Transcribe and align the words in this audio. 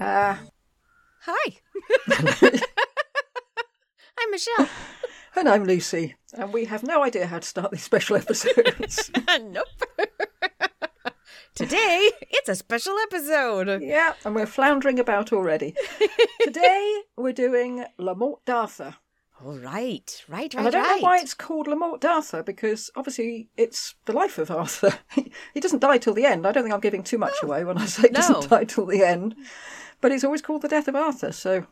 Uh, 0.00 0.36
Hi. 1.24 1.58
I'm 4.18 4.30
Michelle. 4.30 4.68
and 5.36 5.46
I'm 5.48 5.64
Lucy, 5.64 6.14
and 6.34 6.52
we 6.54 6.64
have 6.64 6.82
no 6.82 7.02
idea 7.04 7.26
how 7.26 7.38
to 7.40 7.46
start 7.46 7.70
these 7.70 7.82
special 7.82 8.16
episodes. 8.16 9.10
nope. 9.42 9.66
Today, 11.54 12.10
it's 12.30 12.48
a 12.48 12.54
special 12.54 12.96
episode. 13.02 13.82
yeah, 13.82 14.14
and 14.24 14.34
we're 14.34 14.46
floundering 14.46 14.98
about 14.98 15.32
already. 15.34 15.74
Today, 16.40 17.02
we're 17.18 17.32
doing 17.34 17.84
La 17.98 18.14
Morte 18.14 18.40
d'Arthur. 18.46 18.94
All 19.44 19.52
right, 19.58 20.24
right, 20.28 20.54
right, 20.54 20.54
And 20.54 20.66
I 20.66 20.70
don't 20.70 20.82
right. 20.82 20.96
know 21.00 21.02
why 21.02 21.18
it's 21.18 21.34
called 21.34 21.66
La 21.66 21.74
Morte 21.76 22.00
d'Arthur, 22.00 22.42
because 22.42 22.90
obviously 22.96 23.50
it's 23.58 23.94
the 24.06 24.12
life 24.12 24.38
of 24.38 24.50
Arthur. 24.50 24.94
he 25.52 25.60
doesn't 25.60 25.80
die 25.80 25.98
till 25.98 26.14
the 26.14 26.24
end. 26.24 26.46
I 26.46 26.52
don't 26.52 26.62
think 26.62 26.72
I'm 26.74 26.80
giving 26.80 27.02
too 27.02 27.18
much 27.18 27.34
away 27.42 27.64
when 27.64 27.76
I 27.76 27.84
say 27.86 28.02
he 28.02 28.08
No. 28.08 28.20
doesn't 28.20 28.48
die 28.50 28.64
till 28.64 28.86
the 28.86 29.02
end. 29.02 29.34
But 30.00 30.12
it's 30.12 30.24
always 30.24 30.42
called 30.42 30.62
the 30.62 30.68
death 30.68 30.88
of 30.88 30.96
Arthur, 30.96 31.32
so 31.32 31.66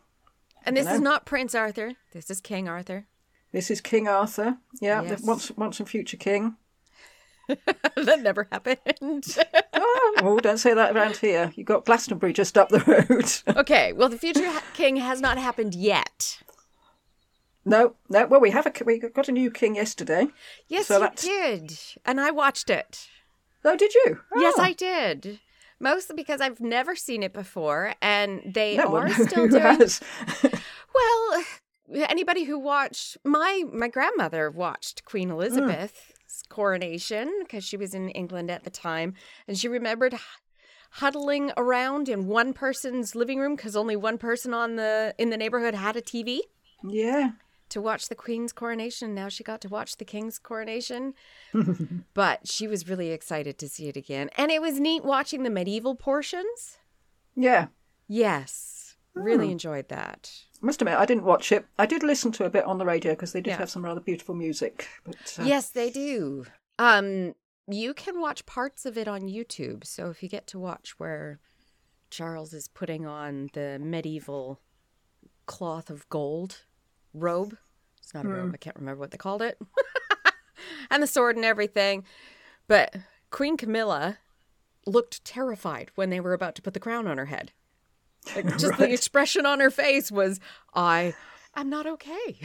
and 0.65 0.75
this 0.77 0.87
is 0.87 0.99
not 0.99 1.25
Prince 1.25 1.55
Arthur. 1.55 1.93
This 2.13 2.29
is 2.29 2.41
King 2.41 2.67
Arthur. 2.67 3.07
this 3.51 3.71
is 3.71 3.81
King 3.81 4.07
Arthur. 4.07 4.57
Yeah, 4.81 5.01
Yes. 5.01 5.21
the 5.21 5.27
once, 5.27 5.51
once 5.51 5.79
and 5.79 5.89
future 5.89 6.17
king. 6.17 6.55
that 7.47 8.19
never 8.21 8.47
happened. 8.51 9.37
Oh, 9.81 10.13
oh, 10.21 10.39
don't 10.39 10.57
say 10.57 10.73
that 10.73 10.95
around 10.95 11.17
here. 11.17 11.53
You've 11.55 11.67
got 11.67 11.85
Glastonbury 11.85 12.33
just 12.33 12.57
up 12.57 12.69
the 12.69 12.79
road. 13.47 13.57
okay, 13.59 13.93
well, 13.93 14.09
the 14.09 14.17
future 14.17 14.51
king 14.73 14.97
has 14.97 15.21
not 15.21 15.37
happened 15.37 15.73
yet. 15.73 16.39
no, 17.65 17.95
no. 18.09 18.27
Well, 18.27 18.41
we 18.41 18.51
have 18.51 18.65
a 18.65 18.73
we 18.85 18.99
got 18.99 19.29
a 19.29 19.31
new 19.31 19.49
king 19.51 19.75
yesterday. 19.75 20.27
Yes, 20.67 20.87
So 20.87 20.95
you 20.95 20.99
that's- 20.99 21.23
did. 21.23 21.79
And 22.05 22.19
I 22.19 22.31
watched 22.31 22.69
it. 22.69 23.07
Oh, 23.63 23.75
did 23.77 23.93
you? 23.93 24.19
Yes, 24.37 24.55
Oh. 24.57 24.61
I 24.63 24.73
did. 24.73 25.39
Mostly 25.79 26.15
because 26.15 26.41
I've 26.41 26.59
never 26.59 26.95
seen 26.95 27.23
it 27.23 27.33
before, 27.33 27.93
and 28.01 28.41
they 28.45 28.77
No 28.77 28.95
are 28.95 29.09
still 29.27 29.47
doing. 29.47 29.79
Well, 30.91 31.43
anybody 32.09 32.43
who 32.43 32.57
watched 32.57 33.17
my 33.23 33.63
my 33.71 33.87
grandmother 33.87 34.49
watched 34.49 35.05
Queen 35.05 35.29
Elizabeth's 35.29 36.43
coronation 36.49 37.31
because 37.43 37.63
she 37.63 37.77
was 37.77 37.93
in 37.93 38.09
England 38.09 38.49
at 38.49 38.63
the 38.63 38.69
time, 38.69 39.13
and 39.47 39.57
she 39.57 39.67
remembered 39.67 40.15
huddling 40.93 41.51
around 41.55 42.09
in 42.09 42.27
one 42.27 42.53
person's 42.53 43.15
living 43.15 43.39
room 43.39 43.55
because 43.55 43.75
only 43.75 43.95
one 43.95 44.17
person 44.17 44.53
on 44.53 44.75
the 44.75 45.13
in 45.17 45.29
the 45.29 45.37
neighborhood 45.37 45.75
had 45.75 45.95
a 45.95 46.01
TV 46.01 46.39
yeah. 46.83 47.31
To 47.69 47.81
watch 47.81 48.09
the 48.09 48.15
Queen's 48.15 48.51
coronation. 48.53 49.13
Now 49.13 49.29
she 49.29 49.43
got 49.43 49.61
to 49.61 49.69
watch 49.69 49.97
the 49.97 50.05
King's 50.05 50.39
coronation. 50.39 51.13
but 52.13 52.47
she 52.47 52.67
was 52.67 52.87
really 52.87 53.11
excited 53.11 53.57
to 53.59 53.69
see 53.69 53.87
it 53.87 53.97
again. 53.97 54.29
And 54.37 54.51
it 54.51 54.61
was 54.61 54.79
neat 54.79 55.03
watching 55.03 55.43
the 55.43 55.49
medieval 55.49 55.95
portions. 55.95 56.77
Yeah. 57.35 57.67
Yes. 58.07 58.95
Really 59.15 59.51
enjoyed 59.51 59.89
that. 59.89 60.31
Must 60.61 60.81
admit, 60.81 60.97
I 60.97 61.05
didn't 61.05 61.23
watch 61.23 61.51
it. 61.51 61.65
I 61.77 61.85
did 61.85 62.03
listen 62.03 62.31
to 62.33 62.45
a 62.45 62.49
bit 62.49 62.65
on 62.65 62.77
the 62.77 62.85
radio 62.85 63.13
because 63.13 63.31
they 63.33 63.41
did 63.41 63.51
Yeah. 63.51 63.57
have 63.57 63.69
some 63.69 63.83
rather 63.85 64.01
beautiful 64.01 64.35
music. 64.35 64.87
But 65.03 65.37
uh, 65.39 65.43
Yes, 65.43 65.69
they 65.69 65.89
do. 65.89 66.45
Um 66.77 67.35
you 67.71 67.93
can 67.93 68.19
watch 68.19 68.45
parts 68.47 68.85
of 68.85 68.97
it 68.97 69.07
on 69.07 69.21
YouTube. 69.21 69.85
So 69.85 70.09
if 70.09 70.23
you 70.23 70.29
get 70.29 70.47
to 70.47 70.59
watch 70.59 70.95
where 70.97 71.39
Charles 72.09 72.51
is 72.53 72.67
putting 72.67 73.05
on 73.05 73.49
the 73.53 73.77
medieval 73.79 74.59
cloth 75.45 75.89
of 75.89 76.07
gold 76.09 76.63
robe. 77.13 77.57
It's 78.01 78.13
not 78.13 78.25
a 78.25 78.29
robe, 78.29 78.51
I 78.53 78.57
can't 78.57 78.75
remember 78.75 78.99
what 78.99 79.11
they 79.11 79.17
called 79.17 79.41
it. 79.41 79.59
and 80.89 81.03
the 81.03 81.07
sword 81.07 81.35
and 81.35 81.45
everything. 81.45 82.03
But 82.67 82.95
Queen 83.29 83.57
Camilla 83.57 84.17
looked 84.85 85.23
terrified 85.23 85.91
when 85.95 86.09
they 86.09 86.19
were 86.19 86.33
about 86.33 86.55
to 86.55 86.61
put 86.61 86.73
the 86.73 86.79
crown 86.79 87.07
on 87.07 87.17
her 87.17 87.25
head. 87.25 87.51
Like, 88.35 88.45
just 88.57 88.77
the 88.77 88.91
expression 88.91 89.45
on 89.45 89.59
her 89.59 89.69
face 89.69 90.11
was, 90.11 90.39
I 90.73 91.13
am 91.55 91.69
not 91.69 91.85
okay. 91.85 92.39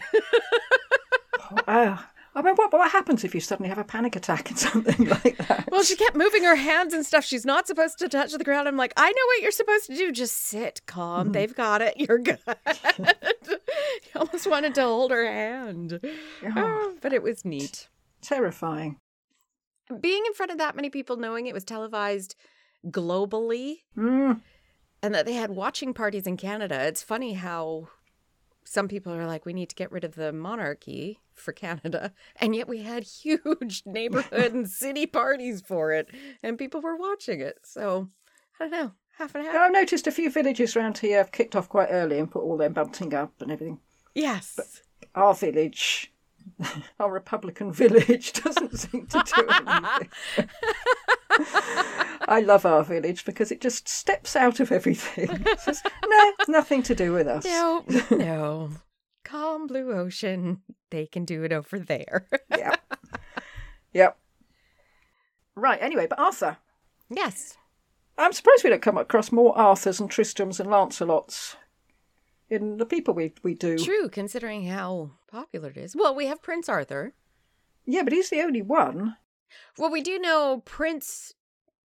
uh, 1.66 1.98
I 2.36 2.42
mean, 2.42 2.54
what 2.56 2.72
what 2.72 2.90
happens 2.90 3.22
if 3.22 3.32
you 3.34 3.40
suddenly 3.40 3.68
have 3.68 3.78
a 3.78 3.84
panic 3.84 4.16
attack 4.16 4.50
and 4.50 4.58
something 4.68 5.08
like 5.08 5.36
that? 5.48 5.68
Well, 5.70 5.82
she 5.84 5.94
kept 5.96 6.16
moving 6.16 6.42
her 6.44 6.56
hands 6.56 6.92
and 6.92 7.06
stuff. 7.06 7.24
She's 7.24 7.44
not 7.46 7.66
supposed 7.66 7.98
to 8.00 8.08
touch 8.08 8.32
the 8.32 8.42
ground. 8.44 8.66
I'm 8.66 8.76
like, 8.76 8.92
I 8.96 9.08
know 9.10 9.26
what 9.28 9.40
you're 9.42 9.50
supposed 9.52 9.86
to 9.86 9.96
do. 9.96 10.10
Just 10.10 10.36
sit 10.38 10.80
calm. 10.86 11.30
They've 11.32 11.54
got 11.54 11.80
it. 11.80 11.94
You're 11.96 12.18
good. 12.18 12.38
you 12.98 13.06
almost 14.16 14.46
wanted 14.48 14.74
to 14.76 14.82
hold 14.82 15.10
her 15.12 15.24
hand. 15.30 16.00
Oh, 16.56 16.94
but 17.00 17.12
it 17.12 17.22
was 17.22 17.44
neat. 17.44 17.88
Terrifying. 18.22 18.96
Being 20.00 20.24
in 20.26 20.32
front 20.34 20.50
of 20.50 20.58
that 20.58 20.74
many 20.76 20.90
people, 20.90 21.16
knowing 21.16 21.46
it 21.46 21.54
was 21.54 21.64
televised 21.64 22.34
globally 22.86 23.76
Mm. 23.96 24.40
and 25.02 25.14
that 25.14 25.26
they 25.26 25.34
had 25.34 25.50
watching 25.50 25.94
parties 25.94 26.26
in 26.26 26.36
Canada, 26.36 26.82
it's 26.84 27.02
funny 27.02 27.34
how 27.34 27.88
some 28.64 28.88
people 28.88 29.12
are 29.12 29.26
like, 29.26 29.44
we 29.46 29.52
need 29.52 29.68
to 29.68 29.74
get 29.74 29.92
rid 29.92 30.04
of 30.04 30.14
the 30.14 30.32
monarchy 30.32 31.20
for 31.34 31.52
Canada. 31.52 32.12
And 32.36 32.54
yet 32.56 32.68
we 32.68 32.82
had 32.82 33.04
huge 33.22 33.82
neighborhood 33.86 34.52
and 34.52 34.68
city 34.82 35.06
parties 35.06 35.60
for 35.60 35.92
it, 35.92 36.08
and 36.42 36.58
people 36.58 36.80
were 36.80 36.96
watching 36.96 37.40
it. 37.40 37.58
So 37.62 38.08
I 38.58 38.64
don't 38.64 38.70
know, 38.72 38.92
half 39.18 39.34
and 39.34 39.44
half. 39.44 39.54
I've 39.54 39.72
noticed 39.72 40.06
a 40.06 40.12
few 40.12 40.30
villages 40.30 40.76
around 40.76 40.98
here 40.98 41.18
have 41.18 41.32
kicked 41.32 41.54
off 41.54 41.68
quite 41.68 41.88
early 41.90 42.18
and 42.18 42.30
put 42.30 42.42
all 42.42 42.56
their 42.56 42.70
bunting 42.70 43.14
up 43.14 43.32
and 43.40 43.52
everything. 43.52 43.78
Yes. 44.14 44.82
Our 45.14 45.34
village, 45.34 46.12
our 47.00 47.10
Republican 47.10 47.72
village, 47.72 48.32
doesn't 48.32 48.78
seem 48.78 49.06
to 49.06 49.22
do 49.34 49.46
anything. 49.48 50.10
I 52.28 52.40
love 52.40 52.64
our 52.66 52.82
village 52.84 53.24
because 53.24 53.50
it 53.50 53.60
just 53.60 53.88
steps 53.88 54.36
out 54.36 54.60
of 54.60 54.72
everything. 54.72 55.44
Says, 55.58 55.82
no, 56.06 56.32
nothing 56.48 56.82
to 56.84 56.94
do 56.94 57.12
with 57.12 57.26
us. 57.26 57.44
No, 57.44 57.84
no. 58.10 58.70
Calm 59.24 59.66
blue 59.66 59.92
ocean. 59.92 60.62
They 60.90 61.06
can 61.06 61.24
do 61.24 61.42
it 61.44 61.52
over 61.52 61.78
there. 61.78 62.28
yep. 62.50 62.80
Yep. 63.92 64.18
Right, 65.56 65.78
anyway, 65.80 66.06
but 66.08 66.18
Arthur. 66.18 66.58
yes. 67.08 67.56
I'm 68.16 68.32
surprised 68.32 68.62
we 68.62 68.70
don't 68.70 68.82
come 68.82 68.98
across 68.98 69.32
more 69.32 69.56
Arthurs 69.58 69.98
and 69.98 70.08
Tristrams 70.08 70.60
and 70.60 70.68
Lancelots 70.68 71.56
in 72.48 72.76
the 72.76 72.86
people 72.86 73.14
we, 73.14 73.32
we 73.42 73.54
do. 73.54 73.76
True, 73.76 74.08
considering 74.08 74.66
how 74.66 75.10
popular 75.30 75.70
it 75.70 75.76
is. 75.76 75.96
Well, 75.96 76.14
we 76.14 76.26
have 76.26 76.42
Prince 76.42 76.68
Arthur. 76.68 77.14
Yeah, 77.86 78.02
but 78.02 78.12
he's 78.12 78.30
the 78.30 78.40
only 78.40 78.62
one. 78.62 79.16
Well, 79.78 79.90
we 79.90 80.00
do 80.00 80.18
know 80.18 80.62
Prince 80.64 81.34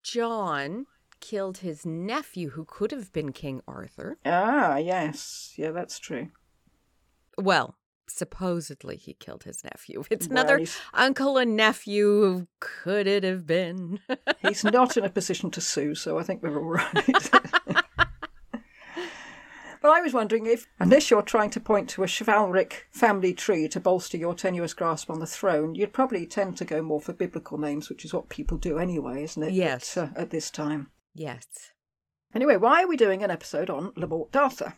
John 0.04 0.87
killed 1.20 1.59
his 1.59 1.84
nephew, 1.84 2.50
who 2.50 2.65
could 2.65 2.92
have 2.92 3.12
been 3.12 3.32
King 3.32 3.62
Arthur. 3.66 4.19
Ah, 4.25 4.76
yes. 4.76 5.54
Yeah, 5.56 5.70
that's 5.70 5.98
true. 5.98 6.28
Well, 7.38 7.76
supposedly 8.06 8.97
he 8.97 9.15
killed 9.15 9.44
his 9.44 9.65
nephew. 9.65 10.04
It's 10.10 10.28
Well, 10.28 10.38
another 10.38 10.60
uncle 10.92 11.38
and 11.38 11.56
nephew. 11.56 12.47
Could 12.60 13.06
it 13.06 13.25
have 13.25 13.47
been? 13.47 14.00
He's 14.42 14.62
not 14.62 14.97
in 14.97 15.04
a 15.04 15.10
position 15.10 15.50
to 15.53 15.60
sue, 15.60 15.94
so 15.94 16.19
I 16.19 16.22
think 16.22 16.42
we're 16.42 16.59
all 16.59 16.65
right. 16.65 17.31
but 19.84 19.91
I 19.91 20.00
was 20.00 20.15
wondering 20.15 20.47
if, 20.47 20.67
unless 20.78 21.11
you're 21.11 21.21
trying 21.21 21.50
to 21.50 21.61
point 21.61 21.91
to 21.91 22.05
a 22.05 22.09
chivalric 22.09 22.87
family 22.91 23.34
tree 23.34 23.69
to 23.69 23.78
bolster 23.78 24.17
your 24.17 24.34
tenuous 24.34 24.72
grasp 24.72 25.10
on 25.10 25.21
the 25.21 25.27
throne, 25.27 25.75
you'd 25.75 25.92
probably 25.92 26.25
tend 26.25 26.57
to 26.57 26.65
go 26.65 26.81
more 26.81 27.03
for 27.03 27.13
biblical 27.13 27.59
names, 27.59 27.91
which 27.91 28.03
is 28.03 28.15
what 28.15 28.31
people 28.31 28.57
do 28.57 28.78
anyway, 28.78 29.25
isn't 29.25 29.42
it? 29.42 29.53
Yes. 29.53 29.98
At, 29.98 30.16
uh, 30.16 30.21
at 30.22 30.31
this 30.31 30.51
time. 30.51 30.91
yes. 31.15 31.45
Anyway, 32.34 32.57
why 32.57 32.83
are 32.83 32.89
we 32.89 32.97
doing 32.97 33.22
an 33.22 33.31
episode 33.31 33.69
on 33.69 33.92
Le 33.95 34.07
Morte 34.07 34.33
d'Arthur? 34.33 34.72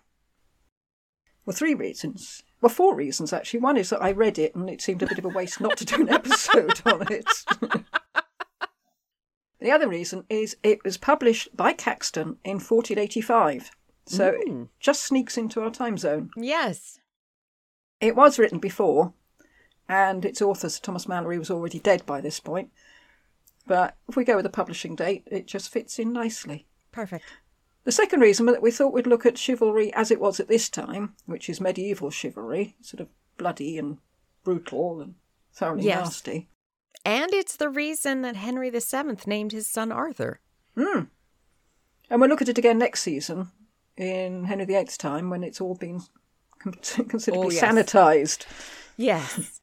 Well, 1.44 1.54
three 1.54 1.74
reasons. 1.74 2.42
Well, 2.60 2.70
four 2.70 2.96
reasons 2.96 3.32
actually. 3.32 3.60
One 3.60 3.76
is 3.76 3.90
that 3.90 4.02
I 4.02 4.10
read 4.10 4.40
it 4.40 4.56
and 4.56 4.68
it 4.68 4.82
seemed 4.82 5.04
a 5.04 5.06
bit 5.06 5.18
of 5.18 5.24
a 5.24 5.28
waste 5.28 5.60
not 5.60 5.76
to 5.76 5.84
do 5.84 6.00
an 6.00 6.08
episode 6.08 6.82
on 6.84 7.06
it. 7.12 7.44
the 9.60 9.70
other 9.70 9.88
reason 9.88 10.24
is 10.28 10.56
it 10.64 10.82
was 10.84 10.96
published 10.96 11.56
by 11.56 11.72
Caxton 11.72 12.38
in 12.44 12.54
1485, 12.54 13.70
so 14.06 14.28
it 14.28 14.48
Mm. 14.48 14.68
just 14.80 15.04
sneaks 15.04 15.36
into 15.36 15.60
our 15.62 15.70
time 15.70 15.98
zone. 15.98 16.30
Yes. 16.36 16.98
It 18.00 18.14
was 18.16 18.38
written 18.38 18.58
before, 18.58 19.14
and 19.88 20.24
its 20.24 20.40
author, 20.42 20.68
Sir 20.68 20.80
Thomas 20.82 21.06
Malory, 21.06 21.38
was 21.38 21.50
already 21.50 21.78
dead 21.78 22.04
by 22.06 22.20
this 22.20 22.40
point. 22.40 22.70
But 23.66 23.96
if 24.08 24.16
we 24.16 24.24
go 24.24 24.36
with 24.36 24.44
the 24.44 24.50
publishing 24.50 24.94
date, 24.94 25.24
it 25.30 25.46
just 25.46 25.70
fits 25.70 25.98
in 25.98 26.12
nicely. 26.12 26.66
Perfect. 26.92 27.24
The 27.84 27.92
second 27.92 28.20
reason 28.20 28.46
was 28.46 28.54
that 28.54 28.62
we 28.62 28.70
thought 28.70 28.92
we'd 28.92 29.06
look 29.06 29.26
at 29.26 29.38
chivalry 29.38 29.92
as 29.94 30.10
it 30.10 30.20
was 30.20 30.40
at 30.40 30.48
this 30.48 30.68
time, 30.68 31.14
which 31.26 31.48
is 31.48 31.60
medieval 31.60 32.10
chivalry, 32.10 32.76
sort 32.80 33.00
of 33.00 33.08
bloody 33.38 33.78
and 33.78 33.98
brutal 34.44 35.00
and 35.00 35.14
thoroughly 35.52 35.84
Yes. 35.84 36.04
nasty. 36.04 36.48
And 37.04 37.32
it's 37.32 37.56
the 37.56 37.68
reason 37.68 38.22
that 38.22 38.36
Henry 38.36 38.70
VII 38.70 39.16
named 39.26 39.52
his 39.52 39.68
son 39.68 39.92
Arthur. 39.92 40.40
Hmm. 40.76 41.04
And 42.10 42.20
we'll 42.20 42.30
look 42.30 42.42
at 42.42 42.48
it 42.48 42.58
again 42.58 42.78
next 42.78 43.02
season 43.02 43.50
in 43.96 44.44
Henry 44.44 44.64
VIII's 44.64 44.96
time 44.96 45.30
when 45.30 45.42
it's 45.42 45.60
all 45.60 45.74
been 45.74 46.02
considerably 46.60 47.46
Oh, 47.46 47.50
yes. 47.50 47.62
sanitised. 47.62 48.46
Yes. 48.96 49.60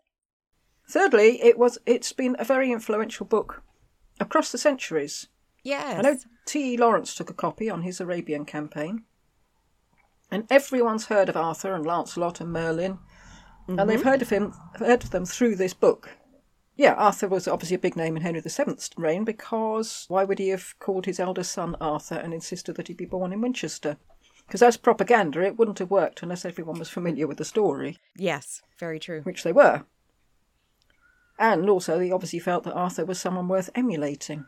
Thirdly, 0.89 1.41
it 1.41 1.57
was 1.57 1.77
it's 1.85 2.13
been 2.13 2.35
a 2.39 2.43
very 2.43 2.71
influential 2.71 3.25
book 3.25 3.63
across 4.19 4.51
the 4.51 4.57
centuries. 4.57 5.27
Yes. 5.63 5.97
I 5.97 6.01
know 6.01 6.17
T. 6.45 6.73
E. 6.73 6.77
Lawrence 6.77 7.15
took 7.15 7.29
a 7.29 7.33
copy 7.33 7.69
on 7.69 7.83
his 7.83 8.01
Arabian 8.01 8.45
campaign. 8.45 9.03
And 10.29 10.45
everyone's 10.49 11.05
heard 11.05 11.29
of 11.29 11.37
Arthur 11.37 11.73
and 11.73 11.85
Lancelot 11.85 12.41
and 12.41 12.51
Merlin, 12.51 12.97
and 13.67 13.77
mm-hmm. 13.77 13.87
they've 13.87 14.03
heard 14.03 14.21
of 14.21 14.29
him, 14.29 14.53
heard 14.75 15.03
of 15.03 15.11
them 15.11 15.25
through 15.25 15.55
this 15.55 15.73
book. 15.73 16.09
Yeah, 16.75 16.93
Arthur 16.93 17.27
was 17.27 17.47
obviously 17.47 17.75
a 17.75 17.79
big 17.79 17.95
name 17.95 18.17
in 18.17 18.23
Henry 18.23 18.41
VII's 18.41 18.89
reign 18.97 19.25
because 19.25 20.05
why 20.07 20.23
would 20.23 20.39
he 20.39 20.49
have 20.49 20.73
called 20.79 21.05
his 21.05 21.19
eldest 21.19 21.51
son 21.51 21.75
Arthur 21.79 22.15
and 22.15 22.33
insisted 22.33 22.75
that 22.75 22.87
he 22.87 22.95
be 22.95 23.05
born 23.05 23.31
in 23.31 23.41
Winchester? 23.41 23.97
Because 24.47 24.61
as 24.61 24.77
propaganda, 24.77 25.41
it 25.41 25.57
wouldn't 25.57 25.79
have 25.79 25.89
worked 25.89 26.21
unless 26.21 26.45
everyone 26.45 26.77
was 26.77 26.89
familiar 26.89 27.27
with 27.27 27.37
the 27.37 27.45
story, 27.45 27.97
Yes, 28.15 28.61
very 28.79 28.99
true. 28.99 29.21
which 29.21 29.43
they 29.43 29.51
were. 29.51 29.85
And 31.39 31.69
also, 31.69 31.97
they 31.97 32.11
obviously 32.11 32.39
felt 32.39 32.63
that 32.63 32.73
Arthur 32.73 33.05
was 33.05 33.19
someone 33.19 33.47
worth 33.47 33.69
emulating. 33.73 34.45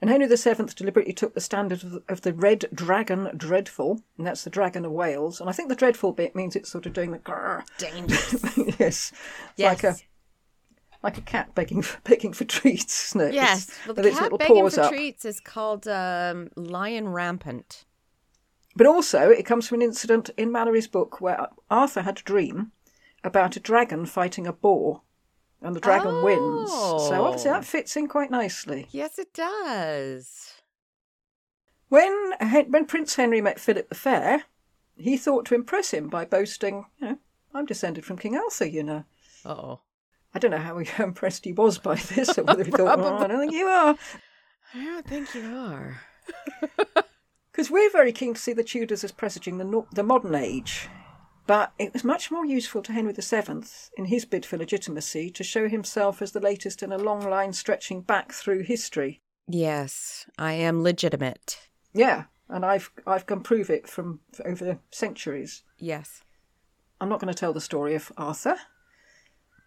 And 0.00 0.10
Henry 0.10 0.28
VII 0.28 0.66
deliberately 0.76 1.14
took 1.14 1.34
the 1.34 1.40
standard 1.40 1.82
of 1.82 1.90
the, 1.90 2.02
of 2.08 2.20
the 2.20 2.34
Red 2.34 2.66
Dragon 2.72 3.30
Dreadful, 3.36 4.02
and 4.18 4.26
that's 4.26 4.44
the 4.44 4.50
Dragon 4.50 4.84
of 4.84 4.92
Wales. 4.92 5.40
And 5.40 5.48
I 5.48 5.52
think 5.52 5.70
the 5.70 5.74
dreadful 5.74 6.12
bit 6.12 6.36
means 6.36 6.54
it's 6.54 6.70
sort 6.70 6.84
of 6.86 6.92
doing 6.92 7.12
the 7.12 7.18
grrr. 7.18 7.64
Dangerous. 7.78 8.34
yes, 8.78 9.12
yes. 9.56 9.82
like 9.82 9.84
a 9.84 9.96
like 11.02 11.18
a 11.18 11.22
cat 11.22 11.54
begging 11.54 11.82
for, 11.82 11.98
begging 12.04 12.32
for 12.32 12.44
treats, 12.44 13.10
isn't 13.10 13.28
it? 13.28 13.34
yes. 13.34 13.70
Well, 13.86 13.94
the 13.94 14.06
its 14.06 14.14
cat 14.16 14.24
little 14.24 14.38
begging 14.38 14.68
for 14.68 14.80
up. 14.80 14.90
treats 14.92 15.24
is 15.24 15.40
called 15.40 15.88
um, 15.88 16.50
Lion 16.56 17.08
Rampant. 17.08 17.85
But 18.76 18.86
also, 18.86 19.30
it 19.30 19.46
comes 19.46 19.66
from 19.66 19.76
an 19.76 19.82
incident 19.82 20.28
in 20.36 20.52
Malory's 20.52 20.86
book 20.86 21.20
where 21.20 21.48
Arthur 21.70 22.02
had 22.02 22.18
a 22.18 22.22
dream 22.22 22.72
about 23.24 23.56
a 23.56 23.60
dragon 23.60 24.04
fighting 24.06 24.46
a 24.46 24.52
boar, 24.52 25.00
and 25.62 25.74
the 25.74 25.80
dragon 25.80 26.22
wins. 26.22 26.70
So 26.70 27.24
obviously, 27.24 27.50
Oh. 27.50 27.54
that 27.54 27.64
fits 27.64 27.96
in 27.96 28.06
quite 28.06 28.30
nicely. 28.30 28.86
Yes, 28.90 29.18
it 29.18 29.32
does. 29.32 30.52
When 31.88 32.32
when 32.68 32.84
Prince 32.84 33.14
Henry 33.16 33.40
met 33.40 33.58
Philip 33.58 33.88
the 33.88 33.94
Fair, 33.94 34.44
he 34.96 35.16
thought 35.16 35.46
to 35.46 35.54
impress 35.54 35.92
him 35.92 36.08
by 36.08 36.24
boasting, 36.26 36.84
you 36.98 37.06
know, 37.08 37.18
I'm 37.54 37.64
descended 37.64 38.04
from 38.04 38.18
King 38.18 38.36
Arthur, 38.36 38.66
you 38.66 38.82
know. 38.82 39.04
Oh. 39.44 39.80
I 40.34 40.38
don't 40.38 40.50
know 40.50 40.58
how 40.58 40.78
impressed 41.02 41.46
he 41.46 41.52
was 41.54 41.78
by 41.78 41.94
this, 41.94 42.36
or 42.38 42.42
whether 42.44 42.62
he 42.64 42.70
thought, 42.70 42.98
oh, 43.00 43.16
I 43.16 43.26
don't 43.26 43.40
think 43.40 43.52
you 43.54 43.66
are. 43.68 43.96
I 44.74 44.84
don't 44.84 45.06
think 45.06 45.34
you 45.34 45.46
are. 45.56 46.00
Because 47.56 47.70
we're 47.70 47.88
very 47.88 48.12
keen 48.12 48.34
to 48.34 48.40
see 48.40 48.52
the 48.52 48.62
Tudors 48.62 49.02
as 49.02 49.12
presaging 49.12 49.56
the, 49.56 49.64
no- 49.64 49.86
the 49.90 50.02
modern 50.02 50.34
age. 50.34 50.90
But 51.46 51.72
it 51.78 51.94
was 51.94 52.04
much 52.04 52.30
more 52.30 52.44
useful 52.44 52.82
to 52.82 52.92
Henry 52.92 53.14
VII, 53.14 53.62
in 53.96 54.04
his 54.04 54.26
bid 54.26 54.44
for 54.44 54.58
legitimacy, 54.58 55.30
to 55.30 55.42
show 55.42 55.66
himself 55.66 56.20
as 56.20 56.32
the 56.32 56.40
latest 56.40 56.82
in 56.82 56.92
a 56.92 56.98
long 56.98 57.26
line 57.26 57.54
stretching 57.54 58.02
back 58.02 58.32
through 58.32 58.64
history. 58.64 59.22
Yes, 59.48 60.26
I 60.36 60.52
am 60.52 60.82
legitimate. 60.82 61.70
Yeah, 61.94 62.24
and 62.50 62.62
I've 62.62 62.90
I've 63.06 63.24
can 63.24 63.40
prove 63.40 63.70
it 63.70 63.88
from 63.88 64.20
over 64.44 64.78
centuries. 64.90 65.62
Yes. 65.78 66.20
I'm 67.00 67.08
not 67.08 67.20
going 67.20 67.32
to 67.32 67.38
tell 67.38 67.54
the 67.54 67.60
story 67.62 67.94
of 67.94 68.12
Arthur. 68.18 68.56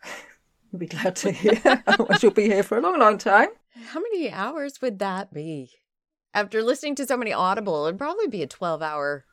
You'll 0.71 0.79
be 0.79 0.85
glad 0.85 1.15
to 1.15 1.31
hear. 1.31 1.59
Otherwise, 1.87 2.21
you'll 2.21 2.33
be 2.33 2.45
here 2.45 2.61
for 2.61 2.77
a 2.77 2.81
long, 2.81 2.99
long 2.99 3.17
time. 3.17 3.49
How 3.87 3.99
many 3.99 4.29
hours 4.29 4.79
would 4.79 4.99
that 4.99 5.33
be? 5.33 5.71
After 6.33 6.61
listening 6.61 6.95
to 6.95 7.05
so 7.07 7.17
many 7.17 7.33
Audible, 7.33 7.85
it'd 7.85 7.97
probably 7.97 8.27
be 8.27 8.43
a 8.43 8.47
12 8.47 8.81
hour 8.81 9.25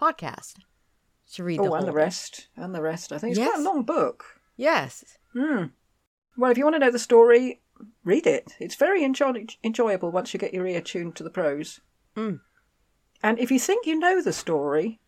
podcast 0.00 0.54
to 1.32 1.44
read 1.44 1.58
the 1.58 1.64
Oh, 1.64 1.66
whole 1.68 1.74
and 1.76 1.88
the 1.88 1.92
rest, 1.92 2.48
and 2.56 2.74
the 2.74 2.80
rest. 2.82 3.12
I 3.12 3.18
think 3.18 3.36
it's 3.36 3.44
quite 3.44 3.58
a 3.58 3.62
long 3.62 3.82
book. 3.82 4.24
Yes. 4.56 5.18
Hmm. 5.32 5.64
Well, 6.36 6.50
if 6.50 6.58
you 6.58 6.64
want 6.64 6.74
to 6.76 6.80
know 6.80 6.90
the 6.90 6.98
story, 6.98 7.60
read 8.04 8.26
it. 8.26 8.54
It's 8.60 8.76
very 8.76 9.02
enjoy- 9.02 9.46
enjoyable 9.64 10.10
once 10.10 10.32
you 10.32 10.38
get 10.40 10.54
your 10.54 10.66
ear 10.66 10.80
tuned 10.80 11.16
to 11.16 11.24
the 11.24 11.30
prose. 11.30 11.80
Mm. 12.16 12.40
And 13.22 13.38
if 13.40 13.50
you 13.50 13.58
think 13.58 13.86
you 13.86 13.98
know 13.98 14.22
the 14.22 14.32
story, 14.32 15.00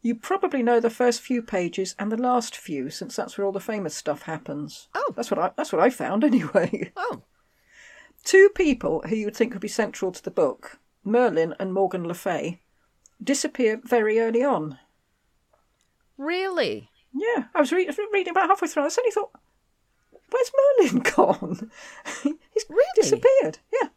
you 0.00 0.14
probably 0.14 0.62
know 0.62 0.78
the 0.78 0.90
first 0.90 1.20
few 1.20 1.42
pages 1.42 1.96
and 1.98 2.10
the 2.12 2.16
last 2.16 2.56
few, 2.56 2.88
since 2.88 3.16
that's 3.16 3.36
where 3.36 3.44
all 3.44 3.52
the 3.52 3.58
famous 3.60 3.96
stuff 3.96 4.22
happens. 4.22 4.88
Oh. 4.94 5.12
That's 5.16 5.30
what 5.30 5.40
I 5.40 5.50
that's 5.56 5.72
what 5.72 5.82
I 5.82 5.90
found 5.90 6.22
anyway. 6.32 6.92
Oh. 6.96 7.22
Two 8.28 8.50
people 8.54 9.00
who 9.08 9.16
you 9.16 9.24
would 9.24 9.34
think 9.36 9.54
would 9.54 9.62
be 9.62 9.68
central 9.68 10.12
to 10.12 10.22
the 10.22 10.30
book, 10.30 10.78
Merlin 11.02 11.54
and 11.58 11.72
Morgan 11.72 12.06
Le 12.06 12.12
Fay, 12.12 12.60
disappear 13.24 13.80
very 13.82 14.20
early 14.20 14.44
on. 14.44 14.78
Really? 16.18 16.90
Yeah, 17.14 17.44
I 17.54 17.60
was 17.60 17.72
re- 17.72 17.88
reading 18.12 18.32
about 18.32 18.50
halfway 18.50 18.68
through. 18.68 18.82
And 18.82 18.88
I 18.90 18.90
suddenly 18.90 19.12
thought, 19.12 19.30
"Where's 20.30 20.50
Merlin 20.58 21.02
gone? 21.16 21.70
He's 22.22 22.66
Really? 22.68 22.84
disappeared." 22.96 23.60
Yeah, 23.80 23.88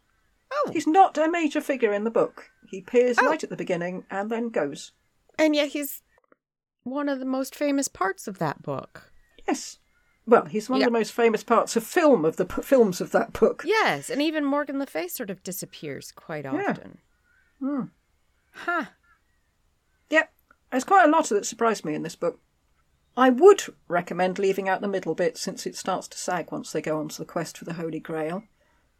Oh. 0.50 0.70
he's 0.72 0.86
not 0.86 1.18
a 1.18 1.30
major 1.30 1.60
figure 1.60 1.92
in 1.92 2.04
the 2.04 2.10
book. 2.10 2.50
He 2.70 2.78
appears 2.78 3.18
Oh. 3.20 3.26
right 3.28 3.44
at 3.44 3.50
the 3.50 3.56
beginning 3.56 4.06
and 4.10 4.30
then 4.30 4.48
goes. 4.48 4.92
And 5.38 5.54
yet 5.54 5.68
he's 5.68 6.00
one 6.84 7.10
of 7.10 7.18
the 7.18 7.26
most 7.26 7.54
famous 7.54 7.86
parts 7.88 8.26
of 8.26 8.38
that 8.38 8.62
book. 8.62 9.12
Yes, 9.46 9.78
well, 10.26 10.44
he's 10.46 10.68
one 10.70 10.80
Yeah. 10.80 10.86
of 10.86 10.92
the 10.92 10.98
most 10.98 11.12
famous 11.12 11.42
parts 11.42 11.76
of 11.76 11.84
film 11.84 12.24
of 12.24 12.36
the 12.36 12.44
p- 12.46 12.62
films 12.62 13.00
of 13.00 13.10
that 13.12 13.32
book. 13.32 13.62
Yes, 13.66 14.08
and 14.10 14.22
even 14.22 14.44
Morgan 14.44 14.78
Le 14.78 14.86
Fay 14.86 15.08
sort 15.08 15.30
of 15.30 15.42
disappears 15.42 16.12
quite 16.12 16.44
Yeah. 16.44 16.70
often. 16.70 16.98
Hmm. 17.58 17.82
Huh. 18.52 18.84
Yep, 20.10 20.32
there's 20.70 20.84
quite 20.84 21.06
a 21.06 21.10
lot 21.10 21.28
that 21.30 21.46
surprised 21.46 21.84
me 21.84 21.94
in 21.94 22.02
this 22.02 22.16
book. 22.16 22.40
I 23.16 23.30
would 23.30 23.64
recommend 23.88 24.38
leaving 24.38 24.68
out 24.68 24.80
the 24.80 24.88
middle 24.88 25.14
bit 25.14 25.36
since 25.36 25.66
it 25.66 25.76
starts 25.76 26.08
to 26.08 26.18
sag 26.18 26.50
once 26.50 26.72
they 26.72 26.80
go 26.80 26.98
on 26.98 27.08
to 27.10 27.18
the 27.18 27.24
quest 27.26 27.58
for 27.58 27.64
the 27.64 27.74
Holy 27.74 28.00
Grail. 28.00 28.44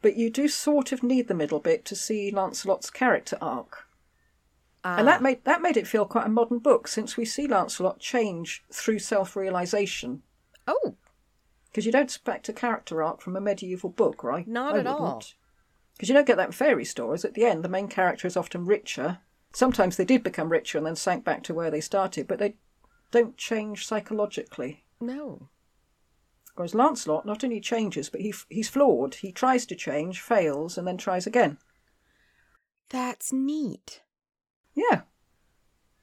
But 0.03 0.17
you 0.17 0.31
do 0.31 0.49
sort 0.49 0.93
of 0.93 1.03
need 1.03 1.29
the 1.29 1.35
middle 1.35 1.61
bit 1.61 1.85
to 1.87 1.97
see 1.97 2.31
Lancelot's 2.31 2.91
character 2.91 3.39
arc. 3.41 3.87
Ah. 4.85 4.97
And 4.99 5.07
that 5.09 5.21
Ah. 5.21 5.23
made 5.23 5.45
that 5.45 5.63
made 5.63 5.77
it 5.77 5.87
feel 5.87 6.05
quite 6.05 6.27
a 6.27 6.31
modern 6.31 6.59
book 6.59 6.89
since 6.89 7.17
we 7.17 7.25
see 7.25 7.47
Lancelot 7.47 8.01
change 8.01 8.65
through 8.73 8.99
self-realization. 8.99 10.23
Oh, 10.67 10.97
Because 11.73 11.87
you 11.87 11.93
don't 11.93 12.03
expect 12.03 12.51
a 12.51 12.53
character 12.53 13.03
arc 13.03 13.23
from 13.23 13.35
a 13.35 13.41
medieval 13.41 13.89
book, 13.89 14.23
right? 14.23 14.46
Not 14.46 14.77
at 14.77 14.87
all. 14.87 15.25
Because 15.94 16.08
you 16.08 16.15
don't 16.15 16.27
get 16.27 16.37
that 16.37 16.46
in 16.46 16.53
fairy 16.53 16.85
stories. 16.85 17.25
At 17.25 17.32
the 17.35 17.46
end, 17.46 17.65
the 17.65 17.69
main 17.69 17.89
character 17.89 18.27
is 18.29 18.37
often 18.37 18.67
richer. 18.67 19.20
Sometimes 19.55 19.96
they 19.96 20.05
did 20.05 20.23
become 20.23 20.51
richer 20.53 20.77
and 20.79 20.87
then 20.87 20.96
sank 20.96 21.25
back 21.25 21.43
to 21.44 21.55
where 21.55 21.70
they 21.70 21.81
started, 21.81 22.29
but 22.29 22.39
they 22.39 22.56
don't 23.11 23.37
change 23.37 23.87
psychologically. 23.87 24.85
no. 25.01 25.49
Whereas 26.55 26.75
Lancelot 26.75 27.25
not 27.25 27.43
only 27.43 27.61
changes, 27.61 28.11
but 28.11 28.20
he 28.20 28.35
he's 28.51 28.69
flawed. 28.69 29.15
He 29.15 29.32
tries 29.32 29.65
to 29.65 29.75
change, 29.75 30.20
fails, 30.20 30.77
and 30.77 30.87
then 30.87 30.99
tries 30.99 31.27
again. 31.27 31.56
That's 32.91 33.32
neat. 33.32 34.03
Yeah. 34.75 35.03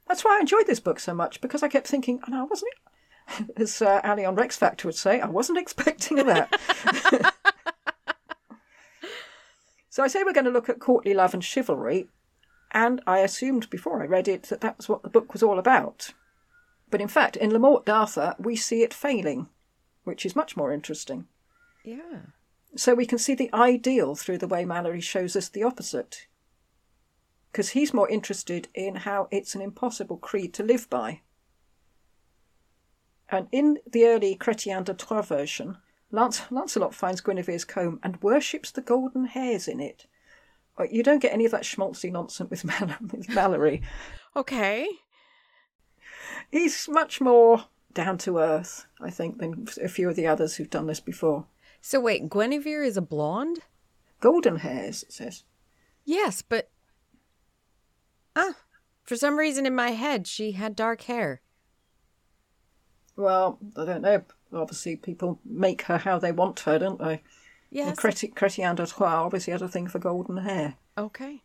That's 0.07 0.25
why 0.25 0.37
I 0.37 0.39
enjoyed 0.39 0.65
this 0.65 0.79
book 0.79 0.99
so 0.99 1.13
much, 1.13 1.39
because 1.39 1.61
I 1.61 1.67
kept 1.67 1.85
thinking, 1.85 2.19
oh, 2.27 2.31
no, 2.31 2.39
I 2.39 2.43
wasn't, 2.45 2.73
as 3.57 3.81
uh, 3.81 4.01
Ali 4.03 4.25
on 4.25 4.35
Rex 4.35 4.57
Factor 4.57 4.87
would 4.87 4.95
say, 4.95 5.19
I 5.19 5.27
wasn't 5.27 5.57
expecting 5.57 6.17
that. 6.17 6.59
so 9.89 10.03
I 10.03 10.07
say 10.07 10.23
we're 10.23 10.33
going 10.33 10.45
to 10.45 10.51
look 10.51 10.69
at 10.69 10.79
courtly 10.79 11.13
love 11.13 11.33
and 11.33 11.43
chivalry, 11.43 12.07
and 12.71 13.01
I 13.07 13.19
assumed 13.19 13.69
before 13.69 14.01
I 14.01 14.05
read 14.05 14.27
it 14.27 14.43
that 14.43 14.61
that 14.61 14.77
was 14.77 14.89
what 14.89 15.03
the 15.03 15.09
book 15.09 15.33
was 15.33 15.43
all 15.43 15.59
about. 15.59 16.13
But 16.89 17.01
in 17.01 17.07
fact, 17.07 17.35
in 17.35 17.51
Le 17.51 17.59
Morte 17.59 17.85
d'Arthur, 17.85 18.35
we 18.39 18.55
see 18.55 18.81
it 18.81 18.93
failing, 18.93 19.49
which 20.03 20.25
is 20.25 20.35
much 20.35 20.57
more 20.57 20.73
interesting. 20.73 21.27
Yeah. 21.83 22.21
So 22.75 22.93
we 22.93 23.05
can 23.05 23.17
see 23.17 23.35
the 23.35 23.53
ideal 23.53 24.15
through 24.15 24.39
the 24.39 24.47
way 24.47 24.63
Malory 24.63 25.01
shows 25.01 25.35
us 25.35 25.49
the 25.49 25.63
opposite. 25.63 26.27
Because 27.51 27.69
he's 27.69 27.93
more 27.93 28.09
interested 28.09 28.67
in 28.75 28.95
how 28.95 29.27
it's 29.31 29.55
an 29.55 29.61
impossible 29.61 30.17
creed 30.17 30.53
to 30.55 30.63
live 30.63 30.89
by. 30.89 31.21
And 33.31 33.47
in 33.51 33.77
the 33.89 34.05
early 34.05 34.35
Chrétien 34.35 34.83
de 34.83 34.93
Troyes 34.93 35.25
version, 35.27 35.77
Lance- 36.11 36.49
Lancelot 36.51 36.95
finds 36.95 37.21
Guinevere's 37.21 37.65
comb 37.65 37.99
and 38.03 38.21
worships 38.23 38.71
the 38.71 38.81
golden 38.81 39.25
hairs 39.25 39.67
in 39.67 39.79
it. 39.79 40.07
Uh, 40.79 40.85
You 40.89 41.03
don't 41.03 41.19
get 41.21 41.33
any 41.33 41.45
of 41.45 41.51
that 41.51 41.63
schmaltzy 41.63 42.11
nonsense 42.11 42.49
with, 42.49 42.65
Mal- 42.65 42.97
with 43.01 43.27
Malory. 43.27 43.81
Okay. 44.35 44.87
He's 46.51 46.87
much 46.89 47.21
more 47.21 47.65
down 47.93 48.17
to 48.19 48.39
earth, 48.39 48.85
I 49.01 49.09
think, 49.09 49.37
than 49.39 49.67
a 49.83 49.87
few 49.87 50.09
of 50.09 50.15
the 50.15 50.27
others 50.27 50.55
who've 50.55 50.69
done 50.69 50.87
this 50.87 50.99
before. 50.99 51.45
So 51.81 51.99
wait, 51.99 52.29
Guinevere 52.29 52.83
is 52.83 52.97
a 52.97 53.01
blonde? 53.01 53.59
Golden 54.19 54.57
hairs, 54.57 55.03
it 55.03 55.13
says. 55.13 55.43
Yes, 56.05 56.41
but 56.41 56.69
ah, 58.35 58.55
for 59.03 59.15
some 59.15 59.37
reason 59.37 59.65
in 59.65 59.75
my 59.75 59.91
head 59.91 60.27
she 60.27 60.53
had 60.53 60.75
dark 60.75 61.03
hair. 61.03 61.41
Well, 63.19 63.59
I 63.75 63.83
don't 63.83 64.01
know. 64.01 64.23
Obviously, 64.53 64.95
people 64.95 65.39
make 65.43 65.83
her 65.83 65.97
how 65.97 66.19
they 66.19 66.31
want 66.31 66.61
her, 66.61 66.79
don't 66.79 66.99
they? 66.99 67.21
Yes. 67.69 67.99
Chrétien 67.99 68.75
de 68.75 68.87
Troyes 68.87 69.25
obviously 69.25 69.51
had 69.51 69.61
a 69.61 69.67
thing 69.67 69.87
for 69.87 69.99
golden 69.99 70.37
hair. 70.37 70.75
okay. 70.97 71.43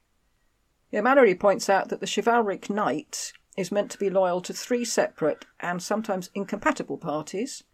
Yeah, 0.92 1.00
Malory 1.00 1.38
points 1.38 1.68
out 1.68 1.88
that 1.88 1.98
the 1.98 2.06
chivalric 2.06 2.70
knight 2.70 3.32
is 3.56 3.72
meant 3.72 3.90
to 3.90 3.98
be 3.98 4.08
loyal 4.08 4.40
to 4.42 4.52
three 4.52 4.84
separate 4.84 5.44
and 5.58 5.82
sometimes 5.82 6.30
incompatible 6.34 6.98
parties 6.98 7.64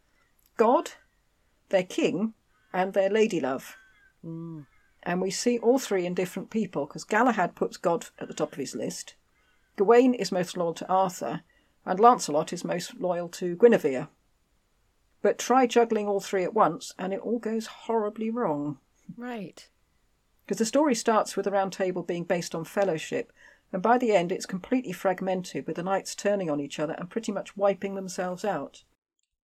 God, 0.57 0.93
their 1.69 1.83
king, 1.83 2.33
and 2.73 2.95
their 2.95 3.11
lady 3.11 3.39
love. 3.39 3.77
Mm. 4.25 4.65
And 5.03 5.21
we 5.21 5.31
see 5.31 5.59
all 5.59 5.79
three 5.79 6.07
in 6.07 6.15
different 6.15 6.49
people 6.49 6.87
because 6.87 7.05
Galahad 7.05 7.55
puts 7.55 7.77
God 7.77 8.07
at 8.19 8.29
the 8.29 8.35
top 8.35 8.53
of 8.53 8.59
his 8.59 8.75
list, 8.75 9.17
Gawain 9.77 10.15
is 10.15 10.33
most 10.33 10.57
loyal 10.57 10.75
to 10.75 10.89
Arthur, 10.89 11.43
and 11.85 11.99
Lancelot 11.99 12.53
is 12.53 12.65
most 12.65 12.99
loyal 13.01 13.29
to 13.31 13.57
Guinevere. 13.57 14.09
But 15.23 15.39
try 15.39 15.67
juggling 15.67 16.09
all 16.09 16.21
three 16.21 16.45
at 16.45 16.55
once, 16.55 16.93
and 16.99 17.13
it 17.13 17.21
all 17.21 17.39
goes 17.39 17.67
horribly 17.67 18.31
wrong. 18.31 18.79
Right. 19.17 19.69
Because 20.45 20.59
the 20.59 20.65
story 20.65 20.95
starts 20.95 21.37
with 21.37 21.45
the 21.45 21.51
Round 21.51 21.73
Table 21.73 22.03
being 22.03 22.25
based 22.25 22.55
on 22.55 22.65
fellowship, 22.65 23.33
and 23.73 23.83
by 23.83 23.99
the 23.99 24.13
end 24.13 24.33
it's 24.33 24.47
completely 24.47 24.93
fragmented, 24.93 25.67
with 25.67 25.77
the 25.77 25.83
knights 25.83 26.15
turning 26.15 26.51
on 26.51 26.61
each 26.61 26.79
other 26.79 26.95
and 26.95 27.11
pretty 27.11 27.33
much 27.33 27.57
wiping 27.57 27.95
themselves 27.95 28.45
out. 28.45 28.85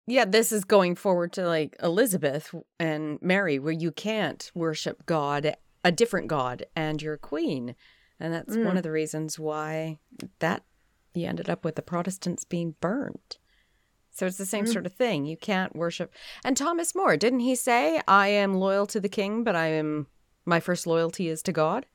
Yeah, 0.08 0.26
this 0.26 0.52
is 0.52 0.64
going 0.64 0.96
forward 0.96 1.32
to 1.34 1.48
like 1.48 1.76
Elizabeth 1.82 2.54
and 2.80 3.20
Mary, 3.22 3.60
where 3.60 3.72
you 3.72 3.92
can't 3.92 4.52
worship 4.54 5.06
God, 5.06 5.56
a 5.84 5.92
different 5.92 6.28
God, 6.28 6.66
and 6.76 7.02
your 7.02 7.18
queen. 7.18 7.76
And 8.20 8.34
that's 8.34 8.56
one 8.56 8.76
mm. 8.76 8.78
of 8.78 8.84
the 8.84 8.92
reasons 8.92 9.40
why 9.40 10.00
that 10.40 10.64
you 11.13 11.27
ended 11.27 11.50
up 11.50 11.63
with 11.65 11.75
the 11.75 11.82
Protestants 11.82 12.44
being 12.44 12.75
burned. 12.82 13.38
So 14.12 14.25
it's 14.25 14.38
the 14.38 14.46
same 14.46 14.68
sort 14.68 14.86
of 14.86 14.94
thing. 14.94 15.25
You 15.25 15.38
can't 15.38 15.75
worship. 15.75 16.13
And 16.44 16.58
Thomas 16.58 16.94
More, 16.94 17.15
didn't 17.15 17.39
he 17.39 17.56
say, 17.56 18.01
I 18.08 18.27
am 18.27 18.53
loyal 18.53 18.86
to 18.88 19.00
the 19.00 19.08
king, 19.10 19.44
but 19.44 19.56
I 19.56 19.68
am 19.68 20.08
my 20.46 20.60
first 20.60 20.86
loyalty 20.86 21.30
is 21.30 21.41
to 21.44 21.53
God? 21.53 21.86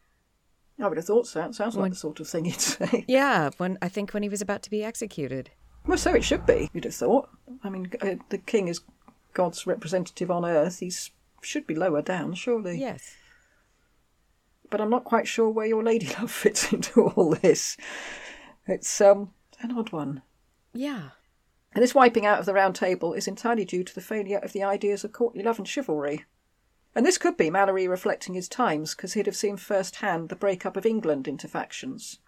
I 0.81 0.89
would 0.89 0.97
have 0.97 1.07
thought 1.07 1.27
so. 1.27 1.45
It 1.45 1.55
sounds 1.55 1.77
like 1.77 1.93
the 1.93 1.97
sort 1.97 2.21
of 2.21 2.29
thing 2.29 2.47
he'd 2.47 2.61
say. 2.61 3.05
Yeah, 3.09 3.51
when 3.59 3.79
I 3.81 3.89
think 3.89 4.13
when 4.13 4.23
he 4.23 4.29
was 4.29 4.43
about 4.43 4.63
to 4.63 4.71
be 4.71 4.85
executed. 4.85 5.51
Well, 5.87 5.99
so 5.99 6.15
it 6.15 6.25
should 6.25 6.45
be, 6.47 6.69
you'd 6.73 6.85
have 6.85 6.95
thought. 6.95 7.29
I 7.63 7.71
mean, 7.71 7.91
uh, 8.01 8.17
the 8.31 8.39
king 8.39 8.69
is 8.69 8.81
God's 9.33 9.67
representative 9.67 10.31
on 10.31 10.45
earth. 10.45 10.81
He 10.81 10.93
should 11.43 11.67
be 11.67 11.75
lower 11.75 12.03
down, 12.03 12.35
surely. 12.35 12.79
Yes. 12.79 13.15
But 14.69 14.81
I'm 14.81 14.91
not 14.91 15.05
quite 15.05 15.29
sure 15.29 15.49
where 15.49 15.67
your 15.67 15.83
lady 15.83 16.09
love 16.19 16.31
fits 16.31 16.73
into 16.73 17.05
all 17.05 17.37
this. 17.37 17.77
It's 18.67 19.01
um 19.01 19.33
an 19.61 19.73
odd 19.73 19.93
one. 19.93 20.23
Yeah. 20.75 21.11
And 21.73 21.83
this 21.83 21.95
wiping 21.95 22.25
out 22.25 22.39
of 22.39 22.47
the 22.47 22.55
round 22.55 22.75
table 22.75 23.13
is 23.13 23.29
entirely 23.29 23.65
due 23.65 23.85
to 23.85 23.95
the 23.95 24.01
failure 24.01 24.39
of 24.39 24.53
the 24.53 24.63
ideas 24.63 25.05
of 25.05 25.13
courtly 25.13 25.43
love 25.43 25.59
and 25.59 25.69
chivalry. 25.69 26.25
And 26.95 27.05
this 27.05 27.19
could 27.19 27.37
be 27.37 27.51
Malory 27.51 27.87
reflecting 27.87 28.35
his 28.35 28.49
times, 28.49 28.95
because 28.95 29.13
he'd 29.13 29.27
have 29.27 29.37
seen 29.37 29.59
firsthand 29.59 30.31
the 30.31 30.37
breakup 30.37 30.79
of 30.79 30.87
England 30.87 31.29
into 31.29 31.47
factions. 31.47 32.21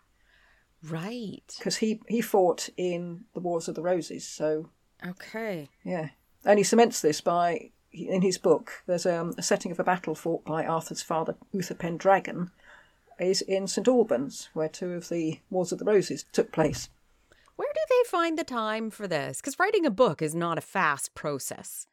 Right. 0.83 1.55
Because 1.57 1.79
he, 1.79 2.03
he 2.09 2.21
fought 2.21 2.69
in 2.77 3.25
the 3.33 3.41
Wars 3.41 3.69
of 3.69 3.75
the 3.75 3.83
Roses, 3.83 4.27
so 4.29 4.69
Okay. 5.07 5.71
yeah. 5.83 6.11
And 6.45 6.59
he 6.59 6.65
cements 6.65 7.01
this 7.01 7.23
by, 7.23 7.71
in 7.91 8.21
his 8.21 8.37
book, 8.37 8.83
there's 8.87 9.07
um, 9.07 9.33
a 9.39 9.43
setting 9.43 9.73
of 9.73 9.81
a 9.81 9.85
battle 9.85 10.15
fought 10.15 10.45
by 10.45 10.67
Arthur's 10.67 11.03
father, 11.03 11.37
Uther 11.53 11.75
Pendragon, 11.75 12.51
is 13.19 13.43
in 13.43 13.67
St 13.67 13.89
Albans, 13.89 14.49
where 14.55 14.69
two 14.69 14.93
of 14.93 15.09
the 15.09 15.41
Wars 15.51 15.73
of 15.73 15.79
the 15.79 15.85
Roses 15.85 16.25
took 16.33 16.53
place. 16.53 16.89
Where 17.57 17.69
do 17.75 17.81
they 17.89 18.09
find 18.11 18.39
the 18.39 18.45
time 18.45 18.91
for 18.91 19.09
this? 19.09 19.41
Because 19.41 19.59
writing 19.59 19.85
a 19.85 19.91
book 19.91 20.23
is 20.23 20.35
not 20.35 20.59
a 20.59 20.61
fast 20.63 21.15
process. 21.15 21.87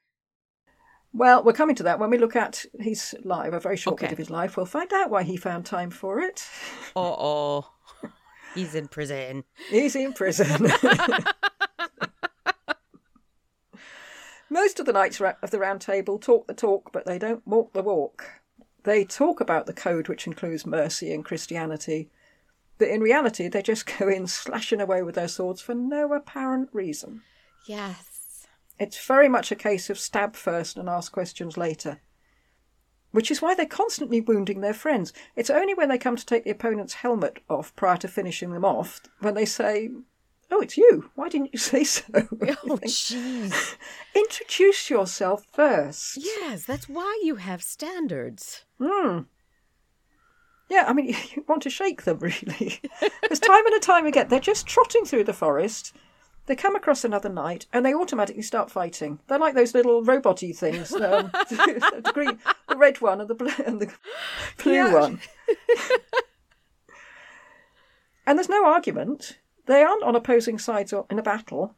Well, 1.14 1.44
we're 1.44 1.54
coming 1.54 1.76
to 1.78 1.84
that 1.84 1.98
when 1.98 2.10
we 2.10 2.18
look 2.18 2.36
at 2.36 2.66
his 2.78 3.16
life, 3.24 3.54
a 3.54 3.60
very 3.60 3.78
short 3.78 3.94
Okay. 3.96 4.08
bit 4.08 4.12
of 4.12 4.18
his 4.18 4.30
life. 4.30 4.58
We'll 4.58 4.66
find 4.66 4.92
out 4.94 5.10
why 5.10 5.24
he 5.24 5.38
found 5.38 5.66
time 5.66 5.90
for 5.90 6.20
it. 6.20 6.46
Uh 6.96 7.16
oh. 7.18 7.72
He's 8.54 8.76
in 8.76 8.88
prison. 8.88 9.44
He's 9.70 9.96
in 9.96 10.14
prison. 10.14 10.68
Most 14.50 14.80
of 14.80 14.86
the 14.86 14.94
knights 14.94 15.20
of 15.20 15.52
the 15.52 15.60
Round 15.60 15.82
Table 15.82 16.20
talk 16.20 16.48
the 16.48 16.54
talk, 16.54 16.92
but 16.94 17.06
they 17.06 17.18
don't 17.18 17.46
walk 17.48 17.74
the 17.74 17.82
walk. 17.82 18.26
They 18.86 19.04
talk 19.04 19.42
about 19.42 19.66
the 19.66 19.74
code, 19.74 20.08
which 20.08 20.28
includes 20.28 20.66
mercy 20.66 21.12
and 21.12 21.26
Christianity, 21.26 22.10
but 22.78 22.88
in 22.88 23.02
reality, 23.02 23.48
they 23.48 23.62
just 23.62 23.86
go 24.00 24.08
in 24.08 24.28
slashing 24.28 24.80
away 24.80 25.02
with 25.02 25.16
their 25.16 25.28
swords 25.28 25.60
for 25.60 25.74
no 25.74 26.14
apparent 26.14 26.70
reason. 26.72 27.24
Yes. 27.68 28.48
It's 28.80 29.06
very 29.06 29.28
much 29.28 29.52
a 29.52 29.56
case 29.56 29.90
of 29.90 29.98
stab 29.98 30.36
first 30.36 30.78
and 30.78 30.88
ask 30.88 31.12
questions 31.12 31.58
later. 31.58 32.00
Which 33.12 33.32
is 33.32 33.42
why 33.42 33.56
they're 33.56 33.66
constantly 33.66 34.22
wounding 34.22 34.62
their 34.62 34.74
friends. 34.74 35.14
It's 35.36 35.50
only 35.50 35.74
when 35.74 35.90
they 35.90 35.98
come 35.98 36.18
to 36.18 36.26
take 36.26 36.44
the 36.44 36.52
opponent's 36.52 36.96
helmet 36.96 37.40
off 37.50 37.76
prior 37.76 37.98
to 37.98 38.08
finishing 38.08 38.52
them 38.52 38.66
off 38.66 39.02
when 39.20 39.34
they 39.34 39.46
say, 39.46 39.90
Oh, 40.52 40.62
it's 40.62 40.78
you. 40.78 41.10
Why 41.16 41.28
didn't 41.30 41.52
you 41.54 41.60
say 41.72 41.84
so? 41.84 42.04
Oh, 42.14 42.78
jeez. 42.86 43.76
Introduce 44.16 44.90
yourself 44.90 45.46
first. 45.52 46.18
yes, 46.18 46.66
that's 46.66 46.88
why 46.88 47.20
you 47.24 47.36
have 47.36 47.62
standards. 47.64 48.66
Hmm. 48.80 49.22
Yeah, 50.70 50.86
I 50.88 50.94
mean, 50.94 51.08
you 51.36 51.44
want 51.48 51.62
to 51.64 51.70
shake 51.70 52.04
them, 52.04 52.20
really. 52.20 52.80
Because 53.22 53.40
time 53.40 53.66
and 53.66 53.82
time 53.82 54.06
again, 54.06 54.28
they're 54.30 54.40
just 54.40 54.66
trotting 54.68 55.06
through 55.06 55.26
the 55.26 55.34
forest. 55.34 55.94
They 56.48 56.56
come 56.56 56.76
across 56.76 57.04
another 57.04 57.30
knight, 57.30 57.66
and 57.74 57.84
they 57.84 57.94
automatically 57.96 58.44
start 58.44 58.70
fighting. 58.70 59.20
They're 59.28 59.40
like 59.40 59.56
those 59.56 59.74
little 59.74 60.04
robot-y 60.04 60.52
things, 60.52 60.94
um, 60.94 61.32
the 61.50 62.12
green, 62.14 62.38
the 62.70 62.78
red 62.78 63.02
one, 63.02 63.20
and 63.20 63.28
the 63.30 63.34
blue, 63.36 63.52
and 63.66 63.80
the 63.82 63.92
blue 64.64 64.74
Yeah. 64.74 64.94
one. 64.94 65.20
and 68.28 68.38
there's 68.38 68.50
no 68.50 68.66
argument. 68.66 69.40
They 69.66 69.82
aren't 69.84 70.04
on 70.04 70.16
opposing 70.16 70.60
sides 70.60 70.94
or- 70.94 71.06
in 71.10 71.20
a 71.20 71.24
battle. 71.24 71.76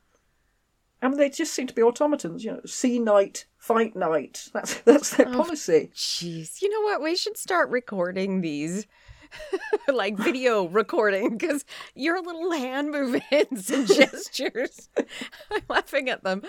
I 1.02 1.08
mean, 1.08 1.18
they 1.18 1.30
just 1.30 1.54
seem 1.54 1.68
to 1.68 1.76
be 1.76 1.84
automatons. 1.84 2.44
You 2.44 2.54
know, 2.54 2.62
see 2.66 3.00
knight, 3.00 3.46
fight 3.58 3.96
knight. 3.96 4.50
That's 4.54 4.76
that's 4.86 5.16
their 5.16 5.28
policy. 5.28 5.92
Jeez. 5.94 6.62
You 6.62 6.70
know 6.70 6.82
what? 6.82 7.02
We 7.02 7.16
should 7.16 7.38
start 7.38 7.70
recording 7.70 8.42
these. 8.42 8.88
like 9.94 10.18
video 10.18 10.66
recording 10.70 11.38
because 11.38 11.66
your 11.94 12.22
little 12.22 12.52
hand 12.52 12.92
movements 12.92 13.70
and 13.70 13.86
gestures. 13.86 14.90
I'm 15.52 15.62
laughing 15.68 16.10
at 16.10 16.24
them. 16.24 16.44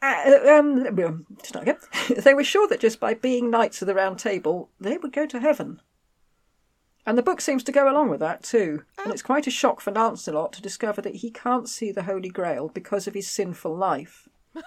Uh, 0.00 0.38
um, 0.48 0.86
um, 0.86 1.26
again. 1.54 1.76
they 2.18 2.34
were 2.34 2.44
sure 2.44 2.68
that 2.68 2.78
just 2.78 3.00
by 3.00 3.14
being 3.14 3.50
knights 3.50 3.82
of 3.82 3.86
the 3.86 3.94
round 3.94 4.18
table, 4.20 4.70
they 4.78 4.96
would 4.96 5.12
go 5.12 5.26
to 5.26 5.40
heaven. 5.40 5.80
And 7.06 7.16
the 7.16 7.22
book 7.22 7.40
seems 7.40 7.62
to 7.64 7.72
go 7.72 7.88
along 7.90 8.08
with 8.10 8.18
that 8.20 8.42
too. 8.42 8.82
And 8.98 9.08
oh. 9.08 9.10
it's 9.12 9.22
quite 9.22 9.46
a 9.46 9.50
shock 9.50 9.80
for 9.80 9.92
Lancelot 9.92 10.52
to 10.54 10.62
discover 10.62 11.00
that 11.02 11.16
he 11.16 11.30
can't 11.30 11.68
see 11.68 11.92
the 11.92 12.02
Holy 12.02 12.28
Grail 12.28 12.68
because 12.68 13.06
of 13.06 13.14
his 13.14 13.28
sinful 13.28 13.76
life. 13.76 14.28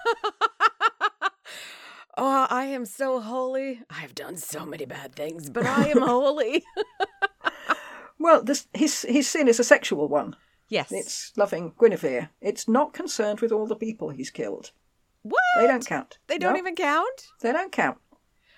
Oh, 2.22 2.46
I 2.50 2.64
am 2.64 2.84
so 2.84 3.20
holy. 3.20 3.80
I 3.88 3.94
have 4.00 4.14
done 4.14 4.36
so 4.36 4.66
many 4.66 4.84
bad 4.84 5.14
things, 5.14 5.48
but 5.48 5.64
I 5.64 5.88
am 5.88 6.02
holy. 6.02 6.64
Well, 8.18 8.42
this, 8.42 8.66
his 8.74 9.00
his 9.08 9.26
sin 9.26 9.48
is 9.48 9.58
a 9.58 9.64
sexual 9.64 10.06
one. 10.06 10.36
yes. 10.68 10.92
It's 10.92 11.32
loving 11.38 11.72
Guinevere. 11.80 12.28
It's 12.42 12.68
not 12.68 12.92
concerned 12.92 13.40
with 13.40 13.50
all 13.50 13.66
the 13.66 13.74
people 13.76 14.10
he's 14.10 14.28
killed. 14.30 14.72
what? 15.22 15.40
They 15.56 15.66
don't 15.66 15.86
count. 15.86 16.18
They 16.26 16.36
don't 16.36 16.52
No, 16.52 16.58
even 16.58 16.74
count? 16.74 17.28
They 17.40 17.50
don't 17.52 17.72
count. 17.72 17.96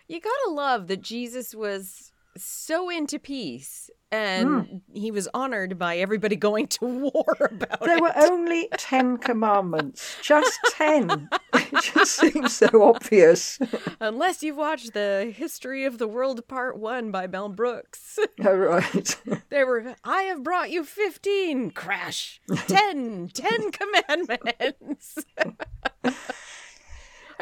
You 0.08 0.20
gotta 0.20 0.50
love 0.50 0.88
that 0.88 1.02
Jesus 1.02 1.54
was 1.54 2.10
so 2.36 2.88
into 2.88 3.18
peace 3.18 3.90
and 4.12 4.66
hmm. 4.66 4.76
he 4.92 5.10
was 5.10 5.26
honored 5.32 5.78
by 5.78 5.96
everybody 5.96 6.36
going 6.36 6.66
to 6.68 6.84
war 7.14 7.36
about 7.40 7.80
There 7.80 7.96
it. 7.96 8.02
were 8.02 8.12
only 8.14 8.68
ten 8.76 9.16
commandments. 9.18 10.16
Just 10.22 10.60
ten. 10.76 11.28
it 11.54 11.82
just 11.82 12.16
seems 12.16 12.54
so 12.54 12.82
obvious. 12.82 13.58
Unless 14.00 14.42
you've 14.42 14.58
watched 14.58 14.92
the 14.92 15.32
History 15.34 15.84
of 15.84 15.98
the 15.98 16.06
World 16.06 16.46
Part 16.46 16.78
1 16.78 17.10
by 17.10 17.26
Mel 17.26 17.48
Brooks. 17.48 18.18
oh, 18.44 18.54
right. 18.54 19.20
They 19.48 19.64
were, 19.64 19.96
I 20.04 20.22
have 20.24 20.42
brought 20.42 20.70
you 20.70 20.84
15, 20.84 21.70
crash, 21.70 22.40
10, 22.66 23.30
10 23.32 23.72
commandments. 23.72 25.18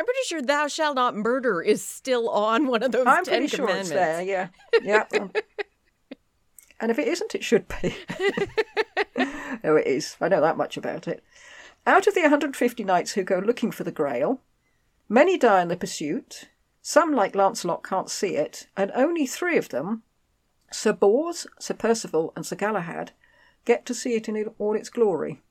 I'm 0.01 0.07
pretty 0.07 0.21
sure 0.25 0.41
thou 0.41 0.67
shalt 0.67 0.95
not 0.95 1.15
murder 1.15 1.61
is 1.61 1.87
still 1.87 2.31
on 2.31 2.69
one 2.69 2.83
of 2.83 2.91
those 2.91 3.07
I'm 3.07 3.23
10 3.23 3.35
pretty 3.35 3.49
sure 3.49 3.69
it's 3.69 3.91
commandments. 3.91 3.91
there, 3.91 4.23
yeah. 4.23 4.49
Yeah. 4.83 5.05
and 6.81 6.91
if 6.91 6.99
it 6.99 7.07
isn't, 7.07 7.35
it 7.35 7.45
should 7.45 7.67
be. 7.69 7.95
no, 9.63 9.77
it 9.77 9.87
is. 9.87 10.17
I 10.19 10.29
know 10.29 10.41
that 10.41 10.57
much 10.57 10.79
about 10.79 11.07
it. 11.07 11.23
Out 11.87 12.07
of 12.07 12.15
the 12.15 12.23
150 12.23 12.83
knights 12.83 13.13
who 13.13 13.23
go 13.23 13.41
looking 13.41 13.71
for 13.71 13.85
the 13.85 13.93
Grail, 13.93 14.41
many 15.07 15.37
die 15.37 15.61
in 15.61 15.69
the 15.69 15.77
pursuit. 15.77 16.49
Some, 16.81 17.13
like 17.13 17.35
Lancelot, 17.35 17.85
can't 17.85 18.09
see 18.09 18.37
it, 18.37 18.69
and 18.79 18.91
only 18.95 19.27
three 19.27 19.59
of 19.59 19.69
them, 19.69 20.03
Sir 20.73 20.95
Bors, 20.95 21.47
Sir 21.59 21.75
Percival, 21.75 22.33
and 22.35 22.47
Sir 22.47 22.57
Galahad, 22.57 23.13
get 23.67 23.85
to 23.85 23.93
see 23.93 24.15
it 24.15 24.31
in 24.31 24.47
all 24.59 24.75
its 24.75 24.89
glory. 24.89 25.43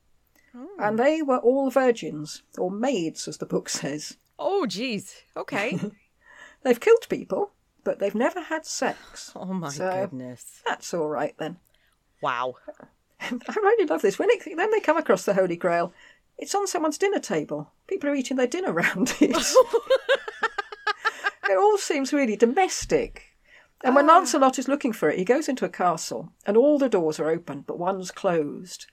And 0.52 0.98
oh. 0.98 1.04
they 1.04 1.22
were 1.22 1.38
all 1.38 1.70
virgins, 1.70 2.42
or 2.58 2.68
maids, 2.68 3.28
as 3.28 3.38
the 3.38 3.46
book 3.46 3.68
says. 3.68 4.16
Oh, 4.40 4.66
geez. 4.66 5.22
Okay. 5.36 5.78
They've 6.62 6.80
killed 6.80 7.06
people, 7.08 7.52
but 7.84 7.98
they've 7.98 8.14
never 8.14 8.40
had 8.40 8.66
sex. 8.66 9.32
Oh, 9.36 9.46
my 9.52 9.68
So- 9.68 9.90
goodness. 9.90 10.62
That's 10.66 10.92
all 10.92 11.08
right 11.08 11.34
then. 11.38 11.58
Wow. 12.22 12.56
I 13.20 13.54
really 13.56 13.86
love 13.86 14.02
this. 14.02 14.18
When 14.18 14.30
it, 14.30 14.42
then 14.44 14.70
they 14.70 14.80
come 14.80 14.96
across 14.96 15.24
the 15.24 15.34
Holy 15.34 15.56
Grail, 15.56 15.92
it's 16.38 16.54
on 16.54 16.66
someone's 16.66 16.98
dinner 16.98 17.18
table. 17.18 17.72
People 17.86 18.10
are 18.10 18.14
eating 18.14 18.36
their 18.36 18.46
dinner 18.46 18.72
around 18.72 19.14
it. 19.20 19.36
it 21.48 21.58
all 21.58 21.78
seems 21.78 22.12
really 22.12 22.36
domestic. 22.36 23.36
And 23.82 23.94
when 23.94 24.08
ah. 24.08 24.14
Lancelot 24.14 24.58
is 24.58 24.68
looking 24.68 24.92
for 24.92 25.08
it, 25.10 25.18
he 25.18 25.24
goes 25.24 25.48
into 25.48 25.64
a 25.64 25.70
castle 25.70 26.32
and 26.46 26.56
all 26.56 26.78
the 26.78 26.88
doors 26.88 27.18
are 27.18 27.30
open, 27.30 27.62
but 27.66 27.78
one's 27.78 28.10
closed. 28.10 28.86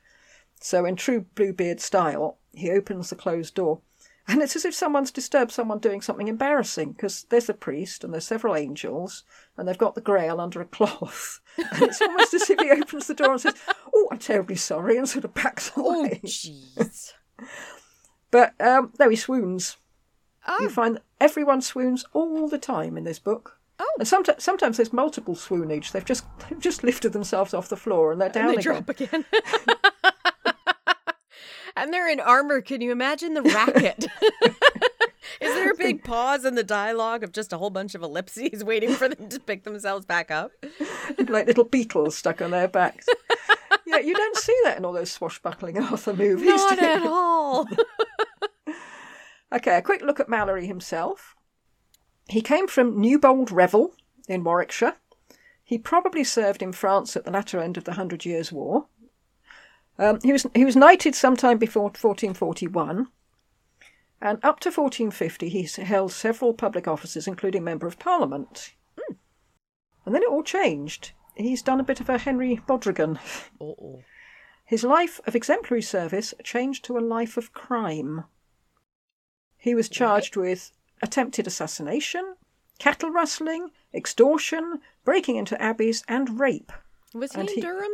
So, 0.59 0.85
in 0.85 0.95
true 0.95 1.25
Bluebeard 1.35 1.79
style, 1.79 2.37
he 2.53 2.71
opens 2.71 3.09
the 3.09 3.15
closed 3.15 3.55
door. 3.55 3.81
And 4.29 4.41
it's 4.41 4.55
as 4.57 4.65
if 4.65 4.75
someone's 4.75 5.11
disturbed 5.11 5.51
someone 5.51 5.79
doing 5.79 6.01
something 6.01 6.27
embarrassing 6.27 6.91
because 6.91 7.23
there's 7.29 7.47
a 7.49 7.53
priest 7.53 8.03
and 8.03 8.13
there's 8.13 8.27
several 8.27 8.55
angels 8.55 9.23
and 9.55 9.67
they've 9.67 9.77
got 9.77 9.95
the 9.95 10.01
grail 10.01 10.41
under 10.41 10.61
a 10.61 10.65
cloth. 10.65 11.39
And 11.57 11.83
it's 11.83 12.01
almost 12.01 12.33
as 12.35 12.49
if 12.49 12.59
he 12.59 12.69
opens 12.69 13.07
the 13.07 13.13
door 13.15 13.31
and 13.31 13.41
says, 13.41 13.55
Oh, 13.95 14.07
I'm 14.11 14.19
terribly 14.19 14.55
sorry, 14.57 14.95
and 14.97 15.09
sort 15.09 15.25
of 15.25 15.33
backs 15.33 15.71
Oh, 15.75 16.01
away. 16.01 16.21
jeez. 16.23 17.13
But 18.29 18.53
um, 18.61 18.91
no, 18.99 19.09
he 19.09 19.15
swoons. 19.15 19.77
Oh, 20.47 20.57
You 20.61 20.69
find 20.69 20.95
that 20.97 21.03
everyone 21.21 21.61
swoons 21.61 22.05
all 22.13 22.47
the 22.47 22.57
time 22.57 22.97
in 22.97 23.05
this 23.05 23.19
book. 23.19 23.57
Oh. 23.79 23.85
And 23.99 24.07
sometimes, 24.07 24.43
sometimes 24.43 24.77
there's 24.77 24.91
multiple 24.91 25.35
swoonage. 25.35 25.91
They've 25.91 26.03
just 26.03 26.25
they've 26.49 26.59
just 26.59 26.83
lifted 26.83 27.13
themselves 27.13 27.53
off 27.53 27.69
the 27.69 27.77
floor 27.77 28.11
and 28.11 28.19
they're 28.19 28.29
down 28.29 28.49
and 28.49 28.57
they 28.57 28.61
again. 28.61 28.83
drop 28.83 28.89
again. 28.89 29.25
and 31.77 31.93
they're 31.93 32.09
in 32.09 32.19
armor. 32.19 32.61
Can 32.61 32.81
you 32.81 32.91
imagine 32.91 33.33
the 33.33 33.43
racket? 33.43 34.07
Is 35.41 35.53
there 35.53 35.71
a 35.71 35.75
big 35.77 36.03
pause 36.03 36.45
in 36.45 36.55
the 36.55 36.63
dialogue 36.63 37.23
of 37.23 37.31
just 37.31 37.53
a 37.53 37.57
whole 37.57 37.69
bunch 37.69 37.95
of 37.95 38.01
ellipses 38.01 38.63
waiting 38.63 38.93
for 38.93 39.07
them 39.09 39.29
to 39.29 39.39
pick 39.39 39.63
themselves 39.63 40.05
back 40.05 40.31
up? 40.31 40.51
like 41.27 41.47
little 41.47 41.63
beetles 41.63 42.17
stuck 42.17 42.41
on 42.41 42.51
their 42.51 42.67
backs. 42.67 43.07
yeah, 43.85 43.99
you 43.99 44.13
don't 44.13 44.37
see 44.37 44.57
that 44.63 44.77
in 44.77 44.85
all 44.85 44.93
those 44.93 45.11
swashbuckling 45.11 45.77
Arthur 45.77 46.13
movies. 46.13 46.47
Not 46.47 46.79
at 46.79 47.03
all. 47.03 47.67
Okay, 49.53 49.77
a 49.77 49.81
quick 49.81 50.01
look 50.01 50.19
at 50.19 50.27
Malory 50.27 50.67
himself. 50.67 51.35
He 52.27 52.41
came 52.41 52.67
from 52.67 52.99
Newbold 52.99 53.51
Revel 53.51 53.95
in 54.27 54.43
Warwickshire. 54.43 54.95
He 55.63 55.77
probably 55.77 56.23
served 56.23 56.61
in 56.61 56.73
France 56.73 57.15
at 57.15 57.23
the 57.23 57.31
latter 57.31 57.59
end 57.59 57.77
of 57.77 57.85
the 57.85 57.93
Hundred 57.93 58.25
Years' 58.25 58.51
War. 58.51 58.87
Um, 59.99 60.19
he 60.23 60.31
was 60.31 60.45
he 60.53 60.63
was 60.65 60.75
knighted 60.75 61.15
sometime 61.15 61.57
before 61.57 61.83
1441, 61.85 63.07
and 64.21 64.37
up 64.43 64.59
to 64.61 64.69
1450 64.69 65.49
he 65.49 65.63
held 65.83 66.11
several 66.11 66.53
public 66.53 66.87
offices, 66.87 67.27
including 67.27 67.63
member 67.63 67.87
of 67.87 67.97
Parliament. 67.99 68.73
And 70.05 70.15
then 70.15 70.23
it 70.23 70.29
all 70.29 70.43
changed. 70.43 71.11
He's 71.35 71.61
done 71.61 71.79
a 71.79 71.83
bit 71.83 71.99
of 71.99 72.09
a 72.09 72.17
Henry 72.17 72.61
Bodrugan. 72.67 73.19
Oh, 73.61 74.01
His 74.65 74.83
life 74.83 75.19
of 75.27 75.35
exemplary 75.35 75.81
service 75.81 76.33
changed 76.43 76.85
to 76.85 76.97
a 76.97 76.99
life 76.99 77.35
of 77.37 77.51
crime. 77.53 78.23
He 79.57 79.75
was 79.75 79.89
charged 79.89 80.35
with 80.37 80.71
attempted 81.01 81.45
assassination, 81.47 82.35
cattle 82.79 83.09
rustling, 83.09 83.71
extortion, 83.93 84.79
breaking 85.03 85.35
into 85.35 85.61
abbeys, 85.61 86.03
and 86.07 86.39
rape. 86.39 86.71
was 87.13 87.33
he 87.33 87.39
And 87.41 87.49
in 87.49 87.55
he- 87.55 87.61
Durham? 87.61 87.91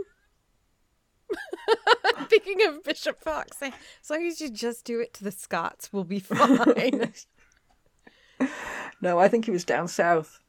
Speaking 2.25 2.66
of 2.68 2.84
Bishop 2.84 3.22
Fox, 3.22 3.58
as 3.62 3.72
long 4.10 4.25
as 4.25 4.42
you 4.42 4.50
just 4.50 4.86
do 4.86 5.00
it 5.00 5.13
to 5.16 5.24
the 5.24 5.32
Scots, 5.32 5.92
we'll 5.94 6.04
be 6.04 6.20
fine. 6.20 7.13
No, 9.02 9.20
I 9.20 9.28
think 9.28 9.46
he 9.46 9.52
was 9.52 9.63
down 9.66 9.88
south. 9.88 10.39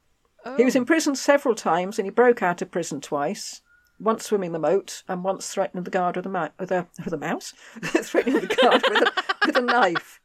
He 0.57 0.65
was 0.65 0.77
Oh. 0.77 0.79
imprisoned 0.81 1.19
several 1.19 1.55
times 1.55 1.99
and 1.99 2.07
he 2.07 2.11
broke 2.11 2.43
out 2.43 2.63
of 2.63 2.71
prison 2.71 3.01
twice. 3.01 3.63
Once 4.01 4.25
swimming 4.27 4.53
the 4.53 4.59
moat 4.59 5.03
and 5.09 5.23
once 5.25 5.49
threatening 5.53 5.85
the 5.85 5.91
guard 5.91 6.17
with 6.17 6.27
a, 6.27 6.29
ma- 6.29 6.49
with 6.59 6.71
a, 6.73 6.87
with 7.05 7.13
a 7.13 7.17
mouse. 7.19 7.53
threatening 7.85 8.41
the 8.41 8.57
guard 8.61 8.83
with 8.89 9.03
a, 9.03 9.13
with 9.47 9.57
a 9.57 9.61
knife. 9.61 10.21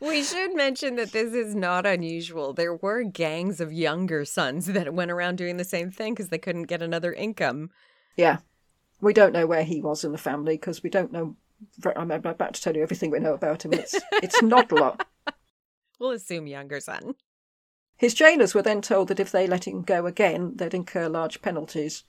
We 0.00 0.22
should 0.22 0.54
mention 0.54 0.96
that 0.96 1.12
this 1.12 1.32
is 1.32 1.54
not 1.54 1.84
unusual. 1.86 2.52
There 2.52 2.74
were 2.74 3.02
gangs 3.04 3.60
of 3.60 3.72
younger 3.72 4.24
sons 4.24 4.66
that 4.66 4.92
went 4.94 5.10
around 5.10 5.36
doing 5.36 5.56
the 5.56 5.64
same 5.64 5.90
thing 5.90 6.12
because 6.14 6.28
they 6.28 6.38
couldn't 6.38 6.64
get 6.64 6.82
another 6.82 7.12
income. 7.12 7.70
Yeah. 8.16 8.38
We 9.00 9.12
don't 9.12 9.32
know 9.32 9.46
where 9.46 9.64
he 9.64 9.80
was 9.80 10.04
in 10.04 10.12
the 10.12 10.18
family 10.18 10.56
because 10.56 10.82
we 10.82 10.90
don't 10.90 11.12
know. 11.12 11.36
I'm 11.96 12.10
about 12.10 12.54
to 12.54 12.62
tell 12.62 12.76
you 12.76 12.82
everything 12.82 13.10
we 13.10 13.18
know 13.20 13.34
about 13.34 13.64
him. 13.64 13.72
It's, 13.72 13.94
it's 14.22 14.42
not 14.42 14.72
a 14.72 14.74
lot. 14.74 15.06
We'll 16.00 16.10
assume 16.10 16.48
younger 16.48 16.80
son. 16.80 17.14
His 17.96 18.14
jailers 18.14 18.52
were 18.52 18.62
then 18.62 18.82
told 18.82 19.08
that 19.08 19.20
if 19.20 19.30
they 19.30 19.46
let 19.46 19.66
him 19.66 19.82
go 19.82 20.06
again, 20.06 20.54
they'd 20.56 20.74
incur 20.74 21.08
large 21.08 21.40
penalties. 21.40 22.02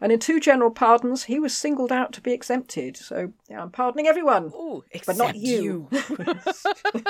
And 0.00 0.10
in 0.10 0.18
two 0.18 0.40
general 0.40 0.72
pardons, 0.72 1.24
he 1.24 1.38
was 1.38 1.56
singled 1.56 1.92
out 1.92 2.12
to 2.14 2.20
be 2.20 2.32
exempted. 2.32 2.96
So 2.96 3.32
yeah, 3.48 3.62
I'm 3.62 3.70
pardoning 3.70 4.08
everyone. 4.08 4.46
Ooh, 4.46 4.82
But 5.06 5.16
not 5.16 5.36
you. 5.36 5.88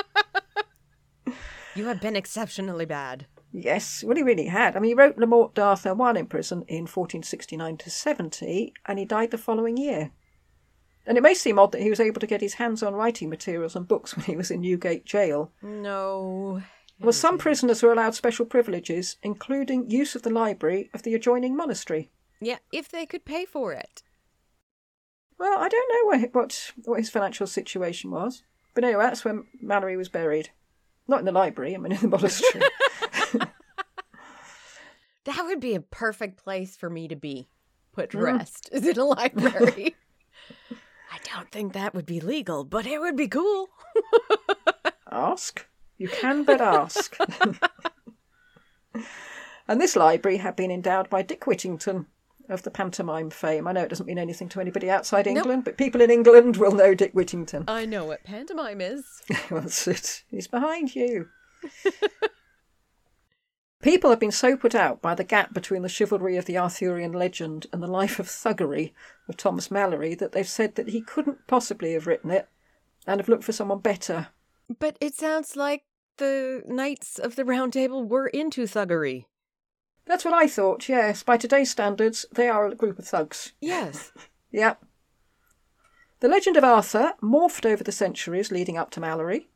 You 1.77 1.85
have 1.85 2.01
been 2.01 2.15
exceptionally 2.15 2.85
bad. 2.85 3.27
Yes, 3.51 4.03
well, 4.03 4.17
he 4.17 4.23
really 4.23 4.47
had. 4.47 4.75
I 4.75 4.79
mean, 4.79 4.89
he 4.89 4.95
wrote 4.95 5.17
Le 5.17 5.25
Morte 5.25 5.55
d'Arthur 5.55 5.93
while 5.93 6.17
in 6.17 6.27
prison 6.27 6.63
in 6.67 6.81
1469 6.81 7.77
to 7.77 7.89
70, 7.89 8.73
and 8.85 8.99
he 8.99 9.05
died 9.05 9.31
the 9.31 9.37
following 9.37 9.77
year. 9.77 10.11
And 11.05 11.17
it 11.17 11.21
may 11.21 11.33
seem 11.33 11.57
odd 11.57 11.71
that 11.71 11.81
he 11.81 11.89
was 11.89 12.01
able 12.01 12.19
to 12.19 12.27
get 12.27 12.41
his 12.41 12.55
hands 12.55 12.83
on 12.83 12.93
writing 12.93 13.29
materials 13.29 13.75
and 13.75 13.87
books 13.87 14.13
when 14.15 14.25
he 14.25 14.35
was 14.35 14.51
in 14.51 14.61
Newgate 14.61 15.05
jail. 15.05 15.51
No. 15.61 16.61
Well, 16.99 17.13
some 17.13 17.37
prisoners 17.37 17.83
were 17.83 17.91
allowed 17.91 18.15
special 18.15 18.45
privileges, 18.45 19.17
including 19.21 19.89
use 19.89 20.15
of 20.15 20.23
the 20.23 20.31
library 20.31 20.89
of 20.93 21.03
the 21.03 21.13
adjoining 21.13 21.55
monastery. 21.55 22.09
Yeah, 22.41 22.57
if 22.71 22.89
they 22.89 23.05
could 23.05 23.23
pay 23.23 23.45
for 23.45 23.71
it. 23.71 24.03
Well, 25.39 25.59
I 25.59 25.69
don't 25.69 25.93
know 25.93 26.09
where, 26.09 26.29
what 26.31 26.71
what 26.85 26.99
his 26.99 27.11
financial 27.11 27.45
situation 27.45 28.09
was, 28.09 28.43
but 28.73 28.83
anyway, 28.83 29.03
that's 29.03 29.23
where 29.23 29.43
Malory 29.63 29.95
was 29.95 30.09
buried. 30.09 30.49
Not 31.07 31.19
in 31.19 31.25
the 31.25 31.31
library, 31.31 31.75
I 31.75 31.77
mean 31.77 31.91
in 31.91 32.01
the 32.01 32.07
monastery. 32.17 32.63
That 35.27 35.43
would 35.45 35.59
be 35.59 35.75
a 35.75 35.81
perfect 35.81 36.43
place 36.43 36.75
for 36.75 36.89
me 36.89 37.07
to 37.09 37.15
be 37.15 37.47
put 37.93 38.09
to 38.11 38.17
Mm. 38.17 38.23
rest, 38.39 38.69
is 38.73 38.87
in 38.87 38.97
a 38.97 39.03
library. 39.05 39.95
I 41.11 41.19
don't 41.35 41.51
think 41.51 41.73
that 41.73 41.93
would 41.93 42.05
be 42.05 42.19
legal, 42.19 42.63
but 42.63 42.85
it 42.87 42.99
would 42.99 43.15
be 43.15 43.27
cool. 43.27 43.69
ask. 45.11 45.65
You 45.97 46.07
can 46.07 46.43
but 46.43 46.61
ask. 46.61 47.17
and 49.67 49.81
this 49.81 49.95
library 49.95 50.37
had 50.37 50.55
been 50.55 50.71
endowed 50.71 51.09
by 51.09 51.21
Dick 51.21 51.45
Whittington 51.47 52.05
of 52.49 52.63
the 52.63 52.71
pantomime 52.71 53.29
fame. 53.29 53.67
I 53.67 53.73
know 53.73 53.83
it 53.83 53.89
doesn't 53.89 54.05
mean 54.05 54.17
anything 54.19 54.47
to 54.49 54.61
anybody 54.61 54.89
outside. 54.89 55.27
England, 55.27 55.65
but 55.65 55.77
people 55.77 55.99
in 56.01 56.09
England 56.09 56.55
will 56.57 56.71
know 56.71 56.93
Dick 56.95 57.11
Whittington. 57.13 57.65
I 57.67 57.85
know 57.85 58.05
what 58.05 58.23
pantomime 58.23 58.79
is. 58.79 59.03
that's 59.49 59.87
it. 59.87 60.23
He's 60.29 60.47
behind 60.47 60.95
you. 60.95 61.27
People 63.87 64.09
have 64.09 64.19
been 64.19 64.31
so 64.31 64.57
put 64.57 64.75
out 64.75 65.01
by 65.01 65.15
the 65.15 65.23
gap 65.23 65.53
between 65.53 65.81
the 65.81 65.87
chivalry 65.87 66.35
of 66.35 66.43
the 66.43 66.57
Arthurian 66.57 67.13
legend 67.13 67.67
and 67.71 67.81
the 67.81 67.87
life 67.87 68.19
of 68.19 68.27
thuggery 68.27 68.91
of 69.29 69.37
Thomas 69.37 69.69
Malory 69.69 70.13
that 70.17 70.33
they've 70.33 70.45
said 70.45 70.75
that 70.75 70.89
he 70.89 70.99
couldn't 70.99 71.47
possibly 71.47 71.93
have 71.93 72.05
written 72.05 72.29
it 72.29 72.49
and 73.07 73.21
have 73.21 73.29
looked 73.29 73.45
for 73.45 73.53
someone 73.53 73.79
better. 73.79 74.27
But 74.77 74.97
it 74.99 75.15
sounds 75.15 75.55
like 75.55 75.85
the 76.17 76.63
Knights 76.67 77.17
of 77.17 77.37
the 77.37 77.45
Round 77.45 77.71
Table 77.71 78.03
were 78.03 78.27
into 78.27 78.63
thuggery. 78.63 79.23
That's 80.05 80.25
what 80.25 80.33
I 80.33 80.47
thought, 80.47 80.89
yes. 80.89 81.23
By 81.23 81.37
today's 81.37 81.71
standards, 81.71 82.25
they 82.29 82.49
are 82.49 82.67
a 82.67 82.75
group 82.75 82.99
of 82.99 83.07
thugs. 83.07 83.53
Yes. 83.61 84.11
Yep. 84.51 84.83
The 86.19 86.27
legend 86.27 86.57
of 86.57 86.63
Arthur 86.65 87.13
morphed 87.21 87.65
over 87.65 87.83
the 87.85 87.91
centuries 87.93 88.51
leading 88.51 88.77
up 88.77 88.91
to 88.91 89.01
Malory. 89.01 89.47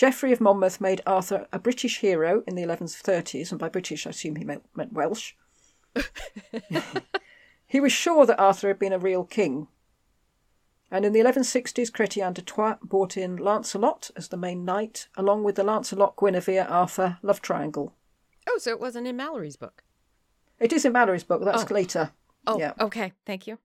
Geoffrey 0.00 0.32
of 0.32 0.40
Monmouth 0.40 0.80
made 0.80 1.02
Arthur 1.06 1.46
a 1.52 1.58
British 1.58 1.98
hero 1.98 2.42
in 2.46 2.54
the 2.54 2.62
1130s, 2.62 3.50
and 3.50 3.60
by 3.60 3.68
British 3.68 4.06
I 4.06 4.10
assume 4.10 4.36
he 4.36 4.44
meant, 4.44 4.64
meant 4.74 4.94
Welsh. 4.94 5.34
he 7.66 7.80
was 7.80 7.92
sure 7.92 8.24
that 8.24 8.40
Arthur 8.40 8.68
had 8.68 8.78
been 8.78 8.94
a 8.94 8.98
real 8.98 9.24
king. 9.24 9.68
And 10.90 11.04
in 11.04 11.12
the 11.12 11.20
1160s, 11.20 11.90
Chrétien 11.90 12.32
de 12.32 12.40
Troyes 12.40 12.78
brought 12.82 13.18
in 13.18 13.36
Lancelot 13.36 14.10
as 14.16 14.28
the 14.28 14.38
main 14.38 14.64
knight, 14.64 15.08
along 15.18 15.44
with 15.44 15.56
the 15.56 15.64
Lancelot 15.64 16.16
Guinevere 16.16 16.66
Arthur 16.66 17.18
love 17.20 17.42
triangle. 17.42 17.92
Oh, 18.48 18.56
so 18.56 18.70
it 18.70 18.80
wasn't 18.80 19.06
in 19.06 19.18
Malory's 19.18 19.56
book. 19.58 19.82
It 20.58 20.72
is 20.72 20.86
in 20.86 20.94
Malory's 20.94 21.24
book, 21.24 21.44
that's 21.44 21.70
Oh. 21.70 21.74
later. 21.74 22.12
Oh, 22.46 22.58
Yeah. 22.58 22.72
okay. 22.80 23.12
Thank 23.26 23.46
you. 23.46 23.58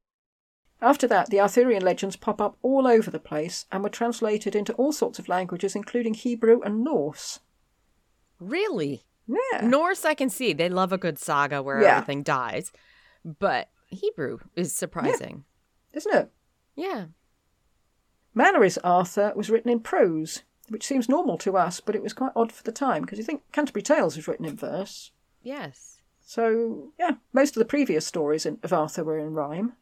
After 0.81 1.07
that, 1.07 1.29
the 1.29 1.39
Arthurian 1.39 1.83
legends 1.83 2.15
pop 2.15 2.41
up 2.41 2.57
all 2.61 2.85
over 2.85 3.09
the 3.09 3.19
place 3.19 3.65
and 3.71 3.81
were 3.83 3.89
translated 3.89 4.55
into 4.55 4.73
all 4.73 4.91
sorts 4.91 5.19
of 5.19 5.29
languages, 5.29 5.75
including 5.75 6.13
Hebrew 6.13 6.61
and 6.61 6.83
Norse. 6.83 7.39
Really? 8.39 9.05
Yeah. 9.27 9.61
Norse, 9.65 10.05
I 10.05 10.13
can 10.13 10.29
see. 10.29 10.53
They 10.53 10.69
love 10.69 10.91
a 10.91 10.97
good 10.97 11.17
saga 11.17 11.63
where 11.63 11.81
Yeah. 11.81 11.97
everything 11.97 12.23
dies. 12.23 12.71
But 13.23 13.69
Hebrew 13.87 14.39
is 14.55 14.73
surprising. 14.73 15.45
Isn't 15.93 16.13
it? 16.13 16.31
Yeah. 16.75 17.05
Malory's 18.33 18.77
Arthur 18.79 19.31
was 19.35 19.49
written 19.49 19.71
in 19.71 19.79
prose, 19.79 20.43
which 20.67 20.85
seems 20.85 21.07
normal 21.07 21.37
to 21.39 21.55
us, 21.57 21.79
but 21.79 21.95
it 21.95 22.03
was 22.03 22.13
quite 22.13 22.33
odd 22.35 22.51
for 22.51 22.63
the 22.63 22.71
time 22.71 23.01
because 23.03 23.17
you 23.17 23.23
think 23.23 23.49
Canterbury 23.53 23.81
Tales 23.81 24.17
was 24.17 24.27
written 24.27 24.45
in 24.45 24.57
verse. 24.57 25.11
Yes. 25.41 26.01
So, 26.21 26.91
yeah, 26.99 27.11
most 27.33 27.55
of 27.55 27.59
the 27.61 27.65
previous 27.65 28.05
stories 28.05 28.45
in, 28.45 28.59
of 28.61 28.73
Arthur 28.73 29.03
were 29.03 29.17
in 29.17 29.33
rhyme. 29.33 29.73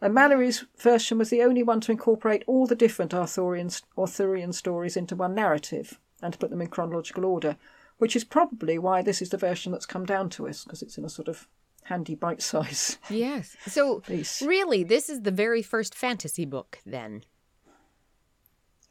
And 0.00 0.14
Malory's 0.14 0.64
version 0.78 1.18
was 1.18 1.30
the 1.30 1.42
only 1.42 1.62
one 1.62 1.80
to 1.82 1.92
incorporate 1.92 2.44
all 2.46 2.66
the 2.66 2.76
different 2.76 3.12
Arthurian, 3.12 3.70
Arthurian 3.96 4.52
stories 4.52 4.96
into 4.96 5.16
one 5.16 5.34
narrative 5.34 5.98
and 6.22 6.32
to 6.32 6.38
put 6.38 6.50
them 6.50 6.60
in 6.60 6.68
chronological 6.68 7.24
order. 7.24 7.56
which 7.98 8.14
is 8.14 8.22
probably 8.24 8.78
why 8.78 9.02
this 9.02 9.20
is 9.20 9.30
the 9.30 9.36
version 9.36 9.72
that's 9.72 9.86
come 9.86 10.06
down 10.06 10.30
to 10.30 10.46
us, 10.48 10.62
because 10.62 10.82
it's 10.82 10.96
in 10.98 11.04
a 11.04 11.08
sort 11.08 11.26
of 11.26 11.48
handy 11.84 12.14
bite 12.14 12.40
size 12.42 12.96
Yes. 13.10 13.56
So 13.66 13.98
piece. 14.00 14.40
really, 14.42 14.84
this 14.84 15.08
is 15.08 15.22
the 15.22 15.32
very 15.32 15.62
first 15.62 15.96
fantasy 15.96 16.44
book 16.44 16.78
then. 16.86 17.24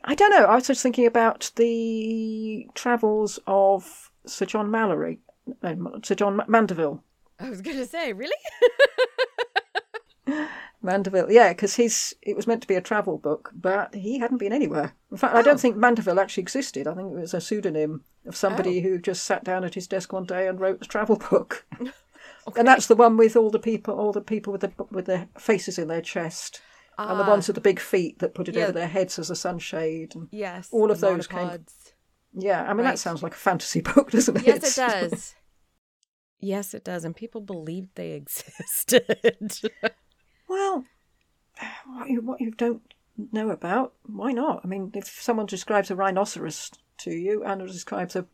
I 0.03 0.13
don't 0.15 0.31
know. 0.31 0.43
I 0.45 0.55
was 0.55 0.67
just 0.67 0.83
thinking 0.83 1.05
about 1.07 1.51
the 1.55 2.67
travels 2.75 3.39
of 3.47 4.11
Sir 4.25 4.45
John 4.45 4.69
Mallory, 4.69 5.19
no, 5.63 5.99
Sir 6.03 6.15
John 6.15 6.35
Ma- 6.35 6.45
Mandeville. 6.49 7.01
I 7.39 7.49
was 7.49 7.61
going 7.61 7.77
to 7.77 7.85
say, 7.85 8.11
really? 8.13 8.35
Mandeville, 10.81 11.31
yeah, 11.31 11.49
because 11.49 11.75
he's 11.75 12.13
it 12.21 12.35
was 12.35 12.45
meant 12.47 12.61
to 12.61 12.67
be 12.67 12.75
a 12.75 12.81
travel 12.81 13.17
book, 13.17 13.51
but 13.53 13.95
he 13.95 14.19
hadn't 14.19 14.37
been 14.37 14.53
anywhere. 14.53 14.93
In 15.11 15.17
fact, 15.17 15.35
I 15.35 15.41
don't 15.41 15.55
Oh. 15.55 15.57
think 15.57 15.75
Mandeville 15.75 16.19
actually 16.19 16.41
existed. 16.43 16.87
I 16.87 16.93
think 16.93 17.11
it 17.11 17.19
was 17.19 17.33
a 17.33 17.41
pseudonym 17.41 18.03
of 18.25 18.35
somebody 18.35 18.79
Oh. 18.79 18.81
who 18.83 18.97
just 18.99 19.23
sat 19.23 19.43
down 19.43 19.63
at 19.63 19.73
his 19.73 19.87
desk 19.87 20.13
one 20.13 20.25
day 20.25 20.47
and 20.47 20.59
wrote 20.59 20.79
the 20.79 20.85
travel 20.85 21.15
book. 21.17 21.65
And 22.55 22.65
that's 22.65 22.87
the 22.87 22.95
one 22.95 23.17
with 23.17 23.35
all 23.35 23.49
the 23.49 23.59
people, 23.59 23.99
all 23.99 24.13
the 24.13 24.21
people 24.21 24.53
with 24.53 24.61
the 24.61 24.71
with 24.89 25.05
their 25.05 25.27
faces 25.37 25.77
in 25.77 25.89
their 25.89 26.01
chest, 26.01 26.61
and 26.97 27.19
the 27.19 27.23
Ah, 27.25 27.29
ones 27.29 27.47
with 27.47 27.55
the 27.55 27.61
big 27.61 27.77
feet 27.79 28.19
that 28.19 28.33
put 28.33 28.47
it 28.47 28.55
Yeah. 28.55 28.63
over 28.63 28.71
their 28.71 28.87
heads 28.87 29.19
as 29.19 29.29
a 29.29 29.35
sunshade. 29.35 30.15
And, 30.15 30.29
yes, 30.31 30.69
all 30.71 30.89
of 30.89 31.01
those 31.01 31.27
came- 31.27 31.65
yeah, 32.33 32.61
I 32.63 32.67
mean 32.73 32.85
Right. 32.85 32.91
that 32.91 32.99
sounds 32.99 33.21
like 33.21 33.33
a 33.33 33.37
fantasy 33.37 33.81
book, 33.93 34.11
doesn't 34.11 34.37
it? 34.37 34.47
Yes, 34.47 34.77
it 34.77 34.81
does. 35.11 35.35
yes, 36.39 36.73
it 36.73 36.85
does, 36.85 37.03
and 37.03 37.13
people 37.15 37.41
believed 37.41 37.89
they 37.95 38.11
existed. 38.11 39.59
Well, 40.47 40.85
what 41.85 42.09
you, 42.09 42.21
what 42.21 42.41
you 42.41 42.51
don't 42.51 42.93
know 43.31 43.49
about, 43.49 43.93
why 44.05 44.31
not? 44.31 44.61
I 44.63 44.67
mean, 44.67 44.91
if 44.93 45.07
someone 45.07 45.45
describes 45.45 45.89
a 45.89 45.95
rhinoceros 45.95 46.71
to 46.99 47.11
you 47.11 47.43
and 47.43 47.65
describes 47.67 48.15
a 48.15 48.25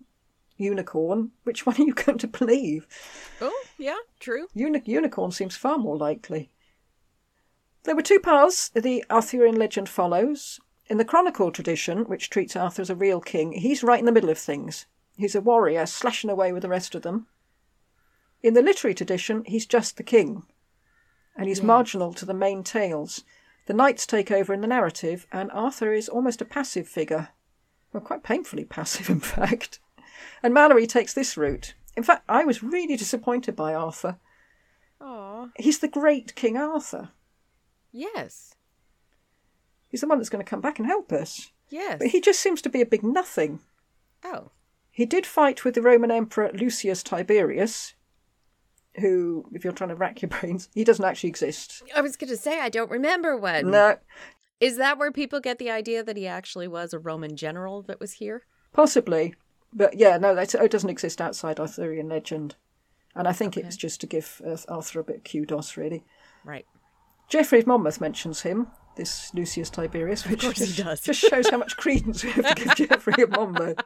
unicorn, 0.58 1.32
which 1.44 1.66
one 1.66 1.76
are 1.80 1.86
you 1.86 1.94
going 2.06 2.18
to 2.20 2.28
believe? 2.28 2.88
oh, 3.42 3.64
yeah, 3.78 3.98
true. 4.20 4.48
Uni- 4.54 4.82
unicorn 4.86 5.32
seems 5.32 5.56
far 5.56 5.78
more 5.78 5.98
likely. 5.98 6.52
There 7.84 7.96
were 7.96 8.02
two 8.02 8.20
paths 8.20 8.70
the 8.70 9.04
Arthurian 9.10 9.56
legend 9.56 9.90
follows. 9.90 10.60
In 10.88 10.98
the 10.98 11.06
chronicle 11.06 11.52
tradition, 11.52 12.06
which 12.06 12.30
treats 12.30 12.56
Arthur 12.56 12.82
as 12.82 12.90
a 12.90 12.96
real 12.96 13.20
king, 13.20 13.54
he's 13.54 13.84
right 13.84 14.00
in 14.00 14.06
the 14.06 14.12
middle 14.12 14.30
of 14.30 14.38
things. 14.38 14.86
He's 15.18 15.36
a 15.36 15.42
warrior, 15.42 15.86
slashing 15.86 16.30
away 16.30 16.52
with 16.52 16.62
the 16.64 16.70
rest 16.70 16.96
of 16.96 17.02
them. 17.02 17.28
In 18.42 18.54
the 18.54 18.62
literary 18.62 18.94
tradition, 18.94 19.44
he's 19.46 19.66
just 19.66 19.96
the 19.96 20.04
king, 20.04 20.44
and 21.36 21.48
he's 21.48 21.60
Yes. 21.60 21.66
marginal 21.66 22.14
to 22.14 22.26
the 22.26 22.34
main 22.34 22.64
tales. 22.64 23.24
The 23.66 23.74
knights 23.74 24.06
take 24.06 24.30
over 24.32 24.54
in 24.54 24.62
the 24.62 24.68
narrative, 24.68 25.26
and 25.32 25.50
Arthur 25.52 25.94
is 25.94 26.10
almost 26.10 26.42
a 26.42 26.46
passive 26.46 26.88
figure. 26.88 27.30
Well, 27.92 28.02
quite 28.04 28.24
painfully 28.24 28.66
passive, 28.78 29.10
in 29.10 29.20
fact. 29.20 29.80
And 30.42 30.54
Malory 30.54 30.88
takes 30.88 31.14
this 31.14 31.38
route. 31.38 31.74
In 31.96 32.04
fact, 32.04 32.24
I 32.28 32.44
was 32.44 32.64
really 32.64 32.98
disappointed 32.98 33.56
by 33.56 33.74
Arthur. 33.74 34.18
Aw, 35.00 35.50
He's 35.58 35.80
the 35.80 35.88
great 35.88 36.36
King 36.36 36.58
Arthur. 36.58 37.10
yes, 37.92 38.56
He's 39.90 40.02
the 40.02 40.08
one 40.08 40.18
that's 40.18 40.30
going 40.30 40.44
to 40.44 40.50
come 40.50 40.62
back 40.62 40.80
and 40.80 40.88
help 40.88 41.12
us. 41.12 41.52
yes. 41.70 41.98
But 42.00 42.08
he 42.08 42.20
just 42.20 42.40
seems 42.40 42.62
to 42.64 42.70
be 42.70 42.82
a 42.82 42.86
big 42.86 43.04
nothing. 43.04 43.60
oh, 44.24 44.50
He 44.92 45.06
did 45.06 45.26
fight 45.26 45.64
with 45.64 45.76
the 45.76 45.82
Roman 45.84 46.10
Emperor 46.12 46.52
Lucius 46.54 47.04
Tiberius, 47.04 47.94
who, 49.00 49.46
if 49.54 49.64
you're 49.64 49.74
trying 49.74 49.90
to 49.90 49.96
rack 49.96 50.22
your 50.22 50.30
brains, 50.40 50.70
he 50.74 50.84
doesn't 50.84 51.06
actually 51.06 51.30
exist. 51.30 51.84
I 51.96 52.02
was 52.02 52.16
going 52.16 52.30
to 52.30 52.38
say 52.38 52.60
I 52.60 52.70
don't 52.70 52.92
remember 52.92 53.38
one. 53.38 53.72
No, 53.72 53.98
Is 54.60 54.78
that 54.78 54.98
where 54.98 55.12
people 55.12 55.40
get 55.40 55.60
the 55.60 55.72
idea 55.72 56.04
that 56.04 56.18
he 56.18 56.28
actually 56.28 56.68
was 56.68 56.94
a 56.94 57.00
Roman 57.00 57.36
general 57.36 57.82
that 57.84 58.00
was 58.00 58.14
here? 58.14 58.44
possibly. 58.74 59.36
But 59.72 59.98
yeah, 59.98 60.18
no, 60.18 60.36
that's, 60.36 60.54
it 60.54 60.72
doesn't 60.72 60.90
exist 60.90 61.22
outside 61.22 61.60
Arthurian 61.60 62.10
legend. 62.10 62.56
And 63.16 63.28
I 63.28 63.34
think 63.34 63.58
it 63.58 63.66
was 63.66 63.78
just 63.78 64.02
to 64.02 64.08
give 64.08 64.42
uh, 64.46 64.58
Arthur 64.68 65.00
a 65.00 65.04
bit 65.04 65.18
of 65.18 65.24
kudos, 65.24 65.78
really. 65.78 66.04
Right. 66.44 66.66
Geoffrey 67.30 67.60
of 67.60 67.68
Monmouth 67.68 68.02
mentions 68.02 68.42
him, 68.42 68.68
this 68.96 69.34
Lucius 69.34 69.70
Tiberius, 69.70 70.28
which 70.28 70.42
just, 70.42 70.78
does. 70.78 71.02
just 71.02 71.20
shows 71.22 71.50
how 71.50 71.58
much 71.58 71.78
credence 71.78 72.24
we 72.24 72.32
have 72.32 72.54
to 72.56 72.64
give 72.64 72.76
Geoffrey 72.90 73.24
of 73.24 73.30
Monmouth. 73.32 73.80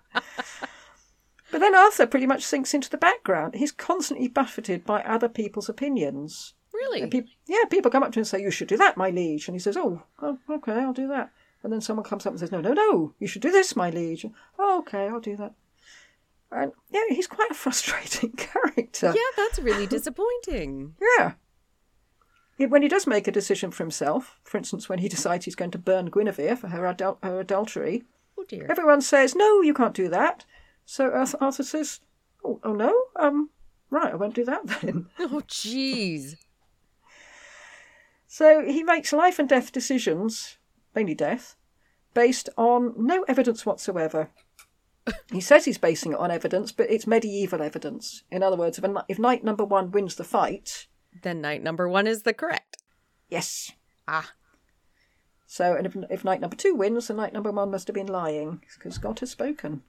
But 1.52 1.60
then 1.62 1.76
Arthur 1.76 2.06
pretty 2.08 2.28
much 2.28 2.44
sinks 2.44 2.74
into 2.74 2.90
the 2.90 2.98
background. 2.98 3.56
He's 3.56 3.72
constantly 3.72 4.28
buffeted 4.28 4.86
by 4.86 5.02
other 5.04 5.30
people's 5.30 5.70
opinions. 5.70 6.54
Really? 6.74 7.26
Yeah, 7.48 7.64
people 7.70 7.90
come 7.90 8.04
up 8.04 8.12
to 8.12 8.20
him 8.20 8.22
and 8.22 8.28
say, 8.28 8.42
"You 8.42 8.52
should 8.52 8.68
do 8.68 8.78
that, 8.78 8.98
my 8.98 9.10
liege," 9.10 9.48
and 9.48 9.56
he 9.56 9.60
says, 9.60 9.78
"Oh, 9.78 10.04
oh, 10.22 10.38
okay, 10.50 10.74
I'll 10.74 10.94
do 10.94 11.08
that." 11.08 11.32
And 11.64 11.74
then 11.74 11.82
someone 11.82 12.04
comes 12.06 12.26
up 12.26 12.34
and 12.34 12.40
says, 12.40 12.52
"No, 12.52 12.62
no, 12.62 12.74
no, 12.74 13.14
you 13.20 13.28
should 13.28 13.42
do 13.42 13.50
this, 13.52 13.76
my 13.76 13.90
liege." 13.90 14.24
And, 14.26 14.34
Oh, 14.60 14.80
okay, 14.80 15.08
I'll 15.08 15.20
do 15.20 15.36
that. 15.38 15.54
And 16.52 16.72
yeah, 16.92 17.02
he's 17.10 17.28
quite 17.28 17.50
a 17.52 17.54
frustrating 17.66 18.32
character. 18.34 19.14
yeah, 19.16 19.32
that's 19.36 19.58
really 19.60 19.88
disappointing. 19.98 20.96
Yeah. 21.02 21.34
Yeah, 22.58 22.68
When 22.68 22.82
he 22.82 22.88
does 22.88 23.06
make 23.08 23.28
a 23.28 23.32
decision 23.32 23.72
for 23.72 23.84
himself, 23.84 24.40
for 24.44 24.58
instance, 24.58 24.90
when 24.90 25.00
he 25.00 25.10
decides 25.10 25.46
he's 25.46 25.56
going 25.56 25.72
to 25.72 25.78
burn 25.78 26.08
Guinevere 26.10 26.56
for 26.56 26.68
her, 26.70 26.82
adul- 26.84 27.24
her 27.24 27.40
adultery, 27.40 28.04
Oh 28.38 28.46
dear. 28.48 28.68
everyone 28.70 29.02
says, 29.02 29.36
"No, 29.36 29.62
you 29.62 29.74
can't 29.74 29.94
do 29.96 30.10
that." 30.10 30.46
So 30.90 31.12
Arthur, 31.12 31.38
Arthur 31.42 31.64
says, 31.64 32.00
"Oh, 32.46 32.62
oh 32.64 32.72
no, 32.72 32.96
um, 33.18 33.50
right, 33.90 34.14
I 34.14 34.16
won't 34.16 34.34
do 34.36 34.46
that 34.46 34.66
then." 34.82 35.08
Oh 35.20 35.42
jeez. 35.46 36.36
So 38.26 38.64
he 38.66 38.84
makes 38.84 39.12
life 39.12 39.38
and 39.38 39.50
death 39.50 39.72
decisions, 39.74 40.58
mainly 40.96 41.14
death, 41.14 41.56
based 42.14 42.48
on 42.58 42.94
no 42.98 43.24
evidence 43.24 43.66
whatsoever. 43.66 44.30
he 45.32 45.42
says 45.42 45.66
he's 45.66 45.78
basing 45.78 46.14
it 46.14 46.20
on 46.20 46.32
evidence, 46.32 46.72
but 46.72 46.90
it's 46.90 47.06
medieval 47.06 47.62
evidence. 47.62 48.24
In 48.32 48.42
other 48.42 48.56
words, 48.58 48.78
if, 48.78 48.84
a, 48.86 49.06
if 49.10 49.20
knight 49.20 49.44
number 49.44 49.66
one 49.66 49.92
wins 49.92 50.16
the 50.16 50.24
fight, 50.24 50.88
Then 51.22 51.42
knight 51.42 51.64
number 51.64 51.88
one 51.88 52.08
is 52.08 52.24
the 52.24 52.34
correct. 52.34 52.78
yes. 53.30 53.72
Ah. 54.08 54.32
So, 55.46 55.76
and 55.76 55.86
if, 55.86 55.96
if 56.10 56.24
knight 56.26 56.40
number 56.42 56.56
two 56.58 56.76
wins, 56.76 57.08
then 57.08 57.18
knight 57.18 57.34
number 57.34 57.52
one 57.52 57.72
must 57.72 57.88
have 57.88 57.94
been 57.96 58.08
lying, 58.08 58.62
because 58.78 58.98
God 58.98 59.20
has 59.20 59.32
spoken. 59.32 59.84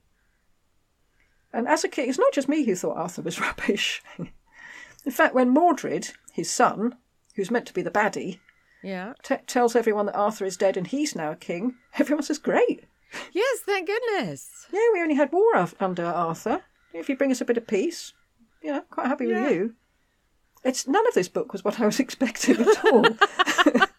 And 1.53 1.67
as 1.67 1.83
a 1.83 1.89
kid, 1.89 2.07
it's 2.09 2.19
not 2.19 2.33
just 2.33 2.47
me 2.49 2.63
who 2.63 2.75
thought 2.75 2.97
Arthur 2.97 3.21
was 3.23 3.39
rubbish. 3.41 4.01
In 4.17 5.11
fact, 5.11 5.33
when 5.33 5.49
Mordred, 5.49 6.09
his 6.31 6.49
son, 6.51 6.95
who's 7.35 7.49
meant 7.51 7.65
to 7.67 7.73
be 7.73 7.81
the 7.81 7.89
baddie, 7.91 8.39
Yeah. 8.83 9.13
t- 9.23 9.35
tells 9.47 9.75
everyone 9.75 10.05
that 10.07 10.15
Arthur 10.15 10.45
is 10.45 10.57
dead 10.57 10.77
and 10.77 10.85
he's 10.87 11.15
now 11.15 11.31
a 11.31 11.35
king, 11.35 11.75
everyone 11.97 12.23
says, 12.23 12.37
Great. 12.37 12.85
Yes, 13.33 13.59
thank 13.65 13.87
goodness. 13.87 14.67
Yeah, 14.71 14.79
we 14.93 15.01
only 15.01 15.15
had 15.15 15.31
war 15.31 15.55
af- 15.55 15.73
under 15.79 16.05
Arthur. 16.05 16.61
If 16.93 17.09
you 17.09 17.17
bring 17.17 17.31
us 17.31 17.41
a 17.41 17.45
bit 17.45 17.57
of 17.57 17.65
peace, 17.65 18.13
you 18.61 18.71
know, 18.71 18.81
quite 18.91 19.07
happy 19.07 19.25
Yeah. 19.27 19.43
with 19.43 19.51
you. 19.51 19.73
It's 20.63 20.87
none 20.87 21.07
of 21.07 21.13
this 21.15 21.29
book 21.29 21.51
was 21.53 21.63
what 21.63 21.79
I 21.79 21.85
was 21.87 21.99
expecting 21.99 22.57
at 22.59 22.85
all. 22.85 23.05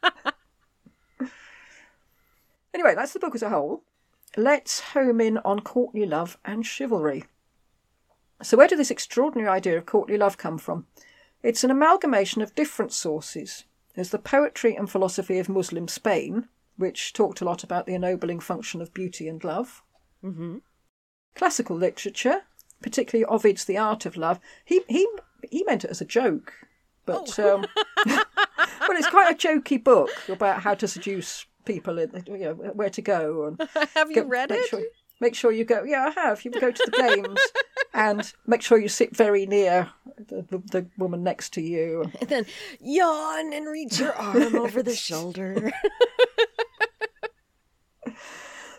anyway, 2.75 2.95
that's 2.95 3.13
the 3.13 3.19
book 3.19 3.35
as 3.35 3.43
a 3.43 3.51
whole. 3.51 3.83
Let's 4.37 4.81
home 4.81 5.21
in 5.21 5.39
on 5.39 5.61
courtly 5.61 6.07
love 6.07 6.39
and 6.45 6.65
chivalry. 6.65 7.25
So, 8.43 8.57
where 8.57 8.69
did 8.69 8.79
this 8.79 8.91
extraordinary 8.91 9.49
idea 9.49 9.77
of 9.77 9.87
courtly 9.87 10.17
love 10.17 10.39
come 10.39 10.59
from? 10.59 10.87
It's 11.43 11.65
an 11.65 11.71
amalgamation 11.71 12.43
of 12.43 12.55
different 12.55 12.93
sources. 12.93 13.65
There's 13.95 14.11
the 14.11 14.19
poetry 14.19 14.75
and 14.77 14.91
philosophy 14.91 15.39
of 15.39 15.49
Muslim 15.49 15.89
Spain, 15.89 16.49
which 16.77 17.13
talked 17.13 17.41
a 17.41 17.45
lot 17.45 17.65
about 17.65 17.87
the 17.87 17.95
ennobling 17.95 18.41
function 18.41 18.81
of 18.81 18.95
beauty 18.95 19.29
and 19.29 19.43
love. 19.43 19.83
Mm-hmm. 20.25 20.59
Classical 21.35 21.77
literature, 21.77 22.43
particularly 22.83 23.25
Ovid's 23.27 23.65
The 23.65 23.79
Art 23.79 24.07
of 24.07 24.17
Love. 24.17 24.41
He 24.65 24.83
he 24.89 25.07
he 25.51 25.65
meant 25.65 25.85
it 25.85 25.91
as 25.91 26.01
a 26.01 26.07
joke, 26.07 26.53
but 27.07 27.39
um, 27.39 27.67
well, 28.07 28.25
it's 28.91 29.09
quite 29.09 29.33
a 29.33 29.49
jokey 29.49 29.83
book 29.83 30.11
about 30.29 30.63
how 30.63 30.75
to 30.75 30.89
seduce 30.89 31.47
people, 31.65 31.99
and 31.99 32.27
you 32.27 32.39
know 32.39 32.55
where 32.55 32.91
to 32.91 33.03
go 33.03 33.47
and 33.47 33.69
Have 33.95 34.11
you 34.11 34.23
Go- 34.23 34.29
read 34.29 34.51
it? 34.51 34.69
Sure, 34.69 34.83
make 35.21 35.35
sure 35.35 35.53
you 35.53 35.65
go. 35.65 35.85
Yeah, 35.85 36.11
I 36.15 36.21
have. 36.21 36.45
You 36.45 36.51
go 36.51 36.71
to 36.71 36.91
the 36.91 36.97
games 36.97 37.41
and 37.95 38.33
make 38.47 38.63
sure 38.63 38.79
you 38.79 38.89
sit 38.89 39.15
very 39.17 39.47
near 39.47 39.91
the, 40.17 40.43
the, 40.43 40.59
the 40.59 40.87
woman 40.99 41.23
next 41.23 41.53
to 41.55 41.61
you. 41.61 42.11
And 42.21 42.29
then 42.29 42.47
yawn 42.81 43.53
and 43.53 43.69
reach 43.69 44.01
your 44.01 44.15
arm 44.15 44.57
over 44.57 44.83
the 44.83 44.95
shoulder. 44.97 45.73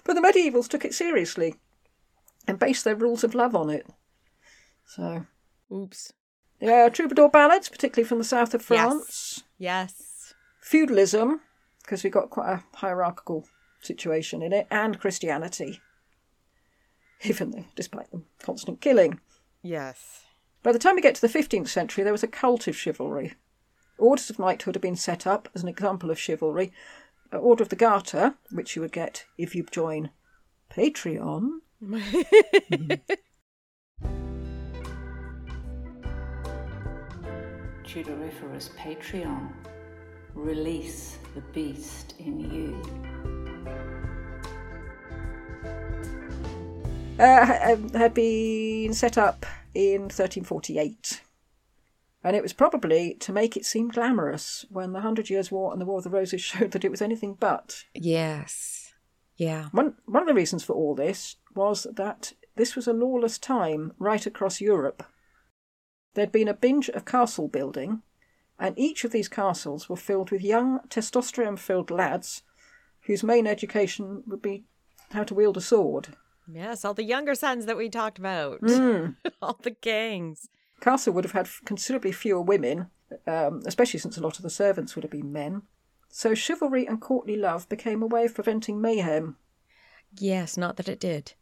But 0.03 0.15
the 0.15 0.21
medievals 0.21 0.67
took 0.67 0.83
it 0.83 0.93
seriously 0.93 1.55
and 2.47 2.59
based 2.59 2.83
their 2.83 2.95
rules 2.95 3.23
of 3.23 3.35
love 3.35 3.55
on 3.55 3.69
it. 3.69 3.87
So, 4.85 5.25
Oops. 5.71 6.11
yeah, 6.59 6.89
troubadour 6.89 7.29
ballads, 7.29 7.69
particularly 7.69 8.07
from 8.07 8.17
the 8.17 8.23
south 8.23 8.53
of 8.53 8.61
France. 8.61 9.43
Yes. 9.57 9.89
yes. 9.89 10.33
Feudalism, 10.59 11.41
because 11.83 12.03
we've 12.03 12.11
got 12.11 12.29
quite 12.29 12.51
a 12.51 12.77
hierarchical 12.77 13.47
situation 13.81 14.41
in 14.41 14.53
it, 14.53 14.67
and 14.69 14.99
Christianity, 14.99 15.79
even 17.23 17.51
though, 17.51 17.65
despite 17.75 18.11
the 18.11 18.21
constant 18.39 18.81
killing. 18.81 19.19
Yes. 19.61 20.25
By 20.63 20.71
the 20.71 20.79
time 20.79 20.95
we 20.95 21.01
get 21.01 21.15
to 21.15 21.21
the 21.21 21.27
15th 21.27 21.67
century, 21.69 22.03
there 22.03 22.13
was 22.13 22.23
a 22.23 22.27
cult 22.27 22.67
of 22.67 22.75
chivalry. 22.75 23.33
Orders 23.97 24.29
of 24.29 24.39
knighthood 24.39 24.75
had 24.75 24.81
been 24.81 24.95
set 24.95 25.27
up 25.27 25.49
as 25.53 25.63
an 25.63 25.69
example 25.69 26.09
of 26.11 26.19
chivalry. 26.19 26.71
Order 27.31 27.63
of 27.63 27.69
the 27.69 27.75
Garter, 27.75 28.35
which 28.51 28.75
you 28.75 28.81
would 28.81 28.91
get 28.91 29.25
if 29.37 29.55
you 29.55 29.65
join 29.71 30.09
Patreon. 30.71 31.59
mm. 31.83 33.01
Tudoriferous 37.83 38.69
Patreon. 38.77 39.51
Release 40.33 41.17
the 41.35 41.41
beast 41.53 42.15
in 42.19 42.39
you. 42.39 42.81
Uh, 47.21 47.97
had 47.97 48.13
been 48.13 48.93
set 48.93 49.17
up 49.17 49.45
in 49.73 50.03
1348. 50.03 51.21
And 52.23 52.35
it 52.35 52.43
was 52.43 52.53
probably 52.53 53.15
to 53.15 53.33
make 53.33 53.57
it 53.57 53.65
seem 53.65 53.89
glamorous 53.89 54.65
when 54.69 54.93
the 54.93 55.01
Hundred 55.01 55.29
Years' 55.29 55.51
War 55.51 55.71
and 55.71 55.81
the 55.81 55.85
War 55.85 55.97
of 55.97 56.03
the 56.03 56.09
Roses 56.09 56.41
showed 56.41 56.71
that 56.71 56.85
it 56.85 56.91
was 56.91 57.01
anything 57.01 57.35
but. 57.39 57.83
Yes. 57.93 58.93
Yeah. 59.37 59.69
One, 59.71 59.95
one 60.05 60.23
of 60.23 60.27
the 60.27 60.33
reasons 60.33 60.63
for 60.63 60.73
all 60.73 60.95
this 60.95 61.37
was 61.55 61.87
that 61.95 62.33
this 62.55 62.75
was 62.75 62.87
a 62.87 62.93
lawless 62.93 63.37
time 63.37 63.93
right 63.97 64.25
across 64.25 64.61
Europe. 64.61 65.03
There'd 66.13 66.31
been 66.31 66.47
a 66.47 66.53
binge 66.53 66.89
of 66.89 67.05
castle 67.05 67.47
building, 67.47 68.01
and 68.59 68.77
each 68.77 69.03
of 69.03 69.11
these 69.11 69.29
castles 69.29 69.89
were 69.89 69.95
filled 69.95 70.29
with 70.29 70.41
young, 70.41 70.81
testosterone 70.89 71.57
filled 71.57 71.89
lads 71.89 72.43
whose 73.05 73.23
main 73.23 73.47
education 73.47 74.23
would 74.27 74.41
be 74.41 74.65
how 75.11 75.23
to 75.23 75.33
wield 75.33 75.57
a 75.57 75.61
sword. 75.61 76.09
Yes, 76.53 76.83
all 76.83 76.93
the 76.93 77.03
younger 77.03 77.35
sons 77.35 77.65
that 77.65 77.77
we 77.77 77.89
talked 77.89 78.19
about. 78.19 78.61
Mm. 78.61 79.15
all 79.41 79.59
the 79.61 79.71
gangs. 79.71 80.49
Castle 80.81 81.13
would 81.13 81.23
have 81.23 81.33
had 81.33 81.49
considerably 81.65 82.11
fewer 82.11 82.41
women, 82.41 82.87
um, 83.27 83.61
especially 83.65 83.99
since 83.99 84.17
a 84.17 84.21
lot 84.21 84.37
of 84.37 84.43
the 84.43 84.49
servants 84.49 84.95
would 84.95 85.03
have 85.03 85.11
been 85.11 85.31
men. 85.31 85.61
So 86.09 86.35
chivalry 86.35 86.85
and 86.85 86.99
courtly 86.99 87.37
love 87.37 87.69
became 87.69 88.01
a 88.01 88.07
way 88.07 88.25
of 88.25 88.35
preventing 88.35 88.81
mayhem. 88.81 89.37
Yes, 90.19 90.57
not 90.57 90.75
that 90.77 90.89
it 90.89 90.99
did. 90.99 91.33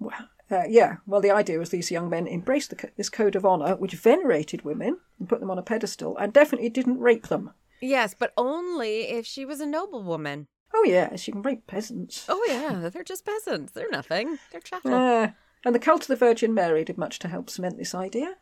Well, 0.00 0.28
uh, 0.50 0.64
yeah, 0.68 0.96
well, 1.06 1.20
the 1.20 1.30
idea 1.30 1.58
was 1.58 1.70
these 1.70 1.90
young 1.90 2.10
men 2.10 2.26
embraced 2.26 2.70
the, 2.70 2.90
this 2.96 3.08
code 3.08 3.36
of 3.36 3.46
honour, 3.46 3.76
which 3.76 3.94
venerated 3.94 4.62
women 4.62 4.98
and 5.18 5.28
put 5.28 5.38
them 5.38 5.50
on 5.50 5.58
a 5.58 5.62
pedestal, 5.62 6.16
and 6.16 6.32
definitely 6.32 6.70
didn't 6.70 6.98
rape 6.98 7.28
them. 7.28 7.52
Yes, 7.80 8.14
but 8.18 8.32
only 8.36 9.02
if 9.02 9.24
she 9.24 9.44
was 9.44 9.60
a 9.60 9.66
noblewoman. 9.66 10.48
Oh, 10.72 10.84
yes, 10.84 11.26
you 11.26 11.32
can 11.32 11.42
rape 11.42 11.66
peasants. 11.66 12.26
Oh, 12.28 12.44
yeah, 12.48 12.88
they're 12.90 13.02
just 13.02 13.24
peasants. 13.26 13.72
They're 13.72 13.90
nothing. 13.90 14.38
They're 14.52 14.60
chattel. 14.60 14.94
Uh, 14.94 15.30
and 15.64 15.74
the 15.74 15.78
cult 15.80 16.02
of 16.02 16.06
the 16.08 16.16
Virgin 16.16 16.54
Mary 16.54 16.84
did 16.84 16.96
much 16.96 17.18
to 17.20 17.28
help 17.28 17.50
cement 17.50 17.76
this 17.76 17.94
idea. 17.94 18.36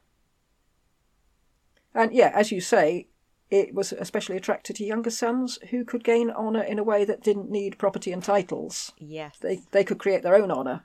And 1.95 2.13
yeah, 2.13 2.31
as 2.35 2.53
you 2.53 2.61
say, 2.61 3.09
it 3.51 3.75
was 3.75 3.93
especially 3.93 4.37
attracted 4.37 4.77
to 4.77 4.85
younger 4.85 5.11
sons 5.11 5.59
who 5.71 5.85
could 5.85 6.05
gain 6.05 6.31
honour 6.31 6.63
in 6.63 6.79
a 6.79 6.85
way 6.85 7.05
that 7.07 7.23
didn't 7.23 7.51
need 7.51 7.79
property 7.79 8.13
and 8.13 8.23
titles. 8.23 8.93
yes. 8.99 9.39
They, 9.41 9.61
they 9.73 9.85
could 9.85 9.99
create 9.99 10.23
their 10.23 10.35
own 10.37 10.51
honour. 10.51 10.85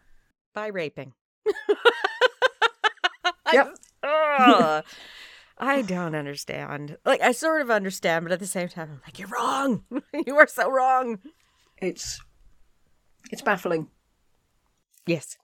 By 0.53 0.67
raping. 0.67 1.13
Yep. 3.53 3.75
I 5.57 5.81
don't 5.81 6.15
understand. 6.15 6.97
Like, 7.05 7.21
I 7.21 7.31
sort 7.31 7.61
of 7.61 7.69
understand, 7.69 8.25
but 8.25 8.31
at 8.31 8.39
the 8.39 8.47
same 8.47 8.67
time, 8.67 8.89
I'm 8.91 9.01
like, 9.05 9.19
you're 9.19 9.27
wrong. 9.29 9.83
you 10.25 10.35
are 10.37 10.47
so 10.47 10.69
wrong. 10.69 11.19
It's 11.77 12.19
it's 13.31 13.41
baffling. 13.41 13.87
Yes. 15.05 15.37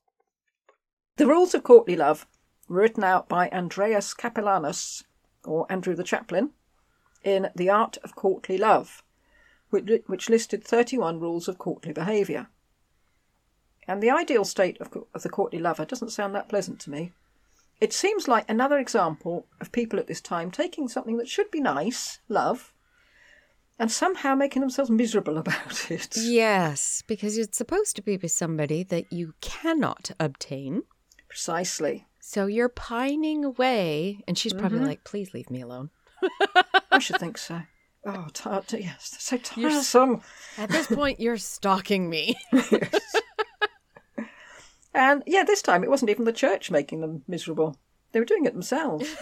The 1.18 1.28
rules 1.28 1.54
of 1.54 1.64
courtly 1.64 1.96
love 1.96 2.28
were 2.68 2.82
written 2.82 3.04
out 3.04 3.28
by 3.28 3.50
Andreas 3.50 4.14
Capellanus, 4.14 5.04
or 5.44 5.66
Andrew 5.70 5.96
the 5.96 6.04
Chaplain, 6.04 6.52
in 7.24 7.50
The 7.56 7.70
Art 7.70 7.98
of 8.04 8.16
Courtly 8.16 8.58
Love, 8.58 9.04
which, 9.70 9.90
which 10.08 10.30
listed 10.30 10.64
31 10.64 11.20
rules 11.20 11.48
of 11.48 11.58
courtly 11.58 11.94
behaviour. 11.94 12.48
And 13.88 14.02
the 14.02 14.12
ideal 14.12 14.46
state 14.46 14.80
of, 14.80 14.96
of 15.14 15.24
the 15.24 15.30
courtly 15.30 15.60
lover 15.60 15.84
doesn't 15.84 16.12
sound 16.12 16.36
that 16.36 16.50
pleasant 16.50 16.80
to 16.82 16.90
me. 16.90 17.12
It 17.82 17.94
seems 17.94 18.28
like 18.28 18.50
another 18.50 18.78
example 18.78 19.48
of 19.62 19.72
people 19.72 20.00
at 20.00 20.08
this 20.08 20.20
time 20.22 20.52
taking 20.52 20.88
something 20.88 21.18
that 21.18 21.30
should 21.30 21.50
be 21.50 21.62
nice, 21.62 22.20
love, 22.28 22.74
and 23.78 23.90
somehow 23.90 24.36
making 24.36 24.60
themselves 24.60 24.92
miserable 24.92 25.38
about 25.44 25.90
it. 25.90 26.16
Yes, 26.18 27.04
because 27.08 27.38
it's 27.38 27.58
supposed 27.58 27.96
to 27.96 28.02
be 28.02 28.18
with 28.18 28.32
somebody 28.32 28.84
that 28.84 29.12
you 29.12 29.34
cannot 29.40 30.12
obtain. 30.20 30.84
Precisely. 31.30 32.06
So 32.20 32.48
you're 32.48 32.70
pining 32.70 33.46
away, 33.46 34.24
and 34.28 34.38
she's 34.38 34.54
probably 34.54 34.80
mm-hmm. 34.80 34.88
like, 34.88 35.04
please 35.06 35.34
leave 35.34 35.50
me 35.50 35.62
alone. 35.62 35.90
I 36.92 37.00
should 37.00 37.18
think 37.18 37.38
so. 37.38 37.62
Oh, 38.06 38.28
tar- 38.34 38.54
uh, 38.54 38.62
t- 38.62 38.80
yes, 38.80 39.16
so 39.20 39.36
You're 39.56 39.70
tiresome. 39.70 40.22
At 40.58 40.70
this 40.70 40.88
point, 40.88 41.20
you're 41.20 41.38
stalking 41.38 42.10
me. 42.10 42.36
And 44.94 45.24
yeah, 45.26 45.44
this 45.44 45.62
time 45.62 45.84
it 45.84 45.90
wasn't 45.90 46.10
even 46.12 46.26
the 46.26 46.34
church 46.34 46.72
making 46.72 47.02
them 47.02 47.24
miserable. 47.28 47.78
They 48.12 48.20
were 48.20 48.26
doing 48.26 48.46
it 48.46 48.54
themselves. 48.54 49.08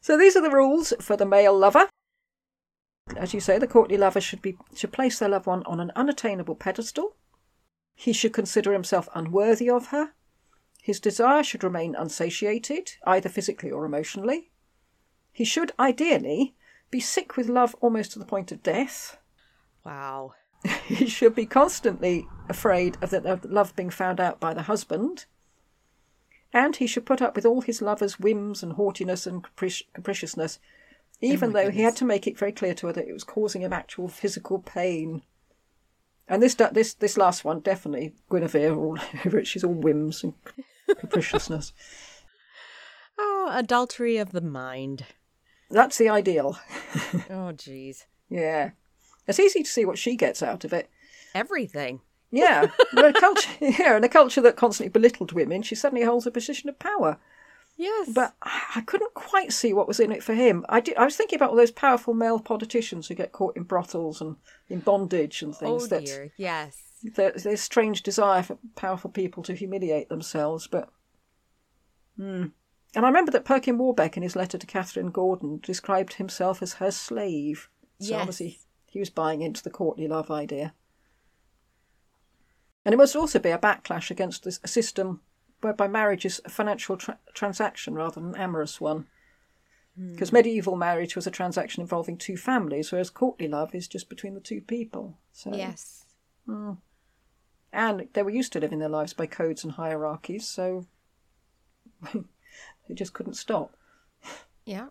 so 0.00 0.18
these 0.18 0.36
are 0.36 0.42
the 0.42 0.50
rules 0.50 0.92
for 1.00 1.16
the 1.16 1.24
male 1.24 1.56
lover. 1.56 1.88
As 3.16 3.34
you 3.34 3.40
say, 3.40 3.58
the 3.58 3.66
courtly 3.66 3.96
lover 3.96 4.20
should 4.20 4.42
be 4.42 4.56
should 4.74 4.92
place 4.92 5.18
their 5.18 5.28
loved 5.28 5.46
one 5.46 5.62
on 5.64 5.80
an 5.80 5.92
unattainable 5.96 6.54
pedestal. 6.54 7.16
He 7.94 8.12
should 8.12 8.32
consider 8.32 8.72
himself 8.72 9.08
unworthy 9.14 9.68
of 9.68 9.88
her. 9.88 10.12
His 10.82 10.98
desire 10.98 11.42
should 11.42 11.62
remain 11.62 11.94
unsatiated, 11.94 12.94
either 13.06 13.28
physically 13.28 13.70
or 13.70 13.84
emotionally. 13.84 14.50
He 15.30 15.44
should 15.44 15.72
ideally 15.78 16.54
be 16.90 17.00
sick 17.00 17.36
with 17.36 17.48
love 17.48 17.74
almost 17.80 18.12
to 18.12 18.18
the 18.18 18.24
point 18.24 18.52
of 18.52 18.62
death. 18.62 19.18
wow. 19.84 20.34
he 20.86 21.06
should 21.06 21.34
be 21.34 21.46
constantly 21.46 22.26
afraid 22.48 22.96
of 23.00 23.10
the 23.10 23.22
of 23.30 23.44
love 23.44 23.74
being 23.76 23.90
found 23.90 24.20
out 24.20 24.40
by 24.40 24.54
the 24.54 24.62
husband. 24.62 25.26
And 26.52 26.76
he 26.76 26.86
should 26.86 27.06
put 27.06 27.22
up 27.22 27.34
with 27.34 27.46
all 27.46 27.62
his 27.62 27.80
lover's 27.80 28.20
whims 28.20 28.62
and 28.62 28.74
haughtiness 28.74 29.26
and 29.26 29.42
capric- 29.42 29.86
capriciousness, 29.94 30.58
oh 31.22 31.26
even 31.26 31.52
my 31.52 31.64
though 31.64 31.70
he 31.70 31.82
had 31.82 31.96
to 31.96 32.04
make 32.04 32.26
it 32.26 32.38
very 32.38 32.52
clear 32.52 32.74
to 32.74 32.88
her 32.88 32.92
that 32.92 33.08
it 33.08 33.12
was 33.12 33.24
causing 33.24 33.62
him 33.62 33.72
actual 33.72 34.08
physical 34.08 34.58
pain. 34.58 35.22
And 36.28 36.42
this 36.42 36.54
this 36.54 36.94
this 36.94 37.16
last 37.16 37.44
one 37.44 37.60
definitely 37.60 38.14
Guinevere 38.30 38.74
all 38.74 38.98
over 39.26 39.38
it. 39.38 39.46
She's 39.46 39.64
all 39.64 39.72
whims 39.74 40.22
and 40.22 40.34
capriciousness. 40.98 41.72
Oh, 43.18 43.50
adultery 43.52 44.16
of 44.16 44.32
the 44.32 44.40
mind. 44.40 45.04
That's 45.70 45.98
the 45.98 46.08
ideal. 46.08 46.58
Oh, 47.30 47.52
jeez. 47.52 48.04
Yeah, 48.28 48.70
it's 49.26 49.40
easy 49.40 49.62
to 49.62 49.70
see 49.70 49.84
what 49.84 49.98
she 49.98 50.16
gets 50.16 50.42
out 50.42 50.64
of 50.64 50.72
it. 50.72 50.90
Everything. 51.34 52.00
Yeah, 52.32 52.68
in 52.96 53.04
a 53.04 53.12
culture, 53.12 53.50
yeah, 53.60 53.96
in 53.96 54.04
a 54.04 54.08
culture 54.08 54.40
that 54.40 54.56
constantly 54.56 54.88
belittled 54.90 55.32
women, 55.32 55.62
she 55.62 55.74
suddenly 55.74 56.04
holds 56.04 56.26
a 56.26 56.30
position 56.30 56.68
of 56.70 56.78
power. 56.78 57.18
Yes. 57.76 58.10
But 58.14 58.34
I 58.42 58.82
couldn't 58.86 59.14
quite 59.14 59.52
see 59.52 59.72
what 59.72 59.86
was 59.88 60.00
in 60.00 60.10
it 60.12 60.22
for 60.22 60.34
him. 60.34 60.64
I, 60.68 60.80
did, 60.80 60.96
I 60.96 61.04
was 61.04 61.16
thinking 61.16 61.36
about 61.36 61.50
all 61.50 61.56
those 61.56 61.70
powerful 61.70 62.14
male 62.14 62.38
politicians 62.40 63.08
who 63.08 63.14
get 63.14 63.32
caught 63.32 63.56
in 63.56 63.62
brothels 63.64 64.20
and 64.20 64.36
in 64.68 64.80
bondage 64.80 65.42
and 65.42 65.54
things. 65.54 65.84
oh, 65.84 65.86
that 65.88 66.04
dear. 66.06 66.32
Yes. 66.36 66.76
There's 67.02 67.42
there's 67.42 67.60
strange 67.60 68.02
desire 68.02 68.42
for 68.42 68.58
powerful 68.76 69.10
people 69.10 69.42
to 69.44 69.54
humiliate 69.54 70.08
themselves. 70.08 70.66
But, 70.68 70.88
Hmm. 72.16 72.46
and 72.94 73.04
I 73.04 73.08
remember 73.08 73.32
that 73.32 73.44
Perkin 73.44 73.78
Warbeck, 73.78 74.16
in 74.16 74.22
his 74.22 74.36
letter 74.36 74.58
to 74.58 74.66
Catherine 74.66 75.10
Gordon, 75.10 75.58
described 75.62 76.14
himself 76.14 76.62
as 76.62 76.74
her 76.74 76.90
slave. 76.90 77.68
So 78.00 78.10
Yes. 78.10 78.20
obviously 78.20 78.60
he 78.86 79.00
was 79.00 79.10
buying 79.10 79.42
into 79.42 79.62
the 79.62 79.70
courtly 79.70 80.06
love 80.06 80.30
idea. 80.30 80.74
And 82.84 82.92
it 82.92 82.98
must 82.98 83.16
also 83.16 83.38
be 83.38 83.50
a 83.50 83.58
backlash 83.58 84.10
against 84.10 84.44
this, 84.44 84.60
a 84.64 84.68
system 84.68 85.20
whereby 85.60 85.86
marriage 85.86 86.24
is 86.24 86.40
a 86.44 86.48
financial 86.48 86.96
tra- 86.96 87.18
transaction 87.34 87.94
rather 87.94 88.20
than 88.20 88.30
an 88.30 88.40
amorous 88.40 88.80
one. 88.80 89.06
Hmm. 89.96 90.12
Because 90.12 90.32
medieval 90.32 90.76
marriage 90.76 91.14
was 91.14 91.26
a 91.26 91.30
transaction 91.30 91.80
involving 91.80 92.16
two 92.16 92.36
families, 92.36 92.90
whereas 92.90 93.10
courtly 93.10 93.48
love 93.48 93.74
is 93.74 93.86
just 93.86 94.08
between 94.08 94.34
the 94.34 94.40
two 94.40 94.60
people. 94.60 95.18
So, 95.32 95.54
Yes. 95.54 96.06
Hmm. 96.46 96.72
And 97.72 98.08
they 98.12 98.22
were 98.22 98.30
used 98.30 98.52
to 98.52 98.60
living 98.60 98.80
their 98.80 98.88
lives 98.88 99.14
by 99.14 99.26
codes 99.26 99.64
and 99.64 99.74
hierarchies, 99.74 100.46
so 100.46 100.86
they 102.12 102.94
just 102.94 103.14
couldn't 103.14 103.34
stop. 103.34 103.76
Yeah. 104.66 104.88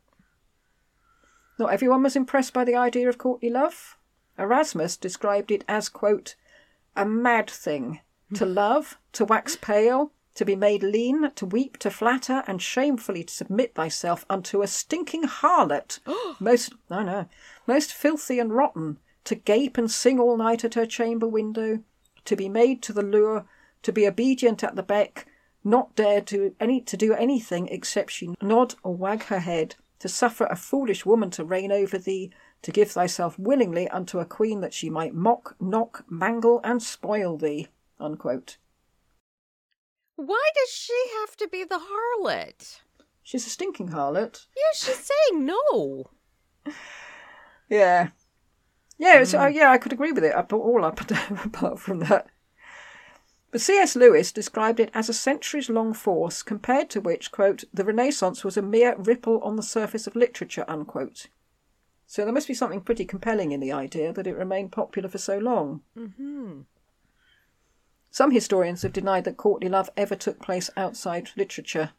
Not 1.59 1.71
everyone 1.71 2.01
was 2.01 2.15
impressed 2.15 2.53
by 2.53 2.63
the 2.63 2.75
idea 2.75 3.07
of 3.07 3.19
courtly 3.19 3.49
love. 3.49 3.97
Erasmus 4.37 4.97
described 4.97 5.51
it 5.51 5.63
as, 5.67 5.89
quote, 5.89 6.35
a 6.95 7.05
mad 7.05 7.49
thing. 7.49 8.01
To 8.35 8.45
love, 8.45 8.97
to 9.13 9.25
wax 9.25 9.55
pale, 9.55 10.13
to 10.35 10.45
be 10.45 10.55
made 10.55 10.83
lean, 10.83 11.31
to 11.31 11.45
weep, 11.45 11.77
to 11.79 11.89
flatter, 11.89 12.43
and 12.47 12.61
shamefully 12.61 13.23
to 13.23 13.33
submit 13.33 13.75
thyself 13.75 14.25
unto 14.29 14.61
a 14.61 14.67
stinking 14.67 15.23
harlot, 15.23 15.99
most, 16.39 16.73
I 16.89 17.03
know, 17.03 17.25
most 17.67 17.93
filthy 17.93 18.39
and 18.39 18.53
rotten, 18.53 18.99
to 19.25 19.35
gape 19.35 19.77
and 19.77 19.91
sing 19.91 20.19
all 20.19 20.37
night 20.37 20.63
at 20.63 20.75
her 20.75 20.85
chamber 20.85 21.27
window, 21.27 21.83
to 22.25 22.35
be 22.35 22.47
made 22.47 22.81
to 22.83 22.93
the 22.93 23.03
lure, 23.03 23.45
to 23.83 23.91
be 23.91 24.07
obedient 24.07 24.63
at 24.63 24.75
the 24.75 24.83
beck, 24.83 25.27
not 25.63 25.95
dare 25.95 26.21
to 26.21 26.55
any 26.59 26.81
to 26.81 26.97
do 26.97 27.13
anything 27.13 27.67
except 27.67 28.11
she 28.11 28.33
nod 28.41 28.75
or 28.83 28.95
wag 28.95 29.23
her 29.23 29.39
head, 29.39 29.75
to 29.99 30.09
suffer 30.09 30.45
a 30.45 30.55
foolish 30.55 31.05
woman 31.05 31.29
to 31.31 31.43
reign 31.43 31.71
over 31.71 31.97
thee, 31.97 32.31
to 32.61 32.71
give 32.71 32.91
thyself 32.91 33.37
willingly 33.39 33.87
unto 33.89 34.19
a 34.19 34.25
queen 34.25 34.61
that 34.61 34.73
she 34.73 34.89
might 34.89 35.13
mock, 35.13 35.55
knock, 35.59 36.05
mangle, 36.09 36.61
and 36.63 36.81
spoil 36.81 37.37
thee. 37.37 37.67
Unquote. 37.99 38.57
Why 40.15 40.49
does 40.55 40.69
she 40.69 40.99
have 41.19 41.35
to 41.37 41.47
be 41.47 41.63
the 41.63 41.79
harlot? 41.79 42.81
She's 43.23 43.47
a 43.47 43.49
stinking 43.49 43.89
harlot. 43.89 44.45
Yeah, 44.55 44.73
she's 44.73 45.09
saying 45.09 45.45
no. 45.45 46.11
Yeah. 47.69 48.09
Yeah, 48.97 49.21
it's, 49.21 49.33
uh, 49.33 49.47
yeah, 49.47 49.71
I 49.71 49.77
could 49.77 49.93
agree 49.93 50.11
with 50.11 50.25
it 50.25 50.35
up 50.35 50.51
all 50.51 50.83
up 50.83 50.99
apart 51.45 51.79
from 51.79 51.99
that. 51.99 52.27
But 53.49 53.61
C.S. 53.61 53.95
Lewis 53.95 54.31
described 54.31 54.79
it 54.79 54.91
as 54.93 55.09
a 55.09 55.13
centuries 55.13 55.69
long 55.69 55.93
force 55.93 56.43
compared 56.43 56.89
to 56.91 57.01
which, 57.01 57.31
quote, 57.31 57.63
the 57.73 57.85
Renaissance 57.85 58.43
was 58.43 58.57
a 58.57 58.61
mere 58.61 58.95
ripple 58.97 59.39
on 59.39 59.55
the 59.55 59.63
surface 59.63 60.05
of 60.05 60.15
literature, 60.15 60.65
unquote. 60.67 61.27
So 62.11 62.25
there 62.25 62.33
must 62.33 62.49
be 62.49 62.53
something 62.53 62.81
pretty 62.81 63.05
compelling 63.05 63.53
in 63.53 63.61
the 63.61 63.71
idea 63.71 64.11
that 64.11 64.27
it 64.27 64.35
remained 64.35 64.73
popular 64.73 65.07
for 65.07 65.17
so 65.17 65.37
long. 65.37 65.79
Mm-hmm. 65.97 66.63
Some 68.09 68.31
historians 68.31 68.81
have 68.81 68.91
denied 68.91 69.23
that 69.23 69.37
courtly 69.37 69.69
love 69.69 69.89
ever 69.95 70.17
took 70.17 70.41
place 70.41 70.69
outside 70.75 71.29
literature, 71.37 71.91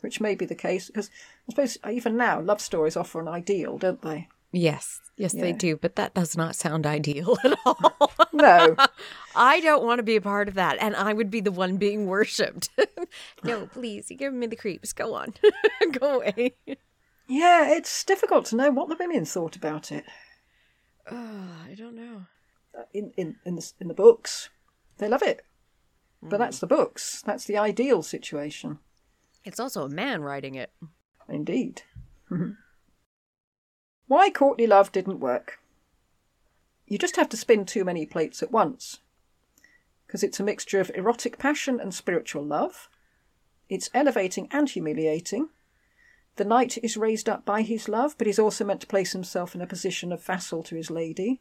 which 0.00 0.20
may 0.20 0.34
be 0.34 0.44
the 0.44 0.56
case, 0.56 0.88
because 0.88 1.08
I 1.48 1.52
suppose 1.52 1.78
even 1.88 2.16
now 2.16 2.40
love 2.40 2.60
stories 2.60 2.96
offer 2.96 3.20
an 3.20 3.28
ideal, 3.28 3.78
don't 3.78 4.02
they? 4.02 4.26
Yes, 4.50 5.00
yes, 5.16 5.30
they 5.30 5.52
do, 5.52 5.76
but 5.76 5.94
that 5.94 6.14
does 6.14 6.36
not 6.36 6.56
sound 6.56 6.84
ideal 6.98 7.36
at 7.44 7.56
all. 7.64 8.10
No. 8.32 8.74
I 9.36 9.60
don't 9.60 9.84
want 9.84 10.00
to 10.00 10.04
be 10.04 10.16
a 10.16 10.20
part 10.20 10.48
of 10.48 10.54
that, 10.54 10.78
and 10.80 10.96
I 10.96 11.12
would 11.12 11.30
be 11.30 11.40
the 11.40 11.52
one 11.52 11.76
being 11.76 12.06
worshipped. 12.08 12.70
no, 13.44 13.66
please, 13.66 14.10
you're 14.10 14.18
giving 14.18 14.40
me 14.40 14.48
the 14.48 14.56
creeps. 14.56 14.92
Go 14.92 15.14
on, 15.14 15.32
go 15.92 16.22
away. 16.22 16.56
Yeah, 17.26 17.70
it's 17.70 18.04
difficult 18.04 18.46
to 18.46 18.56
know 18.56 18.70
what 18.70 18.88
the 18.88 18.96
women 18.98 19.24
thought 19.24 19.56
about 19.56 19.90
it. 19.90 20.04
Oh, 21.10 21.48
I 21.70 21.74
don't 21.74 21.94
know. 21.94 22.26
Uh, 22.76 22.84
in 22.92 23.12
in 23.16 23.36
in 23.44 23.56
the, 23.56 23.72
in 23.80 23.88
the 23.88 23.94
books. 23.94 24.50
They 24.98 25.08
love 25.08 25.22
it, 25.22 25.44
but 26.22 26.38
that's 26.38 26.58
mm. 26.58 26.60
the 26.60 26.66
books. 26.68 27.22
That's 27.22 27.44
the 27.44 27.58
ideal 27.58 28.02
situation, 28.02 28.78
It's 29.44 29.58
also 29.58 29.84
a 29.84 29.88
man 29.88 30.22
writing 30.22 30.54
it. 30.54 30.70
indeed. 31.28 31.82
Why 34.06 34.30
courtly 34.30 34.66
love 34.66 34.92
didn't 34.92 35.20
work? 35.20 35.58
You 36.86 36.98
just 36.98 37.16
have 37.16 37.28
to 37.30 37.36
spin 37.36 37.64
too 37.64 37.84
many 37.84 38.06
plates 38.06 38.42
at 38.42 38.52
once, 38.52 39.00
because 40.06 40.22
it's 40.22 40.38
a 40.38 40.44
mixture 40.44 40.80
of 40.80 40.92
erotic 40.94 41.38
passion 41.38 41.80
and 41.80 41.92
spiritual 41.94 42.44
love. 42.44 42.88
It's 43.68 43.90
elevating 43.94 44.48
and 44.52 44.68
humiliating. 44.68 45.48
The 46.36 46.44
knight 46.44 46.78
is 46.82 46.96
raised 46.96 47.28
up 47.28 47.44
by 47.44 47.62
his 47.62 47.88
love, 47.88 48.16
but 48.18 48.26
he's 48.26 48.38
also 48.38 48.64
meant 48.64 48.80
to 48.80 48.86
place 48.86 49.12
himself 49.12 49.54
in 49.54 49.60
a 49.60 49.66
position 49.66 50.12
of 50.12 50.24
vassal 50.24 50.62
to 50.64 50.74
his 50.74 50.90
lady. 50.90 51.40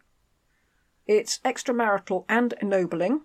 It's 1.07 1.39
extramarital 1.39 2.25
and 2.29 2.53
ennobling. 2.61 3.21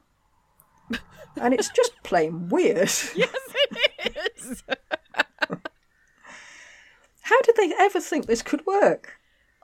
And 1.41 1.55
it's 1.55 1.69
just 1.69 1.93
plain 2.03 2.49
weird. 2.49 2.79
Yes, 3.15 3.37
it 3.55 4.17
is. 4.37 4.65
How 7.21 7.41
did 7.43 7.55
they 7.57 7.73
ever 7.79 8.01
think 8.01 8.27
this 8.27 8.43
could 8.43 8.67
work? 8.67 9.21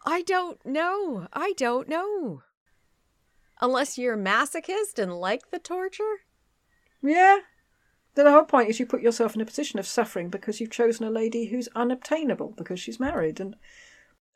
I 0.06 0.22
don't 0.22 0.64
know. 0.64 1.26
I 1.32 1.54
don't 1.56 1.88
know. 1.88 2.42
Unless 3.60 3.98
you're 3.98 4.14
a 4.14 4.18
masochist 4.18 4.98
and 4.98 5.18
like 5.18 5.50
the 5.50 5.58
torture. 5.58 6.20
Yeah. 7.02 7.38
The 8.14 8.30
whole 8.30 8.44
point 8.44 8.68
is 8.70 8.78
you 8.78 8.86
put 8.86 9.02
yourself 9.02 9.34
in 9.34 9.40
a 9.40 9.44
position 9.46 9.78
of 9.80 9.86
suffering 9.86 10.28
because 10.28 10.60
you've 10.60 10.70
chosen 10.70 11.04
a 11.06 11.10
lady 11.10 11.46
who's 11.46 11.68
unobtainable 11.74 12.54
because 12.56 12.78
she's 12.78 13.00
married. 13.00 13.40
And 13.40 13.56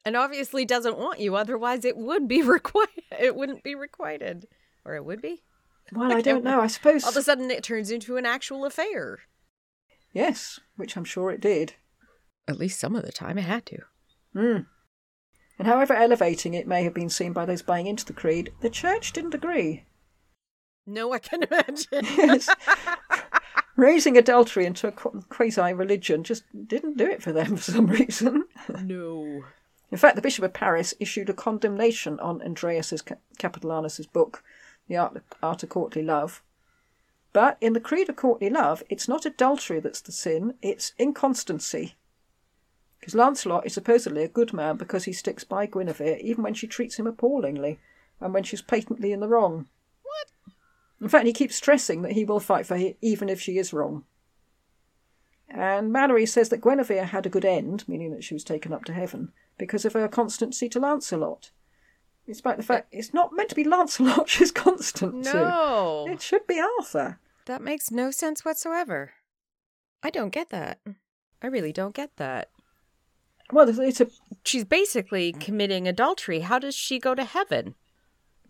And 0.04 0.16
obviously 0.16 0.64
doesn't 0.64 0.98
want 0.98 1.20
you, 1.20 1.36
otherwise 1.36 1.84
it 1.84 1.96
would 1.96 2.26
be 2.26 2.42
required. 2.56 2.88
It 3.18 3.36
wouldn't 3.36 3.62
be 3.62 3.74
requited. 3.74 4.46
Or 4.84 4.94
it 4.96 5.04
would 5.04 5.22
be. 5.22 5.42
well, 5.92 6.12
I 6.12 6.20
don't 6.20 6.42
know. 6.44 6.60
I 6.60 6.66
suppose 6.66 7.04
All 7.04 7.10
of 7.10 7.16
a 7.16 7.22
sudden 7.22 7.50
it 7.50 7.62
turns 7.62 7.90
into 7.90 8.16
an 8.16 8.26
actual 8.26 8.64
affair. 8.64 9.20
yes, 10.12 10.58
which 10.76 10.96
I'm 10.96 11.04
sure 11.04 11.30
it 11.30 11.40
did. 11.40 11.74
At 12.48 12.58
least 12.58 12.80
some 12.80 12.96
of 12.96 13.04
the 13.04 13.12
time 13.12 13.38
it 13.38 13.42
had 13.44 13.64
to. 13.66 13.78
Mm. 14.34 14.66
And 15.58 15.68
however 15.68 15.94
elevating 15.94 16.54
it 16.54 16.66
may 16.66 16.82
have 16.84 16.94
been 16.94 17.10
seen 17.10 17.32
by 17.32 17.44
those 17.44 17.62
buying 17.62 17.86
into 17.86 18.04
the 18.04 18.12
creed, 18.12 18.52
the 18.60 18.70
church 18.70 19.12
didn't 19.12 19.34
agree. 19.34 19.84
No, 20.86 21.12
I 21.12 21.18
can 21.18 21.42
imagine. 21.50 21.86
Yes. 22.16 22.48
Raising 23.78 24.18
adultery 24.18 24.66
into 24.66 24.88
a 24.88 24.92
quasi 24.92 25.72
religion 25.72 26.24
just 26.24 26.42
didn't 26.66 26.96
do 26.96 27.06
it 27.06 27.22
for 27.22 27.30
them 27.30 27.54
for 27.54 27.70
some 27.70 27.86
reason. 28.00 28.44
no. 28.82 29.44
In 29.92 29.96
fact, 29.96 30.16
the 30.16 30.20
Bishop 30.22 30.44
of 30.44 30.52
Paris 30.52 30.94
issued 30.98 31.30
a 31.30 31.32
condemnation 31.32 32.18
on 32.18 32.42
Andreas 32.42 32.92
Capellanus's 33.38 34.06
book, 34.08 34.42
The 34.88 34.96
Art, 34.96 35.22
Art 35.44 35.62
of 35.62 35.68
Courtly 35.68 36.02
Love. 36.02 36.42
But 37.32 37.56
in 37.60 37.72
the 37.72 37.78
Creed 37.78 38.08
of 38.08 38.16
Courtly 38.16 38.50
Love, 38.50 38.82
it's 38.90 39.06
not 39.06 39.24
adultery 39.24 39.78
that's 39.78 40.00
the 40.00 40.10
sin, 40.10 40.54
it's 40.60 40.92
inconstancy. 40.98 41.94
Because 42.98 43.14
Lancelot 43.14 43.64
is 43.64 43.74
supposedly 43.74 44.24
a 44.24 44.28
good 44.28 44.52
man 44.52 44.76
because 44.76 45.04
he 45.04 45.12
sticks 45.12 45.44
by 45.44 45.66
Guinevere 45.66 46.18
even 46.20 46.42
when 46.42 46.54
she 46.54 46.66
treats 46.66 46.96
him 46.96 47.06
appallingly 47.06 47.78
and 48.20 48.34
when 48.34 48.42
she's 48.42 48.60
patently 48.60 49.12
in 49.12 49.20
the 49.20 49.28
wrong. 49.28 49.68
In 51.00 51.08
fact, 51.08 51.26
he 51.26 51.32
keeps 51.32 51.56
stressing 51.56 52.02
that 52.02 52.12
he 52.12 52.24
will 52.24 52.40
fight 52.40 52.66
for 52.66 52.76
her 52.78 52.92
even 53.00 53.28
if 53.28 53.40
she 53.40 53.58
is 53.58 53.72
wrong. 53.72 54.04
And 55.48 55.90
Malory 55.92 56.28
says 56.28 56.50
that 56.50 56.60
Guinevere 56.60 57.06
had 57.06 57.24
a 57.24 57.30
good 57.30 57.44
end, 57.44 57.88
meaning 57.88 58.12
that 58.12 58.24
she 58.24 58.34
was 58.34 58.44
taken 58.44 58.72
up 58.72 58.84
to 58.84 58.92
heaven, 58.92 59.32
because 59.56 59.84
of 59.84 59.94
her 59.94 60.08
constancy 60.08 60.68
to 60.68 60.80
Lancelot. 60.80 61.50
Despite 62.26 62.58
the 62.58 62.62
fact 62.62 62.88
it's 62.92 63.14
not 63.14 63.32
meant 63.32 63.48
to 63.48 63.54
be 63.54 63.64
Lancelot 63.64 64.28
she's 64.28 64.52
constant 64.52 65.24
to. 65.24 65.34
No. 65.34 66.06
It 66.10 66.20
should 66.20 66.46
be 66.46 66.60
Arthur. 66.60 67.18
That 67.46 67.62
makes 67.62 67.90
no 67.90 68.10
sense 68.10 68.44
whatsoever. 68.44 69.12
I 70.02 70.10
don't 70.10 70.28
get 70.30 70.50
that. 70.50 70.80
I 71.42 71.46
really 71.46 71.72
don't 71.72 71.94
get 71.94 72.16
that. 72.16 72.50
Well, 73.50 73.68
it's 73.80 74.00
a 74.00 74.08
She's 74.44 74.64
basically 74.64 75.32
mm. 75.32 75.40
committing 75.40 75.88
adultery. 75.88 76.40
How 76.40 76.58
does 76.58 76.74
she 76.74 76.98
go 76.98 77.14
to 77.14 77.24
heaven? 77.24 77.74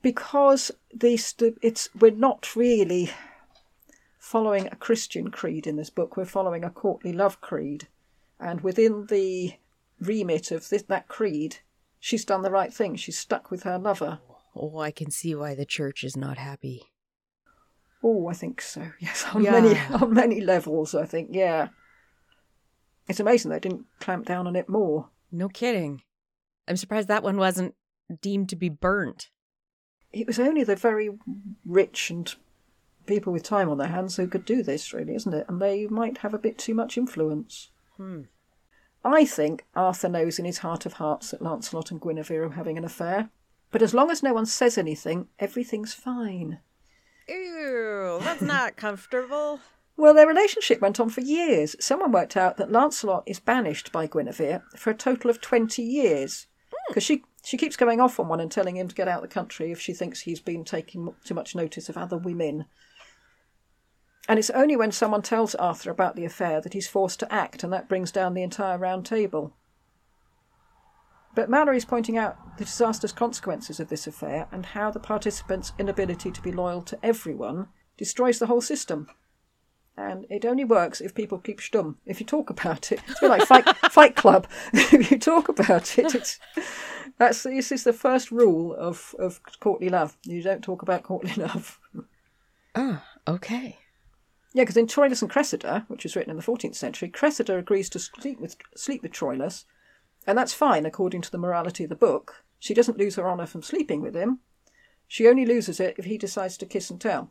Because 0.03 0.71
these 0.95 1.35
it's 1.63 1.89
we're 1.99 2.11
not 2.13 2.55
really 2.57 3.11
following 4.19 4.67
a 4.67 4.77
Christian 4.77 5.31
creed 5.31 5.67
in 5.67 5.77
this 5.77 5.91
book. 5.91 6.17
We're 6.17 6.25
following 6.25 6.65
a 6.65 6.71
courtly 6.71 7.13
love 7.13 7.41
creed, 7.41 7.89
and 8.39 8.61
within 8.61 9.07
the 9.07 9.55
remit 10.01 10.51
of 10.51 10.69
this, 10.69 10.83
that 10.83 11.09
creed, 11.09 11.59
she's 11.99 12.25
done 12.25 12.43
the 12.43 12.51
right 12.51 12.73
thing. 12.73 12.97
She's 12.97 13.19
stuck 13.19 13.51
with 13.51 13.63
her 13.65 13.79
lover. 13.79 14.21
Oh, 14.55 14.79
I 14.79 14.91
can 14.91 15.11
see 15.11 15.35
why 15.35 15.55
the 15.55 15.67
church 15.67 16.03
is 16.05 16.17
not 16.17 16.39
happy. 16.39 16.83
Oh, 18.03 18.29
I 18.29 18.35
think 18.35 18.61
so. 18.61 18.91
Yes, 19.01 19.25
on 19.35 19.43
Yeah. 19.43 19.53
many 19.61 19.79
on 19.95 20.13
many 20.15 20.41
levels. 20.41 20.95
I 20.95 21.05
think 21.07 21.31
yeah. 21.33 21.69
It's 23.09 23.21
amazing 23.21 23.51
they 23.51 23.59
didn't 23.59 23.87
clamp 24.01 24.27
down 24.27 24.47
on 24.47 24.55
it 24.55 24.69
more. 24.69 25.09
No 25.33 25.49
kidding. 25.49 26.03
I'm 26.69 26.77
surprised 26.77 27.09
that 27.09 27.23
one 27.23 27.39
wasn't 27.39 27.75
deemed 28.21 28.51
to 28.51 28.57
be 28.57 28.69
burnt. 28.69 29.31
It 30.13 30.27
was 30.27 30.39
only 30.39 30.65
the 30.65 30.77
very 30.77 31.11
rich 31.65 32.11
and 32.11 32.35
people 33.07 33.33
with 33.33 33.43
time 33.43 33.69
on 33.69 33.79
their 33.79 33.89
hands 33.89 34.17
who 34.17 34.27
could 34.27 34.45
do 34.45 34.63
this, 34.63 34.93
really, 34.93 35.15
isn't 35.15 35.35
it? 35.35 35.47
And 35.49 35.61
they 35.61 35.87
might 35.87 36.19
have 36.19 36.35
a 36.35 36.39
bit 36.39 36.59
too 36.59 36.75
much 36.75 36.97
influence. 36.97 37.71
Hmm. 37.97 38.23
I 39.05 39.25
think 39.25 39.65
Arthur 39.75 40.09
knows 40.09 40.39
in 40.39 40.45
his 40.45 40.59
heart 40.59 40.85
of 40.87 40.95
hearts 40.95 41.31
that 41.31 41.43
Lancelot 41.43 41.91
and 41.91 42.01
Guinevere 42.01 42.45
are 42.45 42.51
having 42.51 42.77
an 42.77 42.85
affair. 42.85 43.31
But 43.71 43.83
as 43.83 43.95
long 43.95 44.11
as 44.11 44.23
no 44.23 44.33
one 44.33 44.47
says 44.47 44.79
anything, 44.79 45.29
everything's 45.39 45.95
fine. 45.95 46.61
Ew, 47.29 48.19
that's 48.23 48.43
not 48.43 48.77
comfortable. 48.77 49.61
Well, 49.97 50.15
their 50.15 50.27
relationship 50.27 50.81
went 50.81 51.01
on 51.01 51.11
for 51.11 51.21
years. 51.21 51.77
Someone 51.81 52.13
worked 52.13 52.37
out 52.37 52.57
that 52.57 52.73
Lancelot 52.73 53.25
is 53.27 53.41
banished 53.41 53.93
by 53.93 54.07
Guinevere 54.07 54.63
for 54.77 54.91
a 54.91 54.95
total 54.95 55.29
of 55.29 55.41
20 55.41 55.83
years. 55.83 56.47
Because 56.89 57.03
she, 57.03 57.25
she 57.45 57.57
keeps 57.57 57.77
going 57.77 58.01
off 58.01 58.19
on 58.19 58.29
one 58.29 58.41
and 58.41 58.51
telling 58.51 58.77
him 58.77 58.89
to 58.89 58.95
get 58.95 59.09
out 59.09 59.23
of 59.23 59.29
the 59.29 59.35
country 59.35 59.71
if 59.71 59.81
she 59.81 59.93
thinks 59.93 60.21
he's 60.21 60.41
been 60.41 60.65
taking 60.65 61.15
too 61.25 61.35
much 61.35 61.55
notice 61.55 61.89
of 61.89 61.97
other 61.97 62.19
women. 62.19 62.67
And 64.29 64.39
it's 64.39 64.51
only 64.51 64.77
when 64.77 64.93
someone 64.93 65.23
tells 65.23 65.55
Arthur 65.55 65.91
about 65.91 66.17
the 66.17 66.25
affair 66.25 66.61
that 66.61 66.75
he's 66.75 66.89
forced 66.89 67.21
to 67.21 67.33
act, 67.33 67.65
and 67.65 67.73
that 67.73 67.89
brings 67.89 68.13
down 68.13 68.35
the 68.35 68.43
entire 68.43 68.77
round 68.77 69.07
table. 69.07 69.55
But 71.35 71.49
Malory's 71.49 71.85
pointing 71.85 72.19
out 72.19 72.59
the 72.59 72.65
disastrous 72.65 73.13
consequences 73.13 73.81
of 73.81 73.89
this 73.89 74.07
affair 74.07 74.49
and 74.51 74.67
how 74.67 74.91
the 74.91 75.01
participants' 75.01 75.73
inability 75.79 76.31
to 76.33 76.43
be 76.43 76.53
loyal 76.53 76.83
to 76.83 76.99
everyone 77.03 77.69
destroys 77.97 78.39
the 78.39 78.47
whole 78.47 78.61
system. 78.61 79.09
And 79.97 80.27
it 80.31 80.45
only 80.45 80.65
works 80.65 81.01
if 81.01 81.15
people 81.15 81.39
keep 81.39 81.61
stum. 81.61 81.97
If 82.07 82.21
you 82.21 82.27
talk 82.27 82.51
about 82.51 82.93
it, 82.93 83.01
it's 83.09 83.19
a 83.19 83.23
bit 83.23 83.31
like 83.31 83.47
Fight, 83.47 83.77
fight 83.91 84.17
Club. 84.17 84.47
if 84.73 85.11
you 85.11 85.19
talk 85.19 85.49
about 85.49 85.99
it, 85.99 86.15
it's 86.15 86.39
that's 87.19 87.43
this 87.43 87.73
is 87.73 87.85
the 87.85 87.93
first 87.93 88.31
rule 88.31 88.75
of 88.75 89.15
of 89.19 89.41
courtly 89.61 89.89
love. 89.89 90.17
You 90.25 90.43
don't 90.43 90.63
talk 90.63 90.83
about 90.83 91.03
courtly 91.03 91.33
love. 91.37 91.79
Oh, 92.75 93.03
okay. 93.27 93.79
Yeah, 94.55 94.63
because 94.63 94.77
in 94.77 94.87
Troilus 94.87 95.21
and 95.21 95.31
Cressida, 95.31 95.85
which 95.89 96.05
was 96.05 96.17
written 96.17 96.31
in 96.31 96.37
the 96.37 96.43
14th 96.43 96.75
century, 96.75 97.09
Cressida 97.09 97.59
agrees 97.59 97.91
to 97.91 97.99
sleep 97.99 98.41
with 98.41 98.57
sleep 98.77 99.03
with 99.03 99.13
Troilus, 99.13 99.65
and 100.27 100.39
that's 100.39 100.55
fine 100.55 100.87
according 100.87 101.23
to 101.23 101.31
the 101.31 101.39
morality 101.39 101.85
of 101.85 101.91
the 101.91 101.97
book. 101.97 102.45
She 102.59 102.75
doesn't 102.75 102.99
lose 102.99 103.17
her 103.17 103.29
honour 103.29 103.47
from 103.47 103.63
sleeping 103.63 104.01
with 104.01 104.17
him. 104.17 104.41
She 105.07 105.29
only 105.29 105.47
loses 105.47 105.81
it 105.81 105.97
if 105.99 106.05
he 106.07 106.19
decides 106.19 106.57
to 106.59 106.67
kiss 106.67 106.91
and 106.91 107.01
tell. 107.01 107.31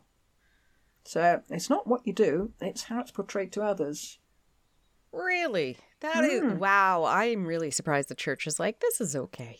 So 1.04 1.42
it's 1.50 1.70
not 1.70 1.86
what 1.86 2.06
you 2.06 2.12
do; 2.12 2.52
it's 2.60 2.84
how 2.84 3.00
it's 3.00 3.10
portrayed 3.10 3.52
to 3.52 3.62
others. 3.62 4.18
Really? 5.12 5.78
That 6.00 6.24
is 6.24 6.40
Hmm. 6.40 6.58
wow. 6.58 7.04
I'm 7.04 7.46
really 7.46 7.70
surprised 7.70 8.08
the 8.08 8.14
church 8.14 8.46
is 8.46 8.60
like, 8.60 8.80
this 8.80 9.00
is 9.00 9.16
okay. 9.16 9.58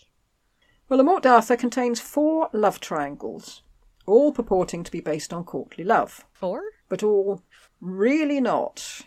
Well, 0.88 0.96
the 0.96 1.04
Morte 1.04 1.24
d'Arthur 1.24 1.56
contains 1.56 2.00
four 2.00 2.48
love 2.52 2.80
triangles, 2.80 3.62
all 4.06 4.32
purporting 4.32 4.84
to 4.84 4.90
be 4.90 5.00
based 5.00 5.32
on 5.34 5.44
courtly 5.44 5.84
love, 5.84 6.24
Four? 6.32 6.62
but 6.88 7.02
all 7.02 7.42
really 7.80 8.40
not. 8.40 9.02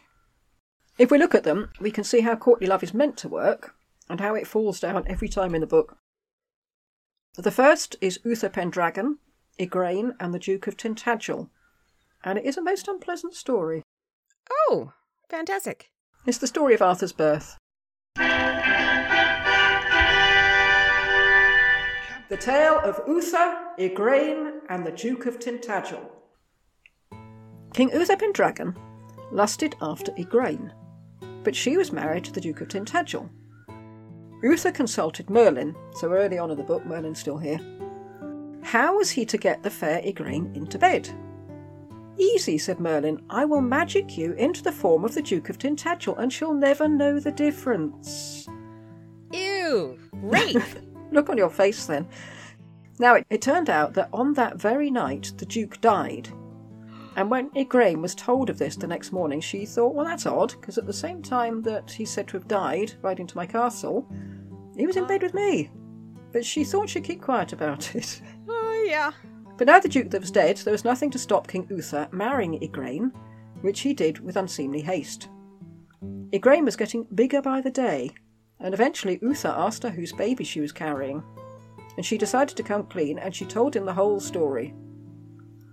If 0.98 1.10
we 1.10 1.18
look 1.18 1.34
at 1.34 1.44
them, 1.44 1.72
we 1.80 1.90
can 1.90 2.04
see 2.04 2.22
how 2.22 2.36
courtly 2.36 2.68
love 2.68 2.84
is 2.84 2.94
meant 2.94 3.18
to 3.18 3.30
work 3.30 3.74
and 4.10 4.20
how 4.20 4.36
it 4.36 4.46
falls 4.46 4.80
down 4.80 5.06
every 5.08 5.28
time 5.28 5.56
in 5.56 5.62
the 5.62 5.68
book. 5.68 5.98
The 7.36 7.50
first 7.50 7.96
is 8.02 8.20
Uther 8.24 8.50
Pendragon, 8.50 9.18
Igraine, 9.60 10.16
and 10.20 10.34
the 10.34 10.40
Duke 10.40 10.68
of 10.68 10.78
Tintagel, 10.78 11.50
and 12.24 12.38
it 12.38 12.46
is 12.46 12.58
a 12.58 12.62
most 12.62 12.88
unpleasant 12.88 13.34
story. 13.34 13.82
Oh, 14.70 14.94
fantastic. 15.30 15.92
It's 16.28 16.38
the 16.38 16.46
story 16.46 16.76
of 16.76 16.82
Arthur's 16.82 17.14
birth. 17.14 17.58
The 22.32 22.38
tale 22.38 22.80
of 22.80 23.02
Uther, 23.10 23.58
Igraine, 23.78 24.62
and 24.70 24.86
the 24.86 24.92
Duke 24.94 25.26
of 25.26 25.38
Tintagel. 25.38 26.00
King 27.74 27.90
Uther 27.94 28.16
Pendragon 28.16 28.74
lusted 29.34 29.76
after 29.82 30.14
Igraine, 30.14 30.72
but 31.44 31.54
she 31.54 31.76
was 31.76 31.92
married 31.92 32.24
to 32.24 32.32
the 32.32 32.40
Duke 32.40 32.62
of 32.62 32.70
Tintagel. 32.70 33.30
Uther 34.42 34.72
consulted 34.72 35.30
Merlin, 35.30 35.76
so 35.96 36.14
early 36.14 36.38
on 36.38 36.50
in 36.50 36.58
the 36.58 36.64
book, 36.64 36.86
Merlin's 36.86 37.20
still 37.20 37.38
here. 37.38 37.60
How 38.64 38.96
was 38.96 39.12
he 39.12 39.26
to 39.26 39.38
get 39.38 39.62
the 39.62 39.70
fair 39.70 40.02
Igraine 40.02 40.56
into 40.56 40.80
bed? 40.80 41.10
Easy, 42.18 42.58
said 42.58 42.80
Merlin. 42.80 43.22
I 43.30 43.44
will 43.44 43.60
magic 43.60 44.18
you 44.18 44.32
into 44.36 44.64
the 44.64 44.72
form 44.72 45.04
of 45.04 45.16
the 45.16 45.22
Duke 45.22 45.50
of 45.50 45.58
Tintagel, 45.58 46.18
and 46.18 46.32
she'll 46.32 46.54
never 46.54 46.88
know 46.88 47.20
the 47.20 47.34
difference. 47.34 48.48
Ew. 49.34 50.00
Rape. 50.14 50.64
Look 51.12 51.30
on 51.30 51.38
your 51.38 51.50
face 51.50 51.86
then. 51.86 52.08
Now, 53.00 53.16
it, 53.16 53.26
it 53.30 53.42
turned 53.42 53.70
out 53.70 53.94
that 53.94 54.10
on 54.14 54.34
that 54.34 54.58
very 54.58 54.90
night 54.92 55.34
the 55.38 55.46
Duke 55.46 55.82
died. 55.82 56.30
And 57.16 57.30
when 57.30 57.50
Igraine 57.52 58.02
was 58.02 58.16
told 58.16 58.50
of 58.50 58.58
this 58.58 58.76
the 58.76 58.88
next 58.88 59.12
morning, 59.12 59.42
she 59.42 59.66
thought, 59.66 59.94
well, 59.94 60.06
that's 60.06 60.26
odd, 60.26 60.52
because 60.60 60.78
at 60.78 60.86
the 60.86 60.94
same 60.94 61.22
time 61.22 61.62
that 61.64 61.92
he's 61.92 62.10
said 62.10 62.28
to 62.30 62.38
have 62.38 62.48
died, 62.48 62.94
riding 63.02 63.28
to 63.28 63.36
my 63.36 63.46
castle, 63.46 64.08
he 64.78 64.88
was 64.88 64.96
in 64.96 65.08
bed 65.08 65.22
with 65.22 65.34
me. 65.34 65.70
But 66.32 66.46
she 66.46 66.64
thought 66.64 66.90
she'd 66.90 67.04
keep 67.04 67.22
quiet 67.22 67.52
about 67.52 67.96
it. 67.96 68.22
oh 68.50 68.86
yeah. 68.88 69.12
But 69.58 69.68
now 69.68 69.80
the 69.80 69.90
Duke 69.90 70.14
was 70.14 70.32
dead, 70.32 70.58
there 70.58 70.72
was 70.72 70.86
nothing 70.86 71.12
to 71.12 71.20
stop 71.20 71.48
King 71.48 71.68
Uther 71.70 72.08
marrying 72.12 72.60
Igraine, 72.60 73.12
which 73.62 73.82
he 73.82 73.94
did 73.94 74.20
with 74.20 74.38
unseemly 74.38 74.82
haste. 74.82 75.28
Igraine 76.32 76.66
was 76.66 76.78
getting 76.78 77.04
bigger 77.14 77.42
by 77.42 77.60
the 77.60 77.70
day, 77.70 78.12
and 78.62 78.74
eventually 78.74 79.20
Uther 79.22 79.50
asked 79.50 79.84
her 79.84 79.90
whose 79.90 80.14
baby 80.14 80.44
she 80.44 80.62
was 80.62 80.72
carrying, 80.72 81.24
and 81.98 82.06
she 82.06 82.18
decided 82.18 82.56
to 82.58 82.64
come 82.64 82.84
clean, 82.84 83.20
and 83.20 83.36
she 83.36 83.46
told 83.46 83.76
him 83.76 83.86
the 83.86 83.94
whole 83.94 84.20
story. 84.20 84.74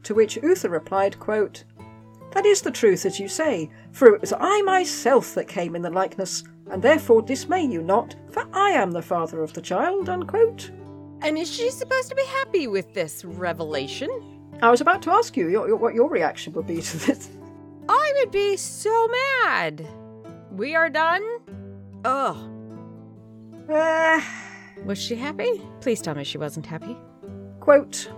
To 0.04 0.14
which 0.14 0.38
Uther 0.42 0.68
replied, 0.70 1.18
quote, 1.18 1.64
That 2.32 2.46
is 2.46 2.62
the 2.62 2.70
truth, 2.70 3.04
as 3.06 3.20
you 3.20 3.28
say, 3.28 3.70
for 3.92 4.14
it 4.14 4.20
was 4.20 4.32
I 4.38 4.62
myself 4.62 5.34
that 5.34 5.48
came 5.48 5.76
in 5.76 5.82
the 5.82 5.90
likeness, 5.90 6.44
and 6.70 6.82
therefore 6.82 7.22
dismay 7.22 7.64
you 7.64 7.82
not, 7.82 8.14
for 8.30 8.46
I 8.52 8.70
am 8.70 8.90
the 8.90 9.02
father 9.02 9.42
of 9.42 9.52
the 9.52 9.62
child. 9.62 10.08
Unquote. 10.08 10.70
And 11.22 11.36
is 11.36 11.52
she 11.52 11.70
supposed 11.70 12.08
to 12.10 12.14
be 12.14 12.24
happy 12.24 12.66
with 12.66 12.94
this 12.94 13.24
revelation? 13.24 14.08
I 14.62 14.70
was 14.70 14.80
about 14.80 15.02
to 15.02 15.10
ask 15.10 15.36
you 15.36 15.48
your, 15.48 15.68
your, 15.68 15.76
what 15.76 15.94
your 15.94 16.08
reaction 16.08 16.52
would 16.54 16.66
be 16.66 16.80
to 16.82 16.96
this. 17.06 17.30
I 17.88 18.12
would 18.16 18.30
be 18.30 18.56
so 18.56 19.08
mad. 19.42 19.86
We 20.50 20.74
are 20.74 20.90
done? 20.90 21.22
Ugh. 22.04 22.57
Uh, 23.68 24.20
Was 24.84 24.98
she 24.98 25.14
happy? 25.16 25.62
Please 25.80 26.00
tell 26.00 26.14
me 26.14 26.24
she 26.24 26.38
wasn't 26.38 26.66
happy. 26.66 26.96
quote, 27.60 28.10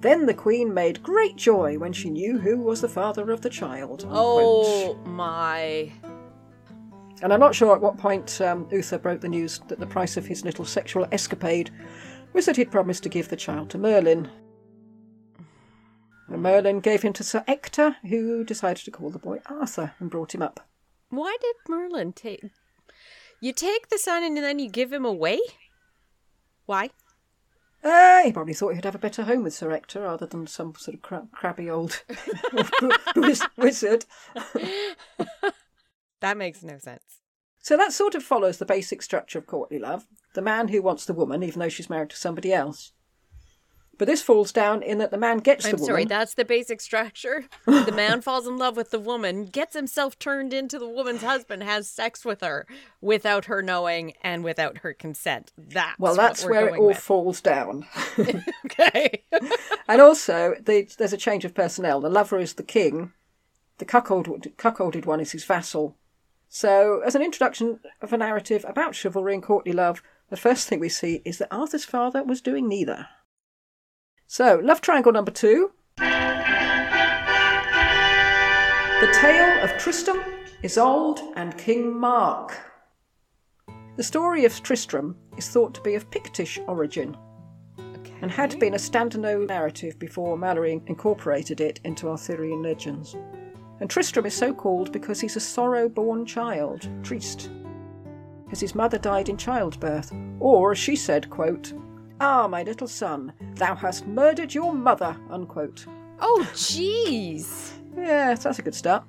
Then 0.00 0.26
the 0.26 0.34
queen 0.34 0.72
made 0.74 1.02
great 1.02 1.36
joy 1.36 1.78
when 1.78 1.92
she 1.92 2.10
knew 2.10 2.38
who 2.38 2.58
was 2.58 2.80
the 2.80 2.88
father 2.88 3.30
of 3.30 3.40
the 3.40 3.50
child. 3.50 4.02
unquote. 4.04 4.16
Oh 4.16 5.00
my. 5.06 5.92
And 7.22 7.32
I'm 7.32 7.40
not 7.40 7.54
sure 7.54 7.74
at 7.74 7.80
what 7.80 7.98
point 7.98 8.40
um, 8.40 8.68
Uther 8.70 8.98
broke 8.98 9.20
the 9.20 9.28
news 9.28 9.60
that 9.68 9.80
the 9.80 9.86
price 9.86 10.16
of 10.16 10.26
his 10.26 10.44
little 10.44 10.64
sexual 10.64 11.06
escapade 11.10 11.70
was 12.32 12.46
that 12.46 12.56
he'd 12.56 12.70
promised 12.70 13.02
to 13.04 13.08
give 13.08 13.28
the 13.28 13.36
child 13.36 13.70
to 13.70 13.78
Merlin. 13.78 14.28
And 16.28 16.42
Merlin 16.42 16.80
gave 16.80 17.02
him 17.02 17.12
to 17.14 17.24
Sir 17.24 17.42
Ector, 17.48 17.96
who 18.08 18.44
decided 18.44 18.84
to 18.84 18.90
call 18.90 19.10
the 19.10 19.18
boy 19.18 19.38
Arthur 19.46 19.94
and 19.98 20.10
brought 20.10 20.34
him 20.34 20.42
up. 20.42 20.60
Why 21.08 21.36
did 21.40 21.56
Merlin 21.68 22.12
take. 22.12 22.44
You 23.40 23.52
take 23.52 23.88
the 23.88 23.98
son 23.98 24.24
and 24.24 24.36
then 24.36 24.58
you 24.58 24.68
give 24.68 24.92
him 24.92 25.04
away? 25.04 25.38
Why? 26.66 26.90
Uh, 27.84 28.24
he 28.24 28.32
probably 28.32 28.54
thought 28.54 28.74
he'd 28.74 28.84
have 28.84 28.96
a 28.96 28.98
better 28.98 29.22
home 29.22 29.44
with 29.44 29.54
Sir 29.54 29.70
Ector 29.70 30.00
rather 30.02 30.26
than 30.26 30.46
some 30.48 30.74
sort 30.74 30.96
of 30.96 31.02
cra- 31.02 31.28
crabby 31.32 31.70
old 31.70 32.02
wizard. 33.56 34.04
That 36.20 36.36
makes 36.36 36.62
no 36.62 36.78
sense. 36.78 37.20
So 37.60 37.76
that 37.76 37.92
sort 37.92 38.14
of 38.14 38.22
follows 38.22 38.58
the 38.58 38.64
basic 38.66 39.02
structure 39.02 39.38
of 39.38 39.46
courtly 39.46 39.78
love 39.78 40.06
the 40.34 40.42
man 40.42 40.68
who 40.68 40.82
wants 40.82 41.04
the 41.04 41.14
woman, 41.14 41.42
even 41.42 41.60
though 41.60 41.68
she's 41.68 41.90
married 41.90 42.10
to 42.10 42.16
somebody 42.16 42.52
else. 42.52 42.92
But 43.98 44.06
this 44.06 44.22
falls 44.22 44.52
down 44.52 44.82
in 44.82 44.98
that 44.98 45.10
the 45.10 45.18
man 45.18 45.38
gets 45.38 45.64
the 45.64 45.70
I'm 45.70 45.74
woman. 45.74 45.86
sorry, 45.86 46.04
that's 46.04 46.34
the 46.34 46.44
basic 46.44 46.80
structure. 46.80 47.44
the 47.66 47.92
man 47.92 48.22
falls 48.22 48.46
in 48.46 48.56
love 48.56 48.76
with 48.76 48.90
the 48.90 49.00
woman, 49.00 49.46
gets 49.46 49.74
himself 49.74 50.16
turned 50.20 50.52
into 50.52 50.78
the 50.78 50.88
woman's 50.88 51.22
husband, 51.22 51.64
has 51.64 51.90
sex 51.90 52.24
with 52.24 52.40
her 52.40 52.66
without 53.00 53.46
her 53.46 53.60
knowing 53.60 54.14
and 54.22 54.44
without 54.44 54.78
her 54.78 54.94
consent. 54.94 55.52
That's 55.58 55.98
well, 55.98 56.14
that's 56.14 56.44
where 56.44 56.68
it 56.68 56.78
all 56.78 56.86
with. 56.88 56.98
falls 56.98 57.40
down. 57.40 57.86
Okay. 58.66 59.24
and 59.88 60.00
also, 60.00 60.54
the, 60.60 60.88
there's 60.98 61.12
a 61.12 61.16
change 61.16 61.44
of 61.44 61.54
personnel. 61.54 62.00
The 62.00 62.08
lover 62.08 62.38
is 62.38 62.54
the 62.54 62.62
king, 62.62 63.12
the 63.78 63.84
cuckold, 63.84 64.28
cuckolded 64.56 65.06
one 65.06 65.20
is 65.20 65.32
his 65.32 65.44
vassal. 65.44 65.96
So, 66.48 67.02
as 67.04 67.14
an 67.14 67.22
introduction 67.22 67.80
of 68.00 68.12
a 68.12 68.16
narrative 68.16 68.64
about 68.68 68.94
chivalry 68.94 69.34
and 69.34 69.42
courtly 69.42 69.72
love, 69.72 70.02
the 70.30 70.36
first 70.36 70.68
thing 70.68 70.78
we 70.80 70.88
see 70.88 71.22
is 71.24 71.38
that 71.38 71.52
Arthur's 71.52 71.84
father 71.84 72.22
was 72.22 72.40
doing 72.40 72.68
neither. 72.68 73.08
So, 74.30 74.60
love 74.62 74.82
triangle 74.82 75.10
number 75.10 75.30
two. 75.30 75.72
The 75.96 76.04
tale 79.14 79.64
of 79.64 79.70
Tristram, 79.78 80.22
Isolde, 80.62 81.22
and 81.34 81.56
King 81.56 81.98
Mark. 81.98 82.54
The 83.96 84.02
story 84.02 84.44
of 84.44 84.62
Tristram 84.62 85.16
is 85.38 85.48
thought 85.48 85.72
to 85.74 85.80
be 85.80 85.94
of 85.94 86.10
Pictish 86.10 86.58
origin 86.68 87.16
and 88.20 88.30
had 88.30 88.60
been 88.60 88.74
a 88.74 88.76
standalone 88.76 89.46
narrative 89.46 89.98
before 89.98 90.36
Malory 90.36 90.86
incorporated 90.88 91.62
it 91.62 91.80
into 91.84 92.10
Arthurian 92.10 92.62
legends. 92.62 93.16
And 93.80 93.88
Tristram 93.88 94.26
is 94.26 94.34
so 94.34 94.52
called 94.52 94.92
because 94.92 95.22
he's 95.22 95.36
a 95.36 95.40
sorrow 95.40 95.88
born 95.88 96.26
child, 96.26 96.86
Trist, 97.02 97.48
as 98.52 98.60
his 98.60 98.74
mother 98.74 98.98
died 98.98 99.30
in 99.30 99.38
childbirth, 99.38 100.12
or 100.38 100.72
as 100.72 100.78
she 100.78 100.96
said, 100.96 101.30
quote, 101.30 101.72
Ah, 102.20 102.48
my 102.48 102.62
little 102.62 102.88
son, 102.88 103.32
thou 103.54 103.74
hast 103.74 104.06
murdered 104.06 104.52
your 104.52 104.72
mother, 104.72 105.16
unquote. 105.30 105.86
Oh, 106.20 106.46
jeez. 106.52 107.72
Yes, 107.96 108.42
that's 108.42 108.58
a 108.58 108.62
good 108.62 108.74
start. 108.74 109.04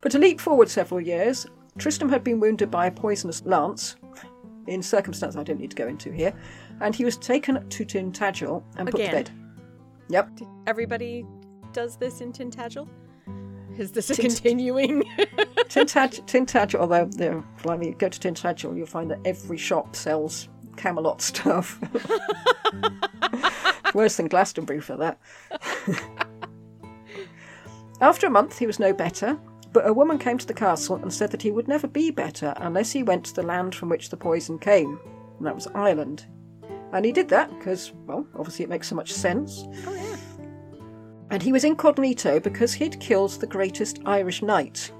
But 0.00 0.12
to 0.12 0.18
leap 0.18 0.40
forward 0.40 0.68
several 0.68 1.00
years, 1.00 1.46
Tristram 1.78 2.10
had 2.10 2.24
been 2.24 2.40
wounded 2.40 2.70
by 2.70 2.86
a 2.86 2.90
poisonous 2.90 3.42
lance, 3.44 3.96
in 4.66 4.82
circumstance 4.82 5.36
I 5.36 5.42
don't 5.42 5.58
need 5.58 5.70
to 5.70 5.76
go 5.76 5.86
into 5.86 6.10
here, 6.10 6.32
and 6.80 6.94
he 6.94 7.04
was 7.04 7.16
taken 7.16 7.68
to 7.68 7.84
Tintagel 7.84 8.62
and 8.76 8.90
put 8.90 9.00
to 9.00 9.10
bed. 9.10 9.30
Yep. 10.08 10.30
Everybody 10.66 11.26
does 11.72 11.96
this 11.96 12.20
in 12.20 12.32
Tintagel? 12.32 12.88
Is 13.78 13.92
this 13.92 14.10
a 14.10 14.14
Tint- 14.14 14.28
continuing? 14.28 15.02
Tintagel, 15.68 16.26
Tintagel 16.26 16.80
although 16.80 17.06
there, 17.06 17.42
blimey, 17.62 17.88
you 17.88 17.94
go 17.94 18.08
to 18.08 18.18
Tintagel, 18.18 18.76
you'll 18.76 18.86
find 18.86 19.10
that 19.10 19.20
every 19.24 19.56
shop 19.56 19.96
sells 19.96 20.48
Camelot 20.76 21.20
stuff. 21.22 21.78
Worse 23.94 24.16
than 24.16 24.28
Glastonbury 24.28 24.80
for 24.80 24.96
that. 24.96 25.20
After 28.00 28.26
a 28.26 28.30
month, 28.30 28.58
he 28.58 28.66
was 28.66 28.80
no 28.80 28.92
better, 28.92 29.38
but 29.72 29.86
a 29.86 29.92
woman 29.92 30.18
came 30.18 30.38
to 30.38 30.46
the 30.46 30.54
castle 30.54 30.96
and 30.96 31.12
said 31.12 31.30
that 31.30 31.42
he 31.42 31.50
would 31.50 31.68
never 31.68 31.86
be 31.86 32.10
better 32.10 32.54
unless 32.56 32.92
he 32.92 33.02
went 33.02 33.24
to 33.26 33.34
the 33.34 33.42
land 33.42 33.74
from 33.74 33.88
which 33.88 34.10
the 34.10 34.16
poison 34.16 34.58
came, 34.58 34.98
and 35.38 35.46
that 35.46 35.54
was 35.54 35.68
Ireland. 35.68 36.26
And 36.92 37.04
he 37.04 37.12
did 37.12 37.28
that 37.30 37.50
because, 37.58 37.92
well, 38.06 38.26
obviously 38.34 38.64
it 38.64 38.68
makes 38.68 38.88
so 38.88 38.96
much 38.96 39.12
sense. 39.12 39.64
oh, 39.86 39.94
yeah. 39.94 40.16
And 41.30 41.42
he 41.42 41.52
was 41.52 41.64
incognito 41.64 42.40
because 42.40 42.74
he'd 42.74 43.00
killed 43.00 43.30
the 43.32 43.46
greatest 43.46 44.00
Irish 44.04 44.42
knight. 44.42 44.92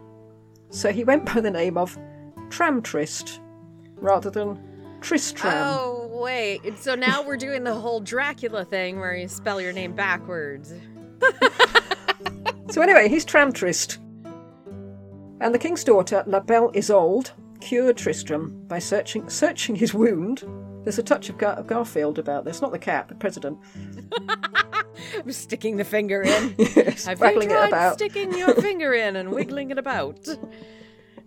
So 0.71 0.91
he 0.91 1.05
went 1.05 1.27
by 1.27 1.41
the 1.43 1.51
name 1.51 1.77
of 1.77 1.99
Tramtrist 2.49 3.41
rather 3.97 4.31
than 4.31 4.59
Tristram. 5.03 5.53
Oh, 5.55 6.09
wait. 6.23 6.79
So 6.79 6.95
now 6.95 7.23
we're 7.23 7.37
doing 7.37 7.65
the 7.65 7.75
whole 7.75 8.01
Dracula 8.01 8.65
thing 8.65 8.99
where 8.99 9.15
you 9.15 9.29
spell 9.29 9.61
your 9.61 9.73
name 9.73 9.93
backwards. 9.95 10.73
So 12.71 12.81
anyway, 12.81 13.09
he's 13.09 13.25
Tramtrist. 13.27 13.99
And 15.41 15.55
the 15.55 15.59
king's 15.59 15.85
daughter, 15.85 16.23
La 16.27 16.41
Belle 16.41 16.71
Isolde, 16.75 17.33
cured 17.61 17.97
Tristram 17.97 18.65
by 18.67 18.79
searching 18.79 19.29
searching 19.29 19.75
his 19.77 19.93
wound. 19.93 20.45
There's 20.85 20.99
a 20.99 21.03
touch 21.03 21.29
of, 21.29 21.39
Gar- 21.39 21.55
of 21.55 21.67
Garfield 21.67 22.19
about 22.19 22.45
this, 22.45 22.61
not 22.63 22.73
the 22.73 22.79
cat, 22.79 23.09
the 23.09 23.15
president. 23.15 23.59
I'm 25.15 25.31
sticking 25.33 25.77
the 25.77 25.85
finger 25.85 26.23
in. 26.23 26.55
Yes, 26.77 27.07
Have 27.07 27.21
you 27.21 27.41
it 27.41 27.49
tried 27.49 27.69
about. 27.69 27.95
sticking 27.95 28.37
your 28.37 28.55
finger 28.55 28.95
in 28.95 29.17
and 29.17 29.31
wiggling 29.31 29.71
it 29.71 29.79
about? 29.79 30.27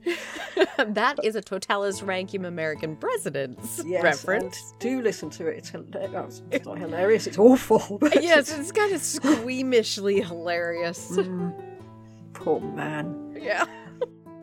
that 0.88 1.20
is 1.24 1.36
a 1.36 1.42
Totalis 1.42 2.02
Rankium 2.02 2.46
American 2.46 2.96
President's 2.96 3.82
Yes, 3.86 4.04
reference. 4.04 4.74
do 4.80 5.02
listen 5.02 5.30
to 5.32 5.48
it. 5.48 5.58
It's, 5.58 5.70
hilarious. 5.70 6.42
it's 6.52 6.66
not 6.66 6.78
hilarious. 6.78 7.28
It's 7.28 7.38
awful. 7.38 8.00
yes, 8.14 8.58
it's 8.58 8.72
kind 8.72 8.94
of 8.94 9.02
squeamishly 9.02 10.26
hilarious. 10.26 11.12
Mm. 11.26 11.54
Poor 12.34 12.60
man. 12.60 13.36
yeah. 13.40 13.66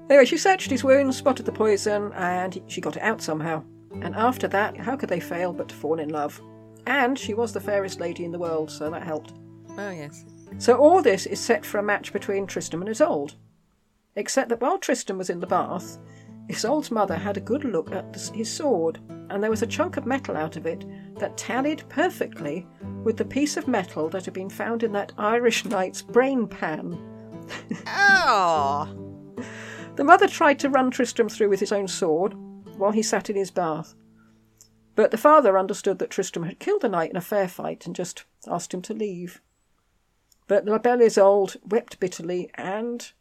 Anyway, 0.08 0.24
she 0.24 0.36
searched 0.38 0.70
his 0.70 0.82
wounds, 0.82 1.16
spotted 1.16 1.44
the 1.46 1.52
poison, 1.52 2.10
and 2.14 2.60
she 2.66 2.80
got 2.80 2.96
it 2.96 3.02
out 3.02 3.20
somehow. 3.20 3.62
And 4.00 4.14
after 4.14 4.48
that, 4.48 4.76
how 4.76 4.96
could 4.96 5.08
they 5.10 5.20
fail 5.20 5.52
but 5.52 5.68
to 5.68 5.74
fall 5.74 5.98
in 6.00 6.08
love? 6.08 6.40
And 6.86 7.18
she 7.18 7.34
was 7.34 7.52
the 7.52 7.60
fairest 7.60 8.00
lady 8.00 8.24
in 8.24 8.32
the 8.32 8.38
world, 8.38 8.70
so 8.70 8.90
that 8.90 9.02
helped. 9.02 9.32
Oh, 9.78 9.90
yes. 9.90 10.24
So 10.58 10.76
all 10.76 11.02
this 11.02 11.26
is 11.26 11.38
set 11.38 11.64
for 11.64 11.78
a 11.78 11.82
match 11.82 12.12
between 12.12 12.46
Tristram 12.46 12.82
and 12.82 12.90
Isolde. 12.90 13.34
Except 14.16 14.48
that 14.50 14.60
while 14.60 14.78
Tristram 14.78 15.18
was 15.18 15.30
in 15.30 15.40
the 15.40 15.46
bath, 15.46 15.98
Isolde's 16.50 16.90
mother 16.90 17.16
had 17.16 17.36
a 17.36 17.40
good 17.40 17.64
look 17.64 17.92
at 17.92 18.14
his 18.34 18.52
sword, 18.52 19.00
and 19.30 19.42
there 19.42 19.50
was 19.50 19.62
a 19.62 19.66
chunk 19.66 19.96
of 19.96 20.06
metal 20.06 20.36
out 20.36 20.56
of 20.56 20.66
it 20.66 20.84
that 21.18 21.36
tallied 21.36 21.88
perfectly 21.88 22.66
with 23.04 23.16
the 23.16 23.24
piece 23.24 23.56
of 23.56 23.68
metal 23.68 24.08
that 24.10 24.24
had 24.24 24.34
been 24.34 24.50
found 24.50 24.82
in 24.82 24.92
that 24.92 25.12
Irish 25.16 25.64
knight's 25.66 26.02
brain 26.02 26.46
pan. 26.46 26.98
Oh. 27.86 28.98
The 29.94 30.04
mother 30.04 30.26
tried 30.26 30.58
to 30.60 30.70
run 30.70 30.90
Tristram 30.90 31.28
through 31.28 31.50
with 31.50 31.60
his 31.60 31.70
own 31.70 31.86
sword 31.86 32.32
while 32.78 32.92
he 32.92 33.02
sat 33.02 33.28
in 33.28 33.36
his 33.36 33.50
bath. 33.50 33.94
But 34.94 35.10
the 35.10 35.18
father 35.18 35.58
understood 35.58 35.98
that 35.98 36.08
Tristram 36.08 36.46
had 36.46 36.58
killed 36.58 36.80
the 36.80 36.88
knight 36.88 37.10
in 37.10 37.16
a 37.16 37.20
fair 37.20 37.46
fight 37.46 37.86
and 37.86 37.94
just 37.94 38.24
asked 38.46 38.72
him 38.72 38.80
to 38.82 38.94
leave. 38.94 39.42
But 40.48 40.64
La 40.64 40.78
Belle 40.78 41.02
Isolde 41.02 41.56
wept 41.62 42.00
bitterly 42.00 42.50
and, 42.54 43.12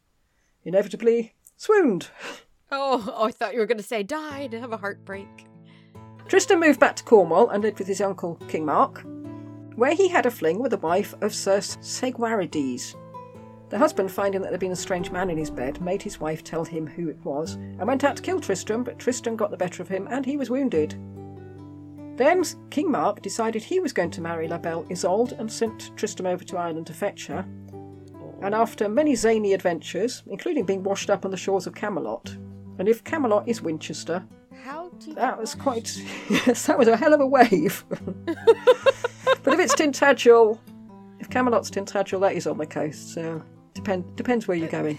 inevitably, 0.64 1.34
swooned. 1.56 2.08
Oh, 2.70 3.12
oh, 3.14 3.26
I 3.26 3.30
thought 3.30 3.52
you 3.52 3.60
were 3.60 3.66
going 3.66 3.78
to 3.78 3.84
say 3.84 4.02
died 4.02 4.54
have 4.54 4.72
a 4.72 4.78
heartbreak. 4.78 5.46
Tristan 6.26 6.60
moved 6.60 6.80
back 6.80 6.96
to 6.96 7.04
Cornwall 7.04 7.50
and 7.50 7.62
lived 7.62 7.78
with 7.78 7.88
his 7.88 8.00
uncle 8.00 8.36
King 8.48 8.64
Mark, 8.64 9.04
where 9.76 9.94
he 9.94 10.08
had 10.08 10.24
a 10.24 10.30
fling 10.30 10.60
with 10.60 10.70
the 10.70 10.78
wife 10.78 11.14
of 11.20 11.34
Sir 11.34 11.58
Segwarides. 11.58 12.94
The 13.68 13.78
husband, 13.78 14.10
finding 14.10 14.42
that 14.42 14.48
there 14.48 14.54
had 14.54 14.60
been 14.60 14.72
a 14.72 14.76
strange 14.76 15.10
man 15.10 15.30
in 15.30 15.38
his 15.38 15.50
bed, 15.50 15.80
made 15.80 16.02
his 16.02 16.20
wife 16.20 16.44
tell 16.44 16.64
him 16.64 16.86
who 16.86 17.08
it 17.08 17.22
was 17.24 17.54
and 17.54 17.86
went 17.86 18.04
out 18.04 18.16
to 18.16 18.22
kill 18.22 18.40
Tristram, 18.40 18.84
but 18.84 18.98
Tristram 18.98 19.36
got 19.36 19.50
the 19.50 19.56
better 19.56 19.82
of 19.82 19.88
him 19.88 20.06
and 20.10 20.26
he 20.26 20.36
was 20.36 20.50
wounded. 20.50 20.94
Then 22.16 22.44
King 22.68 22.90
Mark 22.90 23.22
decided 23.22 23.62
he 23.62 23.80
was 23.80 23.94
going 23.94 24.10
to 24.10 24.20
marry 24.20 24.46
La 24.46 24.58
Belle 24.58 24.86
Isolde 24.90 25.32
and 25.32 25.50
sent 25.50 25.96
Tristram 25.96 26.26
over 26.26 26.44
to 26.44 26.58
Ireland 26.58 26.86
to 26.88 26.92
fetch 26.92 27.26
her. 27.28 27.46
And 28.42 28.54
after 28.54 28.88
many 28.88 29.14
zany 29.14 29.54
adventures, 29.54 30.22
including 30.26 30.64
being 30.64 30.82
washed 30.82 31.10
up 31.10 31.24
on 31.24 31.30
the 31.30 31.36
shores 31.36 31.66
of 31.66 31.74
Camelot, 31.74 32.36
and 32.78 32.88
if 32.88 33.04
Camelot 33.04 33.48
is 33.48 33.62
Winchester, 33.62 34.24
that 35.08 35.38
was 35.38 35.54
quite. 35.54 35.96
Yes, 36.30 36.66
that 36.66 36.78
was 36.78 36.88
a 36.88 36.96
hell 36.96 37.12
of 37.12 37.20
a 37.20 37.26
wave. 37.26 37.84
but 38.24 39.54
if 39.54 39.60
it's 39.60 39.74
Tintagel, 39.74 40.58
if 41.20 41.28
Camelot's 41.28 41.70
Tintagel, 41.70 42.20
that 42.20 42.34
is 42.34 42.46
on 42.46 42.58
the 42.58 42.66
coast. 42.66 43.14
So 43.14 43.42
depend 43.74 44.16
depends 44.16 44.48
where 44.48 44.56
you're 44.56 44.68
going. 44.68 44.98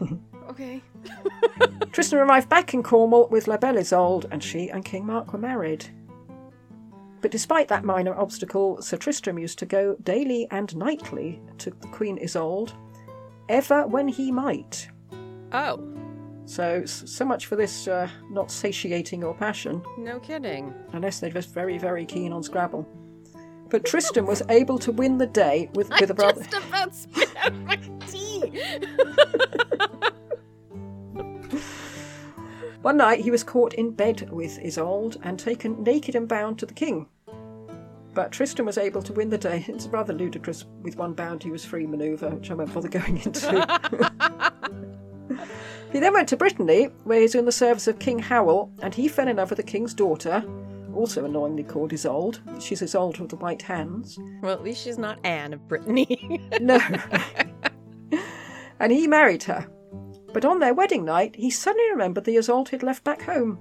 Okay. 0.50 0.82
Tristan 1.90 2.18
arrived 2.18 2.48
back 2.48 2.74
in 2.74 2.82
Cornwall 2.82 3.26
with 3.28 3.48
La 3.48 3.56
Belle 3.56 3.78
Isolde, 3.78 4.26
and 4.30 4.44
she 4.44 4.68
and 4.68 4.84
King 4.84 5.06
Mark 5.06 5.32
were 5.32 5.38
married. 5.38 5.86
But 7.24 7.30
despite 7.30 7.68
that 7.68 7.84
minor 7.84 8.14
obstacle, 8.14 8.82
Sir 8.82 8.98
Tristram 8.98 9.38
used 9.38 9.58
to 9.60 9.64
go 9.64 9.96
daily 10.02 10.46
and 10.50 10.76
nightly 10.76 11.40
to 11.56 11.70
the 11.70 11.88
Queen 11.88 12.18
Isolde, 12.22 12.74
ever 13.48 13.86
when 13.86 14.08
he 14.08 14.30
might. 14.30 14.86
Oh, 15.50 15.80
So, 16.44 16.84
so 16.84 17.24
much 17.24 17.46
for 17.46 17.56
this 17.56 17.88
uh, 17.88 18.10
not 18.28 18.50
satiating 18.50 19.22
your 19.22 19.32
passion. 19.32 19.82
no 19.96 20.20
kidding. 20.20 20.74
unless 20.92 21.18
they're 21.18 21.30
just 21.30 21.54
very, 21.54 21.78
very 21.78 22.04
keen 22.04 22.30
on 22.30 22.42
Scrabble. 22.42 22.86
But 23.70 23.86
Tristan 23.86 24.26
was 24.26 24.42
able 24.50 24.78
to 24.80 24.92
win 24.92 25.16
the 25.16 25.26
day 25.26 25.70
with, 25.72 25.88
with 25.98 26.10
a 26.10 26.14
brother. 26.14 26.44
just 26.44 26.68
about 26.68 26.94
spit 26.94 27.34
out 27.42 27.54
my 27.54 27.76
tea. 28.06 28.52
One 32.82 32.98
night 32.98 33.20
he 33.20 33.30
was 33.30 33.42
caught 33.42 33.72
in 33.72 33.92
bed 33.92 34.28
with 34.30 34.58
Isolde 34.62 35.16
and 35.22 35.38
taken 35.38 35.82
naked 35.82 36.14
and 36.14 36.28
bound 36.28 36.58
to 36.58 36.66
the 36.66 36.74
king. 36.74 37.06
But 38.14 38.30
Tristan 38.30 38.64
was 38.64 38.78
able 38.78 39.02
to 39.02 39.12
win 39.12 39.28
the 39.28 39.38
day. 39.38 39.64
It's 39.66 39.88
rather 39.88 40.12
ludicrous 40.12 40.64
with 40.82 40.96
one 40.96 41.14
bound 41.14 41.42
he 41.42 41.50
was 41.50 41.64
free 41.64 41.86
manoeuvre, 41.86 42.30
which 42.30 42.50
I 42.50 42.54
won't 42.54 42.72
bother 42.72 42.88
going 42.88 43.20
into. 43.22 44.52
he 45.92 45.98
then 45.98 46.12
went 46.12 46.28
to 46.28 46.36
Brittany, 46.36 46.84
where 47.02 47.18
he 47.18 47.24
was 47.24 47.34
in 47.34 47.44
the 47.44 47.52
service 47.52 47.88
of 47.88 47.98
King 47.98 48.20
Howell, 48.20 48.72
and 48.82 48.94
he 48.94 49.08
fell 49.08 49.26
in 49.26 49.36
love 49.36 49.50
with 49.50 49.56
the 49.56 49.64
king's 49.64 49.94
daughter, 49.94 50.44
also 50.94 51.24
annoyingly 51.24 51.64
called 51.64 51.92
Isolde. 51.92 52.40
She's 52.62 52.82
Isolde 52.82 53.18
with 53.18 53.30
the 53.30 53.36
white 53.36 53.62
hands. 53.62 54.16
Well, 54.42 54.52
at 54.52 54.62
least 54.62 54.84
she's 54.84 54.98
not 54.98 55.18
Anne 55.24 55.52
of 55.52 55.66
Brittany. 55.66 56.40
No. 56.60 56.78
and 58.78 58.92
he 58.92 59.08
married 59.08 59.42
her. 59.44 59.66
But 60.32 60.44
on 60.44 60.60
their 60.60 60.74
wedding 60.74 61.04
night, 61.04 61.34
he 61.34 61.50
suddenly 61.50 61.90
remembered 61.90 62.24
the 62.24 62.38
Isolde 62.38 62.68
he'd 62.68 62.84
left 62.84 63.02
back 63.02 63.22
home. 63.22 63.58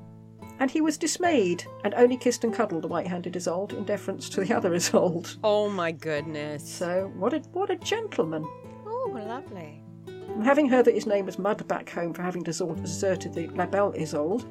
And 0.64 0.72
he 0.72 0.80
was 0.80 0.98
dismayed 0.98 1.66
and 1.84 1.94
only 1.96 2.16
kissed 2.16 2.46
and 2.46 2.54
cuddled 2.54 2.84
the 2.84 2.88
white 2.88 3.06
handed 3.08 3.36
Isolde 3.36 3.74
in 3.74 3.84
deference 3.84 4.30
to 4.30 4.46
the 4.46 4.56
other 4.56 4.74
Isolde. 4.74 5.36
oh 5.44 5.68
my 5.68 5.92
goodness. 5.92 6.66
So, 6.66 7.12
what 7.18 7.34
a, 7.34 7.40
what 7.52 7.70
a 7.70 7.76
gentleman. 7.76 8.46
Oh, 8.86 9.12
lovely. 9.14 9.84
And 10.08 10.42
having 10.42 10.70
heard 10.70 10.86
that 10.86 10.96
his 10.96 11.06
name 11.06 11.26
was 11.26 11.38
Mud 11.38 11.68
back 11.68 11.90
home 11.90 12.14
for 12.14 12.22
having 12.22 12.44
deserted 12.44 13.34
the 13.34 13.48
La 13.48 13.66
Belle 13.66 13.92
Isolde, 14.00 14.46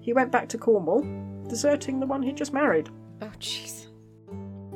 he 0.00 0.12
went 0.12 0.32
back 0.32 0.48
to 0.48 0.58
Cornwall, 0.58 1.02
deserting 1.48 2.00
the 2.00 2.06
one 2.06 2.24
he'd 2.24 2.36
just 2.36 2.52
married. 2.52 2.88
Oh, 3.20 3.30
jeez. 3.38 3.86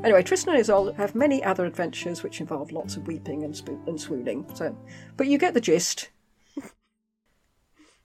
Anyway, 0.04 0.22
Tristan 0.22 0.54
and 0.54 0.60
Isolde 0.60 0.94
have 0.94 1.16
many 1.16 1.42
other 1.42 1.66
adventures 1.66 2.22
which 2.22 2.40
involve 2.40 2.70
lots 2.70 2.96
of 2.96 3.08
weeping 3.08 3.42
and, 3.42 3.52
spo- 3.52 3.84
and 3.88 4.00
swooning. 4.00 4.46
So, 4.54 4.78
but 5.16 5.26
you 5.26 5.36
get 5.36 5.52
the 5.52 5.60
gist. 5.60 6.10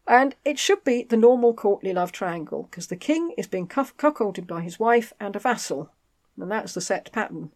And 0.08 0.36
it 0.46 0.58
should 0.60 0.84
be 0.84 1.04
the 1.04 1.18
normal 1.18 1.54
courtly 1.54 1.94
love 1.94 2.12
triangle 2.12 2.64
because 2.70 2.88
the 2.88 2.96
king 2.96 3.34
is 3.38 3.48
being 3.48 3.68
cuff- 3.68 3.96
cuckolded 3.98 4.48
by 4.48 4.62
his 4.62 4.80
wife 4.80 5.14
and 5.20 5.36
a 5.36 5.40
vassal, 5.40 5.92
and 6.38 6.52
that's 6.52 6.74
the 6.74 6.82
set 6.82 7.12
pattern. 7.12 7.52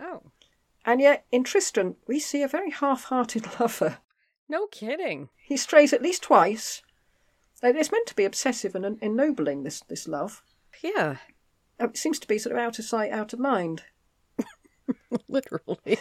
Oh, 0.00 0.22
And 0.84 1.00
yet, 1.00 1.24
in 1.32 1.42
Tristan, 1.44 1.96
we 2.06 2.20
see 2.20 2.42
a 2.42 2.48
very 2.48 2.70
half-hearted 2.70 3.46
lover. 3.60 3.98
no 4.48 4.66
kidding. 4.66 5.28
He 5.36 5.56
strays 5.56 5.92
at 5.92 6.02
least 6.02 6.22
twice. 6.22 6.82
It's 7.62 7.90
meant 7.92 8.06
to 8.08 8.14
be 8.14 8.24
obsessive 8.24 8.74
and 8.74 8.98
ennobling 9.02 9.62
this 9.64 9.80
this 9.88 10.06
love. 10.06 10.42
Yeah, 10.82 11.16
Uh, 11.80 11.88
It 11.88 11.96
seems 11.96 12.18
to 12.20 12.28
be 12.28 12.38
sort 12.38 12.54
of 12.54 12.60
out 12.62 12.78
of 12.78 12.84
sight, 12.84 13.10
out 13.10 13.32
of 13.32 13.38
mind. 13.40 13.82
literally. 15.28 15.98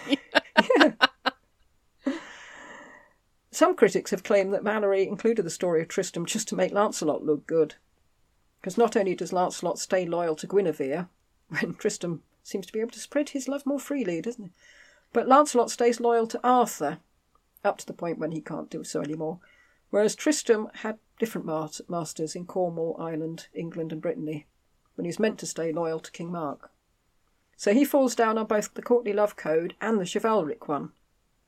Some 3.56 3.78
critics 3.78 4.12
have 4.12 4.22
claimed 4.22 4.54
that 4.54 4.66
Malory 4.66 5.08
included 5.08 5.46
the 5.46 5.50
story 5.50 5.82
of 5.82 5.88
Tristram 5.88 6.26
just 6.26 6.46
to 6.50 6.58
make 6.58 6.74
Lancelot 6.74 7.24
look 7.24 7.48
good. 7.48 7.76
Because 8.60 8.78
not 8.78 8.98
only 8.98 9.16
does 9.16 9.32
Lancelot 9.32 9.80
stay 9.80 10.06
loyal 10.06 10.36
to 10.36 10.46
Guinevere, 10.46 11.08
when 11.48 11.74
Tristram 11.76 12.22
seems 12.44 12.66
to 12.66 12.74
be 12.74 12.82
able 12.82 12.92
to 12.92 13.00
spread 13.00 13.30
his 13.30 13.48
love 13.48 13.66
more 13.66 13.80
freely, 13.80 14.20
doesn't 14.20 14.44
he? 14.44 14.52
But 15.14 15.30
Lancelot 15.30 15.72
stays 15.72 16.02
loyal 16.02 16.28
to 16.28 16.40
Arthur, 16.44 16.98
up 17.64 17.78
to 17.78 17.86
the 17.86 17.94
point 17.94 18.20
when 18.20 18.34
he 18.34 18.42
can't 18.42 18.70
do 18.70 18.84
so 18.84 19.00
anymore. 19.00 19.40
Whereas 19.90 20.18
Tristram 20.18 20.70
had 20.74 21.00
different 21.18 21.48
masters 21.88 22.36
in 22.36 22.48
Cornwall, 22.48 22.98
Ireland, 23.00 23.48
England, 23.54 23.94
and 23.94 24.02
Brittany, 24.02 24.48
when 24.96 25.06
he 25.06 25.10
was 25.10 25.18
meant 25.18 25.40
to 25.40 25.46
stay 25.46 25.72
loyal 25.72 26.02
to 26.02 26.12
King 26.12 26.30
Mark. 26.30 26.72
So 27.56 27.74
he 27.74 27.86
falls 27.86 28.16
down 28.16 28.38
on 28.38 28.48
both 28.48 28.74
the 28.74 28.82
courtly 28.82 29.14
love 29.14 29.38
code 29.38 29.76
and 29.80 29.98
the 29.98 30.06
chivalric 30.06 30.68
one. 30.68 30.92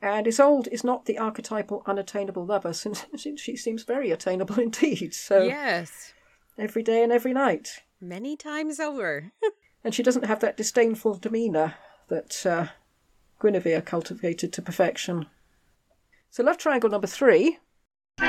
And 0.02 0.28
Isolde 0.28 0.68
is 0.72 0.84
not 0.84 1.06
the 1.06 1.18
archetypal 1.18 1.84
unattainable 1.86 2.46
lover, 2.46 2.74
since 2.84 3.06
she 3.16 3.56
seems 3.56 3.84
very 3.84 4.12
attainable 4.12 4.60
indeed. 4.60 5.14
So 5.14 5.44
yes, 5.44 6.14
every 6.58 6.84
day 6.84 7.04
and 7.04 7.12
every 7.12 7.34
night. 7.34 7.84
many 8.00 8.36
times 8.36 8.80
over. 8.80 9.32
And 9.84 9.94
she 9.96 10.04
doesn't 10.04 10.26
have 10.26 10.42
that 10.42 10.58
disdainful 10.58 11.18
demeanour 11.20 11.76
that 12.10 12.46
uh, 12.46 12.68
Guinevere 13.40 13.82
cultivated 13.82 14.52
to 14.54 14.62
perfection. 14.62 15.28
So, 16.30 16.44
love 16.44 16.58
triangle 16.58 16.90
number 16.90 17.08
three. 17.08 17.60
The 18.18 18.26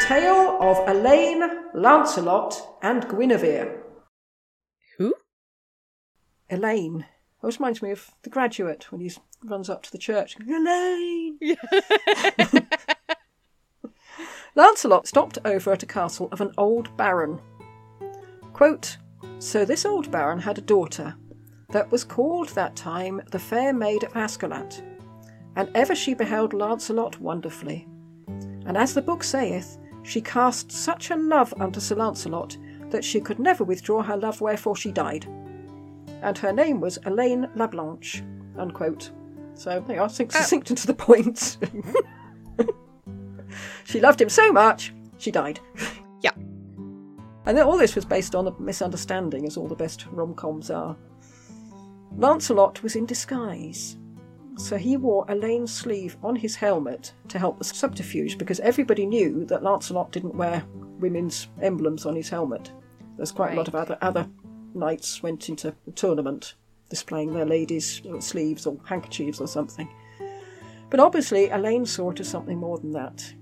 tale 0.00 0.58
of 0.60 0.88
Elaine, 0.88 1.42
Lancelot, 1.74 2.78
and 2.82 3.08
Guinevere. 3.08 3.82
Who? 4.98 5.14
Elaine. 6.48 7.06
Always 7.44 7.60
reminds 7.60 7.82
me 7.82 7.90
of 7.90 8.10
the 8.22 8.30
graduate 8.30 8.90
when 8.90 9.02
he 9.02 9.12
runs 9.44 9.68
up 9.68 9.82
to 9.82 9.92
the 9.92 9.98
church. 9.98 10.34
Elaine! 10.48 11.38
Lancelot 14.54 15.06
stopped 15.06 15.36
over 15.44 15.70
at 15.70 15.82
a 15.82 15.86
castle 15.86 16.30
of 16.32 16.40
an 16.40 16.54
old 16.56 16.96
baron. 16.96 17.42
Quote, 18.54 18.96
so 19.40 19.66
this 19.66 19.84
old 19.84 20.10
baron 20.10 20.38
had 20.38 20.56
a 20.56 20.62
daughter 20.62 21.16
that 21.68 21.92
was 21.92 22.02
called 22.02 22.48
that 22.54 22.76
time 22.76 23.20
the 23.30 23.38
Fair 23.38 23.74
Maid 23.74 24.04
of 24.04 24.16
Ascalon, 24.16 24.70
and 25.54 25.68
ever 25.74 25.94
she 25.94 26.14
beheld 26.14 26.54
Lancelot 26.54 27.20
wonderfully. 27.20 27.86
And 28.64 28.78
as 28.78 28.94
the 28.94 29.02
book 29.02 29.22
saith, 29.22 29.76
she 30.02 30.22
cast 30.22 30.72
such 30.72 31.10
a 31.10 31.16
love 31.16 31.52
unto 31.60 31.78
Sir 31.78 31.96
Lancelot 31.96 32.56
that 32.88 33.04
she 33.04 33.20
could 33.20 33.38
never 33.38 33.64
withdraw 33.64 34.02
her 34.02 34.16
love, 34.16 34.40
wherefore 34.40 34.76
she 34.76 34.90
died. 34.90 35.26
And 36.24 36.38
her 36.38 36.52
name 36.52 36.80
was 36.80 36.98
Elaine 37.04 37.48
La 37.54 37.66
Blanche. 37.66 38.24
Unquote. 38.56 39.10
So 39.54 39.84
they 39.86 39.98
are 39.98 40.06
oh. 40.06 40.08
succinct 40.08 40.70
and 40.70 40.78
to 40.78 40.86
the 40.86 40.94
point. 40.94 41.58
she 43.84 44.00
loved 44.00 44.20
him 44.20 44.30
so 44.30 44.50
much, 44.50 44.92
she 45.18 45.30
died. 45.30 45.60
Yeah. 46.22 46.32
And 47.46 47.58
then 47.58 47.66
all 47.66 47.76
this 47.76 47.94
was 47.94 48.06
based 48.06 48.34
on 48.34 48.48
a 48.48 48.58
misunderstanding, 48.58 49.46
as 49.46 49.58
all 49.58 49.68
the 49.68 49.74
best 49.74 50.06
rom 50.06 50.34
coms 50.34 50.70
are. 50.70 50.96
Lancelot 52.16 52.82
was 52.82 52.96
in 52.96 53.04
disguise. 53.04 53.98
So 54.56 54.78
he 54.78 54.96
wore 54.96 55.26
Elaine's 55.28 55.72
sleeve 55.72 56.16
on 56.22 56.36
his 56.36 56.54
helmet 56.54 57.12
to 57.28 57.38
help 57.38 57.58
the 57.58 57.64
subterfuge 57.64 58.38
because 58.38 58.60
everybody 58.60 59.04
knew 59.04 59.44
that 59.46 59.62
Lancelot 59.62 60.12
didn't 60.12 60.36
wear 60.36 60.64
women's 60.74 61.48
emblems 61.60 62.06
on 62.06 62.16
his 62.16 62.28
helmet. 62.28 62.72
There's 63.16 63.32
quite 63.32 63.52
a 63.52 63.56
lot 63.56 63.68
of 63.68 63.74
other 63.74 63.98
other 64.00 64.28
knights 64.74 65.22
went 65.22 65.48
into 65.48 65.74
the 65.84 65.92
tournament 65.92 66.54
displaying 66.90 67.32
their 67.32 67.46
ladies' 67.46 68.02
sleeves 68.20 68.66
or 68.66 68.78
handkerchiefs 68.84 69.40
or 69.40 69.48
something. 69.48 69.88
But 70.90 71.00
obviously 71.00 71.50
Elaine 71.50 71.86
saw 71.86 72.10
it 72.10 72.20
as 72.20 72.28
something 72.28 72.58
more 72.58 72.78
than 72.78 72.92
that. 72.92 73.34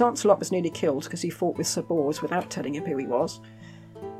Lancelot 0.00 0.38
was 0.38 0.52
nearly 0.52 0.70
killed 0.70 1.04
because 1.04 1.22
he 1.22 1.30
fought 1.30 1.58
with 1.58 1.66
Sir 1.66 1.82
Bors 1.82 2.22
without 2.22 2.50
telling 2.50 2.74
him 2.74 2.84
who 2.84 2.96
he 2.96 3.06
was, 3.06 3.40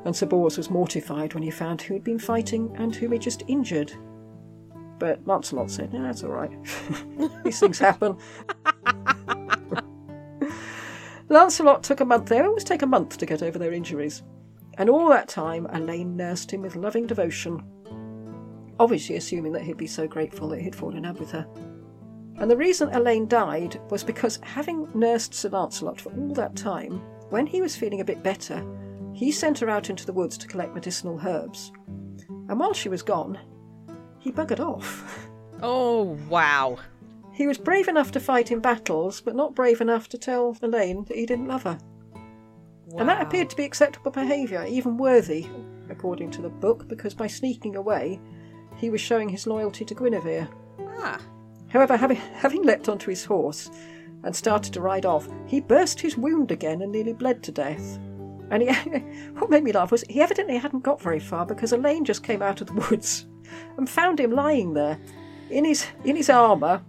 and 0.05 0.15
Sir 0.15 0.27
Bors 0.27 0.57
was 0.57 0.71
mortified 0.71 1.35
when 1.35 1.43
he 1.43 1.51
found 1.51 1.83
who 1.83 1.95
he'd 1.95 2.05
been 2.05 2.19
fighting 2.19 2.71
and 2.77 2.95
whom 2.95 3.13
he 3.13 3.19
just 3.19 3.43
injured. 3.49 3.93
But 4.99 5.27
Lancelot 5.27 5.71
said, 5.71 5.93
"No, 5.93 6.03
that's 6.03 6.23
all 6.23 6.31
right. 6.31 6.53
These 7.45 7.61
things 7.61 7.79
happen." 7.79 8.17
Lancelot 11.29 11.83
took 11.83 12.01
a 12.01 12.05
month. 12.05 12.27
They 12.29 12.41
always 12.41 12.65
take 12.65 12.83
a 12.83 12.87
month 12.87 13.19
to 13.19 13.27
get 13.27 13.43
over 13.43 13.59
their 13.59 13.73
injuries, 13.73 14.23
and 14.79 14.91
all 14.91 15.09
that 15.09 15.29
time 15.29 15.67
Elaine 15.73 16.17
nursed 16.17 16.51
him 16.51 16.63
with 16.63 16.77
loving 16.77 17.07
devotion, 17.07 17.63
obviously 18.79 19.17
assuming 19.17 19.53
that 19.53 19.63
he'd 19.63 19.77
be 19.77 19.87
so 19.87 20.07
grateful 20.07 20.49
that 20.49 20.61
he'd 20.61 20.75
fallen 20.75 20.99
in 20.99 21.03
love 21.05 21.19
with 21.21 21.31
her. 21.31 21.47
And 22.39 22.51
the 22.51 22.57
reason 22.57 22.91
Elaine 22.91 23.27
died 23.27 23.81
was 23.91 24.05
because, 24.05 24.39
having 24.43 24.89
nursed 24.95 25.33
Sir 25.33 25.49
Lancelot 25.49 26.01
for 26.01 26.13
all 26.13 26.35
that 26.35 26.55
time, 26.55 27.01
when 27.31 27.47
he 27.47 27.63
was 27.63 27.75
feeling 27.75 28.01
a 28.01 28.05
bit 28.05 28.23
better, 28.23 28.63
he 29.15 29.33
sent 29.33 29.59
her 29.61 29.71
out 29.71 29.89
into 29.89 30.05
the 30.05 30.13
woods 30.13 30.37
to 30.39 30.47
collect 30.47 30.75
medicinal 30.75 31.19
herbs. 31.25 31.73
And 32.29 32.61
while 32.61 32.75
she 32.75 32.91
was 32.91 33.03
gone, 33.03 33.39
he 34.19 34.31
buggered 34.31 34.61
off. 34.61 35.29
Oh, 35.63 36.19
wow. 36.29 36.77
He 37.33 37.47
was 37.47 37.57
brave 37.57 37.89
enough 37.89 38.11
to 38.13 38.21
fight 38.21 38.51
in 38.51 38.61
battles, 38.61 39.23
but 39.23 39.35
not 39.35 39.55
brave 39.55 39.81
enough 39.81 40.07
to 40.11 40.19
tell 40.19 40.55
Elaine 40.61 41.05
that 41.05 41.17
he 41.17 41.25
didn't 41.25 41.49
love 41.49 41.63
her. 41.63 41.79
And 42.99 43.09
that 43.09 43.21
appeared 43.23 43.51
to 43.51 43.57
be 43.57 43.65
acceptable 43.65 44.11
behaviour, 44.11 44.65
even 44.67 44.97
worthy, 44.97 45.47
according 45.91 46.31
to 46.33 46.43
the 46.43 46.49
book, 46.49 46.89
because 46.89 47.15
by 47.15 47.27
sneaking 47.27 47.77
away, 47.77 48.21
he 48.77 48.91
was 48.91 49.01
showing 49.01 49.29
his 49.29 49.47
loyalty 49.47 49.85
to 49.85 49.95
Guinevere. 49.95 50.49
Ah. 50.99 51.21
However, 51.69 51.97
having, 51.97 52.17
having 52.17 52.63
leapt 52.63 52.89
onto 52.89 53.11
his 53.11 53.25
horse 53.25 53.71
and 54.23 54.35
started 54.35 54.73
to 54.73 54.81
ride 54.81 55.05
off, 55.05 55.29
he 55.47 55.61
burst 55.61 56.01
his 56.01 56.17
wound 56.17 56.51
again 56.51 56.83
and 56.83 56.93
nearly 56.93 57.13
bled 57.13 57.43
to 57.45 57.53
death. 57.53 57.99
And 58.51 58.63
he, 58.63 58.73
what 59.35 59.51
made 59.51 59.65
me 59.65 59.73
laugh 59.73 59.93
was 59.93 60.05
he 60.09 60.21
evidently 60.21 60.57
hadn't 60.57 60.83
got 60.83 61.03
very 61.03 61.21
far 61.21 61.45
because 61.45 61.73
Elaine 61.73 62.05
just 62.05 62.23
came 62.23 62.43
out 62.43 62.61
of 62.61 62.69
the 62.69 62.89
woods 62.91 63.27
and 63.77 63.89
found 63.89 64.21
him 64.21 64.31
lying 64.31 64.75
there 64.75 64.99
in 65.51 65.65
his 65.65 65.87
in 66.05 66.17
his 66.17 66.31
armour 66.31 66.83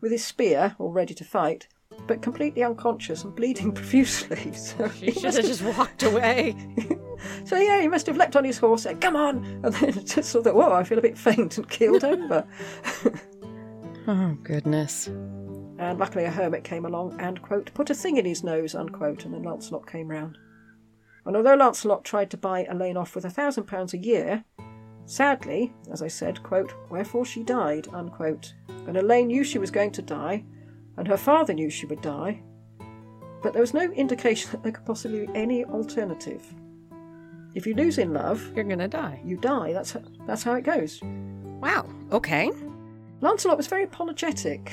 with 0.00 0.12
his 0.12 0.24
spear 0.24 0.76
all 0.78 0.92
ready 0.92 1.14
to 1.14 1.24
fight, 1.24 1.68
but 2.06 2.22
completely 2.22 2.62
unconscious 2.62 3.24
and 3.24 3.34
bleeding 3.34 3.72
profusely. 3.80 4.52
So 4.52 4.88
he 4.88 5.06
You 5.06 5.12
should 5.12 5.34
have 5.34 5.44
just 5.44 5.62
walked 5.62 6.02
away. 6.02 6.56
so 7.44 7.56
yeah, 7.56 7.80
he 7.80 7.88
must 7.88 8.06
have 8.06 8.16
leapt 8.16 8.36
on 8.36 8.44
his 8.44 8.58
horse, 8.58 8.82
said, 8.82 9.00
"Come 9.00 9.16
on," 9.16 9.44
and 9.62 9.74
then 9.74 9.92
just 10.04 10.32
thought 10.32 10.44
that, 10.44 10.54
"Whoa, 10.54 10.72
I 10.72 10.84
feel 10.84 10.98
a 10.98 11.02
bit 11.02 11.18
faint," 11.18 11.58
and 11.58 11.68
keeled 11.68 12.04
over. 12.04 12.46
Oh, 14.06 14.36
goodness. 14.42 15.06
And 15.06 15.98
luckily 15.98 16.24
a 16.24 16.30
hermit 16.30 16.62
came 16.62 16.84
along 16.84 17.18
and, 17.20 17.40
quote, 17.40 17.72
put 17.74 17.90
a 17.90 17.94
thing 17.94 18.18
in 18.18 18.24
his 18.24 18.44
nose, 18.44 18.74
unquote, 18.74 19.24
and 19.24 19.32
then 19.32 19.42
Lancelot 19.42 19.86
came 19.86 20.08
round. 20.08 20.36
And 21.24 21.36
although 21.36 21.54
Lancelot 21.54 22.04
tried 22.04 22.30
to 22.32 22.36
buy 22.36 22.64
Elaine 22.64 22.98
off 22.98 23.14
with 23.14 23.24
a 23.24 23.30
thousand 23.30 23.64
pounds 23.64 23.94
a 23.94 23.98
year, 23.98 24.44
sadly, 25.06 25.72
as 25.90 26.02
I 26.02 26.08
said, 26.08 26.42
quote, 26.42 26.74
wherefore 26.90 27.24
she 27.24 27.42
died, 27.42 27.88
unquote. 27.94 28.52
And 28.86 28.96
Elaine 28.96 29.28
knew 29.28 29.42
she 29.42 29.58
was 29.58 29.70
going 29.70 29.90
to 29.92 30.02
die, 30.02 30.44
and 30.96 31.06
her 31.08 31.16
father 31.16 31.52
knew 31.54 31.70
she 31.70 31.86
would 31.86 32.00
die, 32.02 32.42
but 33.42 33.52
there 33.52 33.62
was 33.62 33.74
no 33.74 33.90
indication 33.92 34.50
that 34.52 34.62
there 34.62 34.72
could 34.72 34.86
possibly 34.86 35.26
be 35.26 35.32
any 35.34 35.64
alternative. 35.64 36.42
If 37.54 37.66
you 37.66 37.74
lose 37.74 37.98
in 37.98 38.12
love, 38.12 38.42
You're 38.54 38.64
going 38.64 38.78
to 38.80 38.88
die. 38.88 39.20
you 39.24 39.36
die. 39.36 39.72
That's 39.72 39.96
that's 40.26 40.42
how 40.42 40.54
it 40.54 40.62
goes. 40.64 41.00
Wow. 41.02 41.86
Okay. 42.10 42.50
Lancelot 43.20 43.56
was 43.56 43.68
very 43.68 43.84
apologetic. 43.84 44.72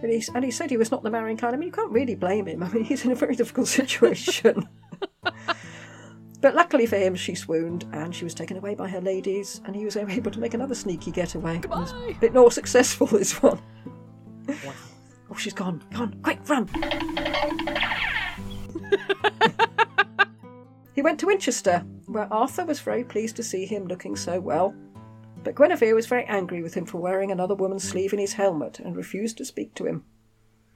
And 0.00 0.12
he, 0.12 0.22
and 0.34 0.44
he 0.44 0.50
said 0.50 0.70
he 0.70 0.76
was 0.76 0.90
not 0.92 1.02
the 1.02 1.10
marrying 1.10 1.36
kind. 1.36 1.54
I 1.54 1.58
mean, 1.58 1.68
you 1.68 1.72
can't 1.72 1.90
really 1.90 2.14
blame 2.14 2.46
him. 2.46 2.62
I 2.64 2.68
mean, 2.68 2.84
he's 2.84 3.04
in 3.04 3.10
a 3.10 3.16
very 3.16 3.34
difficult 3.34 3.66
situation. 3.68 4.68
but 5.22 6.54
luckily 6.54 6.86
for 6.86 6.96
him, 6.96 7.16
she 7.16 7.34
swooned 7.34 7.84
and 7.92 8.14
she 8.14 8.22
was 8.24 8.34
taken 8.34 8.56
away 8.58 8.74
by 8.74 8.86
her 8.88 9.00
ladies, 9.00 9.60
and 9.64 9.74
he 9.74 9.84
was 9.84 9.96
able 10.18 10.30
to 10.30 10.38
make 10.38 10.54
another 10.54 10.74
sneaky 10.74 11.10
getaway. 11.10 11.56
It 11.56 11.70
was 11.70 11.92
a 11.92 12.12
bit 12.20 12.34
more 12.34 12.52
successful, 12.52 13.06
this 13.08 13.42
one. 13.42 13.60
Wow. 14.46 14.72
Oh, 15.30 15.36
she's 15.36 15.52
gone. 15.52 15.82
Gone. 15.92 16.18
Quick, 16.22 16.40
run. 16.48 16.68
he 20.94 21.02
went 21.02 21.20
to 21.20 21.26
Winchester, 21.26 21.84
where 22.06 22.32
Arthur 22.32 22.64
was 22.64 22.80
very 22.80 23.04
pleased 23.04 23.36
to 23.36 23.42
see 23.42 23.66
him 23.66 23.86
looking 23.86 24.16
so 24.16 24.40
well. 24.40 24.74
But 25.44 25.54
Guinevere 25.54 25.94
was 25.94 26.06
very 26.06 26.24
angry 26.24 26.62
with 26.62 26.74
him 26.74 26.86
for 26.86 26.98
wearing 26.98 27.30
another 27.30 27.54
woman's 27.54 27.88
sleeve 27.88 28.12
in 28.12 28.18
his 28.18 28.32
helmet 28.32 28.80
and 28.80 28.96
refused 28.96 29.38
to 29.38 29.44
speak 29.44 29.74
to 29.74 29.86
him. 29.86 30.04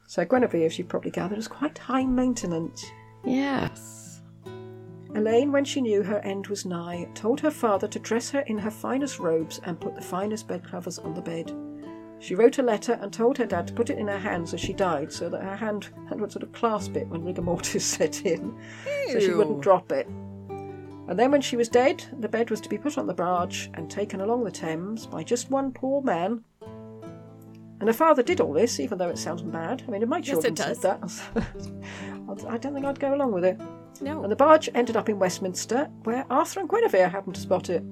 So 0.06 0.24
Guinevere, 0.24 0.66
as 0.66 0.78
you 0.78 0.84
probably 0.84 1.10
gathered, 1.10 1.36
was 1.36 1.48
quite 1.48 1.78
high 1.78 2.04
maintenance. 2.04 2.84
Yes. 3.24 4.20
Elaine, 5.14 5.52
when 5.52 5.64
she 5.64 5.80
knew 5.80 6.02
her 6.02 6.20
end 6.20 6.46
was 6.46 6.64
nigh, 6.64 7.08
told 7.14 7.40
her 7.40 7.50
father 7.50 7.86
to 7.88 7.98
dress 7.98 8.30
her 8.30 8.40
in 8.40 8.58
her 8.58 8.70
finest 8.70 9.18
robes 9.18 9.60
and 9.64 9.80
put 9.80 9.94
the 9.94 10.00
finest 10.00 10.48
bedcovers 10.48 11.02
on 11.04 11.14
the 11.14 11.20
bed. 11.20 11.52
She 12.22 12.36
wrote 12.36 12.58
a 12.58 12.62
letter 12.62 12.92
and 13.02 13.12
told 13.12 13.36
her 13.38 13.46
dad 13.46 13.66
to 13.66 13.72
put 13.72 13.90
it 13.90 13.98
in 13.98 14.06
her 14.06 14.18
hands 14.18 14.54
as 14.54 14.60
she 14.60 14.72
died, 14.72 15.12
so 15.12 15.28
that 15.28 15.42
her 15.42 15.56
hand 15.56 15.88
hand 16.08 16.20
would 16.20 16.30
sort 16.30 16.44
of 16.44 16.52
clasp 16.52 16.96
it 16.96 17.08
when 17.08 17.24
rigor 17.24 17.42
mortis 17.42 17.84
set 17.98 18.24
in, 18.24 18.56
so 19.10 19.18
she 19.18 19.34
wouldn't 19.34 19.60
drop 19.60 19.90
it. 19.90 20.06
And 20.06 21.18
then, 21.18 21.32
when 21.32 21.40
she 21.40 21.56
was 21.56 21.68
dead, 21.68 22.04
the 22.20 22.28
bed 22.28 22.48
was 22.48 22.60
to 22.60 22.68
be 22.68 22.78
put 22.78 22.96
on 22.96 23.08
the 23.08 23.12
barge 23.12 23.70
and 23.74 23.90
taken 23.90 24.20
along 24.20 24.44
the 24.44 24.52
Thames 24.52 25.04
by 25.04 25.24
just 25.24 25.50
one 25.50 25.72
poor 25.72 26.00
man. 26.00 26.44
And 27.80 27.88
her 27.88 27.92
father 27.92 28.22
did 28.22 28.40
all 28.40 28.52
this, 28.52 28.78
even 28.78 28.98
though 28.98 29.08
it 29.08 29.18
sounds 29.18 29.42
mad. 29.42 29.82
I 29.88 29.90
mean, 29.90 30.02
if 30.04 30.08
my 30.08 30.18
Yes, 30.18 30.26
children 30.26 30.52
it 30.52 30.58
said 30.58 30.76
that, 30.76 31.02
I 32.48 32.56
don't 32.56 32.72
think 32.72 32.86
I'd 32.86 33.00
go 33.00 33.16
along 33.16 33.32
with 33.32 33.44
it. 33.44 33.60
No. 34.00 34.22
And 34.22 34.30
the 34.30 34.36
barge 34.36 34.68
ended 34.76 34.96
up 34.96 35.08
in 35.08 35.18
Westminster, 35.18 35.90
where 36.04 36.24
Arthur 36.30 36.60
and 36.60 36.68
Guinevere 36.68 37.08
happened 37.08 37.34
to 37.34 37.40
spot 37.40 37.68
it. 37.68 37.82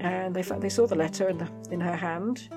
And 0.00 0.36
they 0.36 0.42
they 0.42 0.68
saw 0.68 0.86
the 0.86 0.94
letter 0.94 1.30
in 1.30 1.38
the 1.38 1.48
in 1.70 1.80
her 1.80 1.96
hand, 1.96 2.50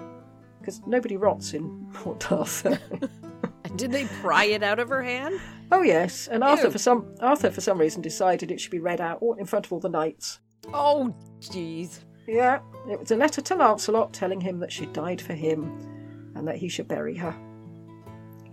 because 0.65 0.81
nobody 0.87 1.15
rots 1.15 1.53
in 1.53 1.87
Port 1.93 2.31
Arthur. 2.31 2.79
Did 3.75 3.91
they 3.91 4.05
pry 4.05 4.45
it 4.45 4.63
out 4.63 4.79
of 4.79 4.89
her 4.89 5.03
hand? 5.03 5.39
oh 5.71 5.81
yes, 5.81 6.27
and 6.27 6.43
Arthur 6.43 6.67
Ew. 6.67 6.71
for 6.71 6.77
some 6.77 7.15
Arthur 7.19 7.51
for 7.51 7.61
some 7.61 7.79
reason 7.79 8.01
decided 8.01 8.51
it 8.51 8.59
should 8.59 8.71
be 8.71 8.79
read 8.79 9.01
out 9.01 9.21
in 9.37 9.45
front 9.45 9.65
of 9.65 9.73
all 9.73 9.79
the 9.79 9.89
knights. 9.89 10.39
Oh, 10.73 11.13
jeez. 11.41 11.99
Yeah, 12.27 12.59
it 12.89 12.99
was 12.99 13.11
a 13.11 13.15
letter 13.15 13.41
to 13.41 13.55
Lancelot 13.55 14.13
telling 14.13 14.41
him 14.41 14.59
that 14.59 14.71
she 14.71 14.87
died 14.87 15.21
for 15.21 15.33
him, 15.33 16.31
and 16.35 16.47
that 16.47 16.57
he 16.57 16.69
should 16.69 16.87
bury 16.87 17.15
her. 17.17 17.35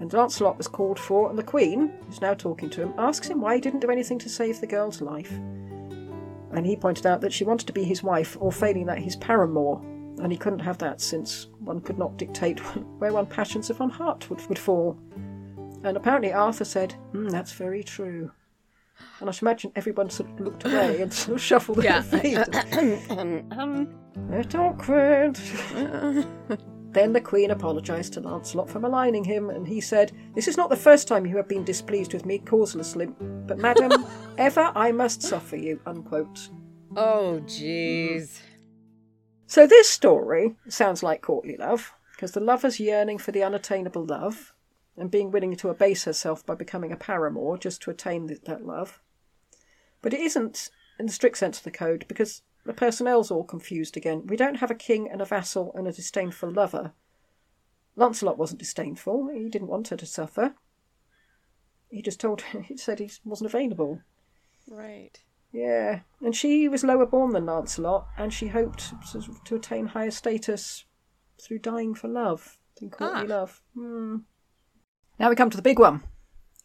And 0.00 0.12
Lancelot 0.12 0.58
was 0.58 0.68
called 0.68 0.98
for, 0.98 1.30
and 1.30 1.38
the 1.38 1.42
Queen, 1.44 1.92
who's 2.06 2.20
now 2.20 2.34
talking 2.34 2.68
to 2.70 2.82
him, 2.82 2.92
asks 2.98 3.28
him 3.28 3.40
why 3.40 3.54
he 3.54 3.60
didn't 3.60 3.80
do 3.80 3.90
anything 3.90 4.18
to 4.18 4.28
save 4.28 4.60
the 4.60 4.66
girl's 4.66 5.00
life. 5.00 5.32
And 6.52 6.66
he 6.66 6.76
pointed 6.76 7.06
out 7.06 7.20
that 7.20 7.32
she 7.32 7.44
wanted 7.44 7.66
to 7.68 7.72
be 7.72 7.84
his 7.84 8.02
wife, 8.02 8.36
or 8.40 8.52
failing 8.52 8.86
that, 8.86 8.98
his 8.98 9.16
paramour, 9.16 9.80
and 10.20 10.30
he 10.32 10.38
couldn't 10.38 10.58
have 10.60 10.78
that 10.78 11.00
since 11.00 11.48
one 11.60 11.80
could 11.80 11.98
not 11.98 12.16
dictate 12.16 12.58
where 12.98 13.12
one 13.12 13.26
passions 13.26 13.70
of 13.70 13.80
one 13.80 13.90
heart 13.90 14.28
would, 14.30 14.44
would 14.48 14.58
fall. 14.58 14.98
And 15.84 15.96
apparently 15.96 16.32
Arthur 16.32 16.64
said, 16.64 16.92
hmm, 17.12 17.28
that's 17.28 17.52
very 17.52 17.82
true. 17.82 18.30
And 19.20 19.28
I 19.28 19.32
should 19.32 19.42
imagine 19.42 19.72
everyone 19.74 20.10
sort 20.10 20.30
of 20.30 20.38
looked 20.40 20.64
away 20.64 21.00
and 21.02 21.12
sort 21.12 21.34
of 21.36 21.40
shuffled 21.42 21.78
their 21.78 21.84
Yeah. 21.84 22.02
feet. 22.02 23.10
um, 23.10 23.44
um, 23.58 23.88
It's 24.30 24.54
awkward. 24.54 25.36
Then 26.92 27.14
the 27.14 27.20
Queen 27.22 27.50
apologised 27.50 28.12
to 28.12 28.20
Lancelot 28.20 28.68
for 28.68 28.78
maligning 28.78 29.24
him, 29.24 29.48
and 29.48 29.66
he 29.66 29.80
said, 29.80 30.12
This 30.34 30.46
is 30.46 30.58
not 30.58 30.68
the 30.68 30.76
first 30.76 31.08
time 31.08 31.24
you 31.24 31.36
have 31.38 31.48
been 31.48 31.64
displeased 31.64 32.12
with 32.12 32.26
me 32.26 32.38
causelessly, 32.38 33.06
but 33.46 33.56
madam, 33.58 34.04
ever 34.36 34.70
I 34.74 34.92
must 34.92 35.22
suffer 35.22 35.56
you. 35.56 35.80
Unquote. 35.86 36.50
Oh, 36.94 37.40
jeez. 37.46 38.40
So 39.52 39.66
this 39.66 39.90
story 39.90 40.56
sounds 40.66 41.02
like 41.02 41.20
courtly 41.20 41.58
love, 41.58 41.92
because 42.12 42.32
the 42.32 42.40
lover's 42.40 42.80
yearning 42.80 43.18
for 43.18 43.32
the 43.32 43.42
unattainable 43.42 44.06
love, 44.06 44.54
and 44.96 45.10
being 45.10 45.30
willing 45.30 45.54
to 45.56 45.68
abase 45.68 46.04
herself 46.04 46.46
by 46.46 46.54
becoming 46.54 46.90
a 46.90 46.96
paramour 46.96 47.58
just 47.58 47.82
to 47.82 47.90
attain 47.90 48.28
that 48.28 48.64
love. 48.64 49.02
But 50.00 50.14
it 50.14 50.20
isn't 50.20 50.70
in 50.98 51.04
the 51.04 51.12
strict 51.12 51.36
sense 51.36 51.58
of 51.58 51.64
the 51.64 51.70
code, 51.70 52.06
because 52.08 52.40
the 52.64 52.72
personnel's 52.72 53.30
all 53.30 53.44
confused 53.44 53.94
again. 53.94 54.26
We 54.26 54.38
don't 54.38 54.54
have 54.54 54.70
a 54.70 54.74
king 54.74 55.06
and 55.06 55.20
a 55.20 55.26
vassal 55.26 55.70
and 55.74 55.86
a 55.86 55.92
disdainful 55.92 56.50
lover. 56.50 56.92
Lancelot 57.94 58.38
wasn't 58.38 58.60
disdainful. 58.60 59.28
He 59.34 59.50
didn't 59.50 59.68
want 59.68 59.88
her 59.88 59.98
to 59.98 60.06
suffer. 60.06 60.54
He 61.90 62.00
just 62.00 62.20
told 62.20 62.40
her, 62.40 62.60
he 62.62 62.78
said 62.78 63.00
he 63.00 63.10
wasn't 63.22 63.50
available. 63.50 64.00
Right. 64.66 65.22
Yeah, 65.52 66.00
and 66.20 66.34
she 66.34 66.66
was 66.68 66.82
lower 66.82 67.04
born 67.06 67.32
than 67.32 67.44
Lancelot, 67.46 68.06
and 68.16 68.32
she 68.32 68.48
hoped 68.48 68.92
to, 69.12 69.20
to 69.44 69.54
attain 69.56 69.88
higher 69.88 70.10
status 70.10 70.84
through 71.40 71.58
dying 71.58 71.94
for 71.94 72.08
love, 72.08 72.58
than 72.80 72.90
courtly 72.90 73.22
Ah. 73.30 73.36
love. 73.38 73.62
Hmm. 73.74 74.16
Now 75.18 75.28
we 75.28 75.36
come 75.36 75.50
to 75.50 75.56
the 75.56 75.62
big 75.62 75.78
one 75.78 76.02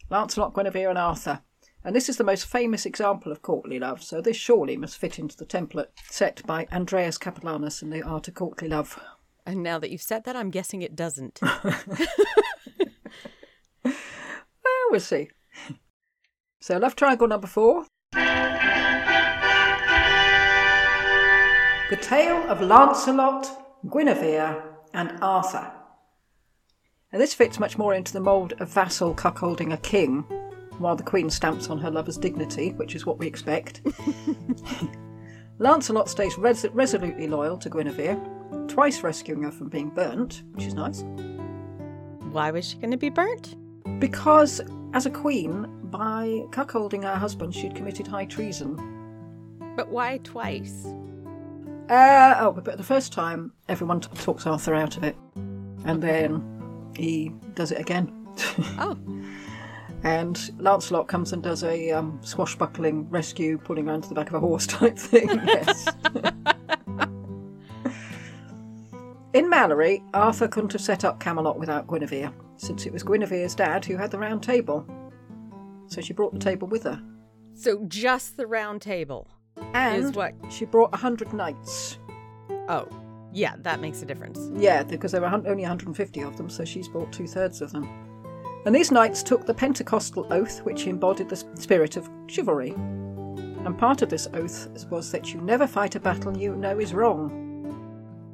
Lancelot, 0.09 0.53
Guinevere, 0.53 0.89
and 0.89 0.97
Arthur. 0.97 1.41
And 1.83 1.95
this 1.95 2.09
is 2.09 2.17
the 2.17 2.23
most 2.23 2.45
famous 2.45 2.85
example 2.85 3.31
of 3.31 3.41
courtly 3.41 3.77
love, 3.79 4.01
so 4.03 4.19
this 4.21 4.35
surely 4.37 4.77
must 4.77 4.97
fit 4.97 5.19
into 5.19 5.37
the 5.37 5.45
template 5.45 5.87
set 6.09 6.45
by 6.45 6.65
Andreas 6.71 7.17
Capellanus 7.17 7.81
in 7.81 7.89
The 7.89 8.01
Art 8.03 8.27
of 8.27 8.33
Courtly 8.33 8.67
Love. 8.69 8.99
And 9.45 9.63
now 9.63 9.79
that 9.79 9.89
you've 9.91 10.01
said 10.01 10.23
that, 10.25 10.35
I'm 10.35 10.49
guessing 10.49 10.81
it 10.81 10.95
doesn't. 10.95 11.39
Well, 13.83 14.91
we'll 14.91 14.99
see. 14.99 15.29
So, 16.61 16.77
love 16.77 16.95
triangle 16.95 17.27
number 17.27 17.47
four. 17.47 17.85
The 21.89 21.95
Tale 21.95 22.43
of 22.49 22.59
Lancelot, 22.59 23.47
Guinevere, 23.89 24.61
and 24.93 25.17
Arthur. 25.21 25.71
Now, 27.13 27.19
this 27.19 27.33
fits 27.33 27.59
much 27.59 27.77
more 27.77 27.93
into 27.93 28.11
the 28.11 28.19
mould 28.19 28.51
of 28.59 28.67
vassal 28.67 29.15
cuckolding 29.15 29.71
a 29.71 29.77
king, 29.77 30.23
while 30.79 30.97
the 30.97 31.03
queen 31.03 31.29
stamps 31.29 31.69
on 31.69 31.79
her 31.79 31.89
lover's 31.89 32.17
dignity, 32.17 32.73
which 32.73 32.93
is 32.93 33.05
what 33.05 33.19
we 33.19 33.25
expect. 33.25 33.83
Lancelot 35.59 36.09
stays 36.09 36.37
res- 36.37 36.67
resolutely 36.73 37.25
loyal 37.25 37.57
to 37.57 37.69
Guinevere, 37.69 38.19
twice 38.67 39.01
rescuing 39.01 39.43
her 39.43 39.51
from 39.51 39.69
being 39.69 39.89
burnt, 39.89 40.43
which 40.51 40.65
is 40.65 40.73
nice. 40.73 41.05
Why 42.33 42.51
was 42.51 42.67
she 42.67 42.77
going 42.79 42.91
to 42.91 42.97
be 42.97 43.09
burnt? 43.09 43.55
Because, 44.01 44.59
as 44.93 45.05
a 45.05 45.09
queen, 45.09 45.67
by 45.83 46.43
cuckolding 46.49 47.03
her 47.03 47.15
husband, 47.15 47.55
she'd 47.55 47.75
committed 47.75 48.07
high 48.07 48.25
treason. 48.25 48.75
But 49.77 49.87
why 49.87 50.17
twice? 50.17 50.85
Uh, 51.89 52.35
oh, 52.39 52.51
but 52.51 52.77
the 52.77 52.83
first 52.83 53.13
time, 53.13 53.53
everyone 53.69 54.01
t- 54.01 54.09
talks 54.21 54.45
Arthur 54.45 54.75
out 54.75 54.97
of 54.97 55.03
it. 55.03 55.15
And 55.85 56.03
then 56.03 56.91
he 56.95 57.31
does 57.55 57.71
it 57.71 57.79
again. 57.79 58.13
Oh, 58.79 58.97
and 60.03 60.51
Lancelot 60.59 61.07
comes 61.07 61.33
and 61.33 61.41
does 61.41 61.63
a 61.63 61.89
um, 61.91 62.19
swashbuckling 62.21 63.09
rescue, 63.09 63.57
pulling 63.57 63.89
around 63.89 64.03
to 64.03 64.09
the 64.09 64.15
back 64.15 64.27
of 64.27 64.35
a 64.35 64.39
horse 64.39 64.67
type 64.67 64.95
thing. 64.97 65.27
Yes. 65.47 65.87
In 69.33 69.49
Malory, 69.49 70.03
Arthur 70.13 70.47
couldn't 70.47 70.71
have 70.73 70.81
set 70.81 71.03
up 71.03 71.19
Camelot 71.19 71.59
without 71.59 71.87
Guinevere, 71.87 72.31
since 72.57 72.85
it 72.85 72.93
was 72.93 73.03
Guinevere's 73.03 73.55
dad 73.55 73.85
who 73.85 73.97
had 73.97 74.11
the 74.11 74.19
round 74.19 74.43
table. 74.43 74.85
So 75.87 75.99
she 76.01 76.13
brought 76.13 76.33
the 76.33 76.39
table 76.39 76.67
with 76.67 76.83
her. 76.83 77.01
so 77.55 77.83
just 77.87 78.37
the 78.37 78.45
round 78.47 78.81
table 78.81 79.29
And 79.73 80.03
is 80.03 80.11
what? 80.13 80.33
she 80.49 80.65
brought 80.65 80.93
a 80.93 80.97
hundred 80.97 81.33
knights. 81.33 81.99
Oh, 82.69 82.87
yeah, 83.31 83.55
that 83.59 83.79
makes 83.79 84.01
a 84.01 84.05
difference. 84.05 84.49
Yeah, 84.55 84.83
because 84.83 85.11
there 85.11 85.21
were 85.21 85.27
only 85.27 85.61
150 85.63 86.21
of 86.21 86.37
them, 86.37 86.49
so 86.49 86.65
she's 86.65 86.87
brought 86.87 87.11
two 87.11 87.27
thirds 87.27 87.61
of 87.61 87.71
them. 87.71 87.87
And 88.65 88.75
these 88.75 88.91
knights 88.91 89.23
took 89.23 89.45
the 89.45 89.53
Pentecostal 89.53 90.27
oath, 90.31 90.59
which 90.63 90.87
embodied 90.87 91.29
the 91.29 91.35
spirit 91.55 91.95
of 91.97 92.09
chivalry. 92.27 92.71
And 92.71 93.77
part 93.77 94.01
of 94.01 94.09
this 94.09 94.27
oath 94.33 94.85
was 94.89 95.11
that 95.11 95.33
you 95.33 95.41
never 95.41 95.67
fight 95.67 95.95
a 95.95 95.99
battle 95.99 96.37
you 96.37 96.55
know 96.55 96.79
is 96.79 96.93
wrong. 96.93 97.43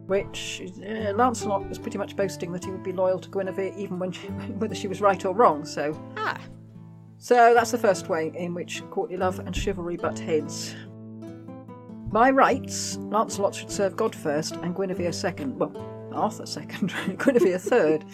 Which 0.07 0.61
uh, 0.77 1.11
Lancelot 1.13 1.67
was 1.69 1.79
pretty 1.79 1.97
much 1.97 2.15
boasting 2.15 2.51
that 2.51 2.65
he 2.65 2.71
would 2.71 2.83
be 2.83 2.91
loyal 2.91 3.19
to 3.19 3.29
Guinevere 3.29 3.73
even 3.77 3.99
when 3.99 4.11
she, 4.11 4.27
whether 4.57 4.75
she 4.75 4.87
was 4.87 5.01
right 5.01 5.23
or 5.25 5.33
wrong. 5.33 5.65
So, 5.65 5.99
Ah, 6.17 6.39
so 7.17 7.53
that's 7.53 7.71
the 7.71 7.77
first 7.77 8.09
way 8.09 8.31
in 8.35 8.53
which 8.53 8.83
courtly 8.91 9.17
love 9.17 9.39
and 9.39 9.55
chivalry 9.55 9.97
butt 9.97 10.19
heads. 10.19 10.75
By 12.13 12.29
rights, 12.29 12.97
Lancelot 12.97 13.55
should 13.55 13.71
serve 13.71 13.97
God 13.97 14.15
first 14.15 14.55
and 14.57 14.75
Guinevere 14.75 15.11
second. 15.11 15.57
Well, 15.57 15.75
Arthur 16.13 16.45
second, 16.45 16.93
Guinevere 17.17 17.57
third, 17.57 18.05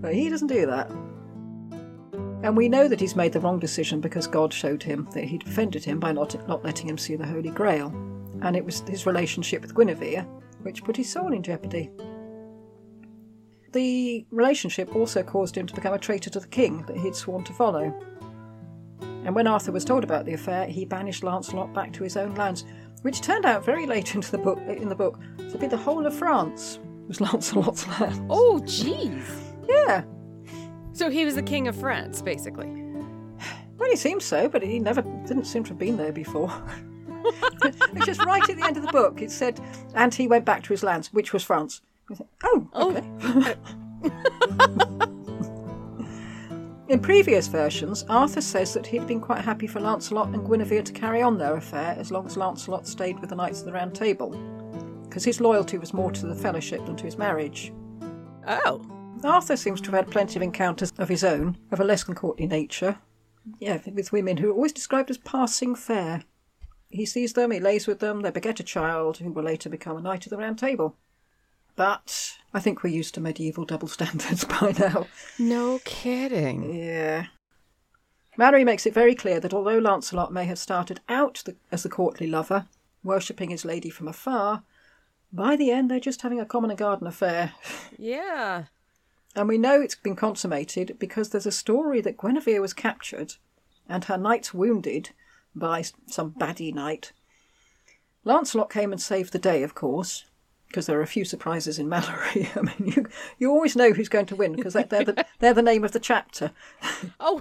but 0.00 0.14
he 0.14 0.28
doesn't 0.28 0.46
do 0.46 0.64
that. 0.66 0.88
And 2.44 2.56
we 2.56 2.68
know 2.68 2.86
that 2.86 3.00
he's 3.00 3.16
made 3.16 3.32
the 3.32 3.40
wrong 3.40 3.58
decision 3.58 4.00
because 4.00 4.28
God 4.28 4.52
showed 4.52 4.80
him 4.80 5.08
that 5.12 5.24
he'd 5.24 5.44
offended 5.44 5.84
him 5.84 5.98
by 5.98 6.12
not, 6.12 6.46
not 6.46 6.64
letting 6.64 6.88
him 6.88 6.96
see 6.96 7.16
the 7.16 7.26
Holy 7.26 7.50
Grail. 7.50 7.88
And 8.42 8.54
it 8.54 8.64
was 8.64 8.82
his 8.82 9.06
relationship 9.06 9.62
with 9.62 9.74
Guinevere 9.74 10.24
which 10.62 10.84
put 10.84 10.96
his 10.96 11.10
soul 11.10 11.32
in 11.32 11.42
jeopardy. 11.42 11.90
The 13.72 14.24
relationship 14.30 14.94
also 14.94 15.24
caused 15.24 15.56
him 15.56 15.66
to 15.66 15.74
become 15.74 15.94
a 15.94 15.98
traitor 15.98 16.30
to 16.30 16.40
the 16.40 16.46
king 16.46 16.84
that 16.86 16.96
he'd 16.96 17.16
sworn 17.16 17.42
to 17.44 17.52
follow. 17.52 17.92
And 19.00 19.34
when 19.34 19.46
Arthur 19.46 19.72
was 19.72 19.84
told 19.84 20.04
about 20.04 20.26
the 20.26 20.34
affair, 20.34 20.66
he 20.66 20.84
banished 20.84 21.24
Lancelot 21.24 21.74
back 21.74 21.92
to 21.94 22.04
his 22.04 22.16
own 22.16 22.34
lands, 22.36 22.64
which 23.02 23.20
turned 23.20 23.44
out 23.44 23.64
very 23.64 23.86
late 23.86 24.14
into 24.14 24.30
the 24.30 24.38
book 24.38 24.58
in 24.66 24.88
the 24.88 24.94
book 24.94 25.18
to 25.50 25.58
be 25.58 25.66
the 25.66 25.76
whole 25.76 26.06
of 26.06 26.14
France 26.14 26.78
was 27.06 27.20
Lancelot's 27.20 27.86
land. 28.00 28.26
oh, 28.30 28.60
jeez. 28.64 29.24
Yeah. 29.68 30.04
So 30.92 31.10
he 31.10 31.24
was 31.24 31.34
the 31.36 31.42
king 31.42 31.68
of 31.68 31.76
France, 31.76 32.20
basically. 32.22 32.66
Well, 33.78 33.88
he 33.88 33.96
seems 33.96 34.24
so, 34.24 34.48
but 34.48 34.62
he 34.62 34.78
never 34.80 35.02
didn't 35.02 35.44
seem 35.44 35.62
to 35.64 35.68
have 35.70 35.78
been 35.78 35.96
there 35.96 36.12
before. 36.12 36.52
it's 37.62 38.06
just 38.06 38.24
right 38.24 38.48
at 38.48 38.56
the 38.56 38.64
end 38.64 38.76
of 38.76 38.82
the 38.84 38.92
book. 38.92 39.22
It 39.22 39.30
said, 39.30 39.60
and 39.94 40.12
he 40.12 40.26
went 40.26 40.44
back 40.44 40.64
to 40.64 40.70
his 40.70 40.82
lands, 40.82 41.12
which 41.12 41.32
was 41.32 41.44
France. 41.44 41.80
I 42.10 42.14
thought, 42.14 42.28
Oh, 42.42 42.68
Oh. 42.74 43.54
In 46.88 47.00
previous 47.00 47.48
versions, 47.48 48.06
Arthur 48.08 48.40
says 48.40 48.72
that 48.72 48.86
he'd 48.86 49.06
been 49.06 49.20
quite 49.20 49.44
happy 49.44 49.66
for 49.66 49.78
Lancelot 49.78 50.28
and 50.28 50.42
Guinevere 50.48 50.82
to 50.82 50.92
carry 50.94 51.20
on 51.20 51.36
their 51.36 51.54
affair 51.54 51.94
as 51.98 52.10
long 52.10 52.24
as 52.24 52.38
Lancelot 52.38 52.86
stayed 52.86 53.20
with 53.20 53.28
the 53.28 53.36
Knights 53.36 53.60
of 53.60 53.66
the 53.66 53.74
Round 53.74 53.94
Table, 53.94 54.30
because 55.02 55.22
his 55.22 55.38
loyalty 55.38 55.76
was 55.76 55.92
more 55.92 56.10
to 56.10 56.26
the 56.26 56.34
fellowship 56.34 56.86
than 56.86 56.96
to 56.96 57.04
his 57.04 57.18
marriage. 57.18 57.74
Oh, 58.46 58.80
Arthur 59.22 59.58
seems 59.58 59.82
to 59.82 59.90
have 59.90 60.06
had 60.06 60.10
plenty 60.10 60.36
of 60.36 60.42
encounters 60.42 60.94
of 60.96 61.10
his 61.10 61.24
own, 61.24 61.58
of 61.72 61.80
a 61.80 61.84
less 61.84 62.04
than 62.04 62.14
courtly 62.14 62.46
nature. 62.46 62.98
Yeah, 63.58 63.80
with 63.92 64.10
women 64.10 64.38
who 64.38 64.48
are 64.48 64.54
always 64.54 64.72
described 64.72 65.10
as 65.10 65.18
passing 65.18 65.74
fair. 65.74 66.22
He 66.88 67.04
sees 67.04 67.34
them, 67.34 67.50
he 67.50 67.60
lays 67.60 67.86
with 67.86 67.98
them, 67.98 68.22
they 68.22 68.30
beget 68.30 68.60
a 68.60 68.64
child 68.64 69.18
who 69.18 69.30
will 69.30 69.44
later 69.44 69.68
become 69.68 69.98
a 69.98 70.00
knight 70.00 70.24
of 70.24 70.30
the 70.30 70.38
Round 70.38 70.58
Table. 70.58 70.96
But 71.78 72.36
I 72.52 72.58
think 72.58 72.82
we're 72.82 72.90
used 72.90 73.14
to 73.14 73.20
medieval 73.20 73.64
double 73.64 73.86
standards 73.96 74.44
by 74.44 74.74
now. 74.76 75.06
no 75.38 75.78
kidding. 75.84 76.74
Yeah. 76.74 77.26
Malory 78.36 78.64
makes 78.64 78.84
it 78.84 78.92
very 78.92 79.14
clear 79.14 79.38
that 79.38 79.54
although 79.54 79.78
Lancelot 79.78 80.32
may 80.32 80.44
have 80.46 80.58
started 80.58 81.00
out 81.08 81.40
the, 81.44 81.54
as 81.70 81.84
the 81.84 81.88
courtly 81.88 82.26
lover, 82.26 82.66
worshipping 83.04 83.50
his 83.50 83.64
lady 83.64 83.90
from 83.90 84.08
afar, 84.08 84.64
by 85.32 85.54
the 85.54 85.70
end 85.70 85.88
they're 85.88 86.00
just 86.00 86.22
having 86.22 86.40
a 86.40 86.44
common 86.44 86.70
and 86.70 86.78
garden 86.78 87.06
affair. 87.06 87.52
Yeah. 87.96 88.64
And 89.36 89.46
we 89.46 89.56
know 89.56 89.80
it's 89.80 89.94
been 89.94 90.16
consummated 90.16 90.96
because 90.98 91.28
there's 91.28 91.46
a 91.46 91.52
story 91.52 92.00
that 92.00 92.16
Guinevere 92.16 92.60
was 92.60 92.74
captured 92.74 93.34
and 93.88 94.04
her 94.06 94.18
knights 94.18 94.52
wounded 94.52 95.10
by 95.54 95.84
some 96.08 96.32
baddie 96.32 96.74
knight. 96.74 97.12
Lancelot 98.24 98.68
came 98.68 98.90
and 98.90 99.00
saved 99.00 99.32
the 99.32 99.38
day, 99.38 99.62
of 99.62 99.76
course, 99.76 100.24
because 100.68 100.86
there 100.86 100.98
are 100.98 101.02
a 101.02 101.06
few 101.06 101.24
surprises 101.24 101.78
in 101.78 101.88
Malory. 101.88 102.48
I 102.56 102.60
mean, 102.60 102.92
you, 102.94 103.06
you 103.38 103.50
always 103.50 103.74
know 103.74 103.92
who's 103.92 104.08
going 104.08 104.26
to 104.26 104.36
win 104.36 104.54
because 104.54 104.74
they're, 104.74 104.84
they're, 104.84 105.04
the, 105.04 105.26
they're 105.40 105.54
the 105.54 105.62
name 105.62 105.84
of 105.84 105.92
the 105.92 106.00
chapter. 106.00 106.52
Oh, 107.20 107.40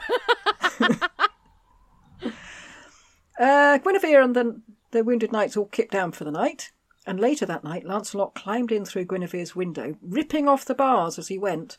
Uh, 3.39 3.77
Guinevere 3.77 4.21
and 4.23 4.35
the, 4.35 4.61
the 4.91 5.03
wounded 5.03 5.31
knights 5.31 5.55
all 5.55 5.65
kicked 5.65 5.91
down 5.91 6.11
for 6.11 6.23
the 6.23 6.31
night, 6.31 6.71
and 7.05 7.19
later 7.19 7.45
that 7.45 7.63
night 7.63 7.85
Lancelot 7.85 8.33
climbed 8.33 8.71
in 8.71 8.83
through 8.83 9.05
Guinevere's 9.05 9.55
window, 9.55 9.95
ripping 10.01 10.47
off 10.47 10.65
the 10.65 10.73
bars 10.73 11.19
as 11.19 11.27
he 11.27 11.37
went, 11.37 11.77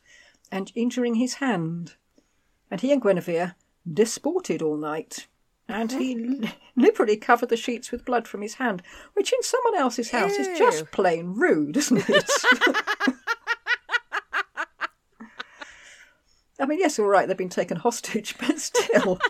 and 0.52 0.70
injuring 0.74 1.16
his 1.16 1.34
hand. 1.34 1.94
And 2.70 2.80
he 2.80 2.92
and 2.92 3.02
Guinevere 3.02 3.56
disported 3.92 4.62
all 4.62 4.76
night, 4.76 5.26
and 5.68 5.92
he 5.92 6.16
li- 6.16 6.54
liberally 6.76 7.16
covered 7.16 7.50
the 7.50 7.56
sheets 7.56 7.92
with 7.92 8.04
blood 8.04 8.26
from 8.26 8.40
his 8.40 8.54
hand, 8.54 8.82
which 9.12 9.32
in 9.32 9.42
someone 9.42 9.76
else's 9.76 10.10
house 10.10 10.32
is 10.32 10.58
just 10.58 10.90
plain 10.90 11.34
rude, 11.34 11.76
isn't 11.76 12.08
it? 12.08 12.30
I 16.60 16.66
mean, 16.66 16.80
yes, 16.80 16.98
all 16.98 17.06
right, 17.06 17.28
they've 17.28 17.36
been 17.36 17.48
taken 17.48 17.76
hostage, 17.76 18.34
but 18.40 18.58
still. 18.58 19.20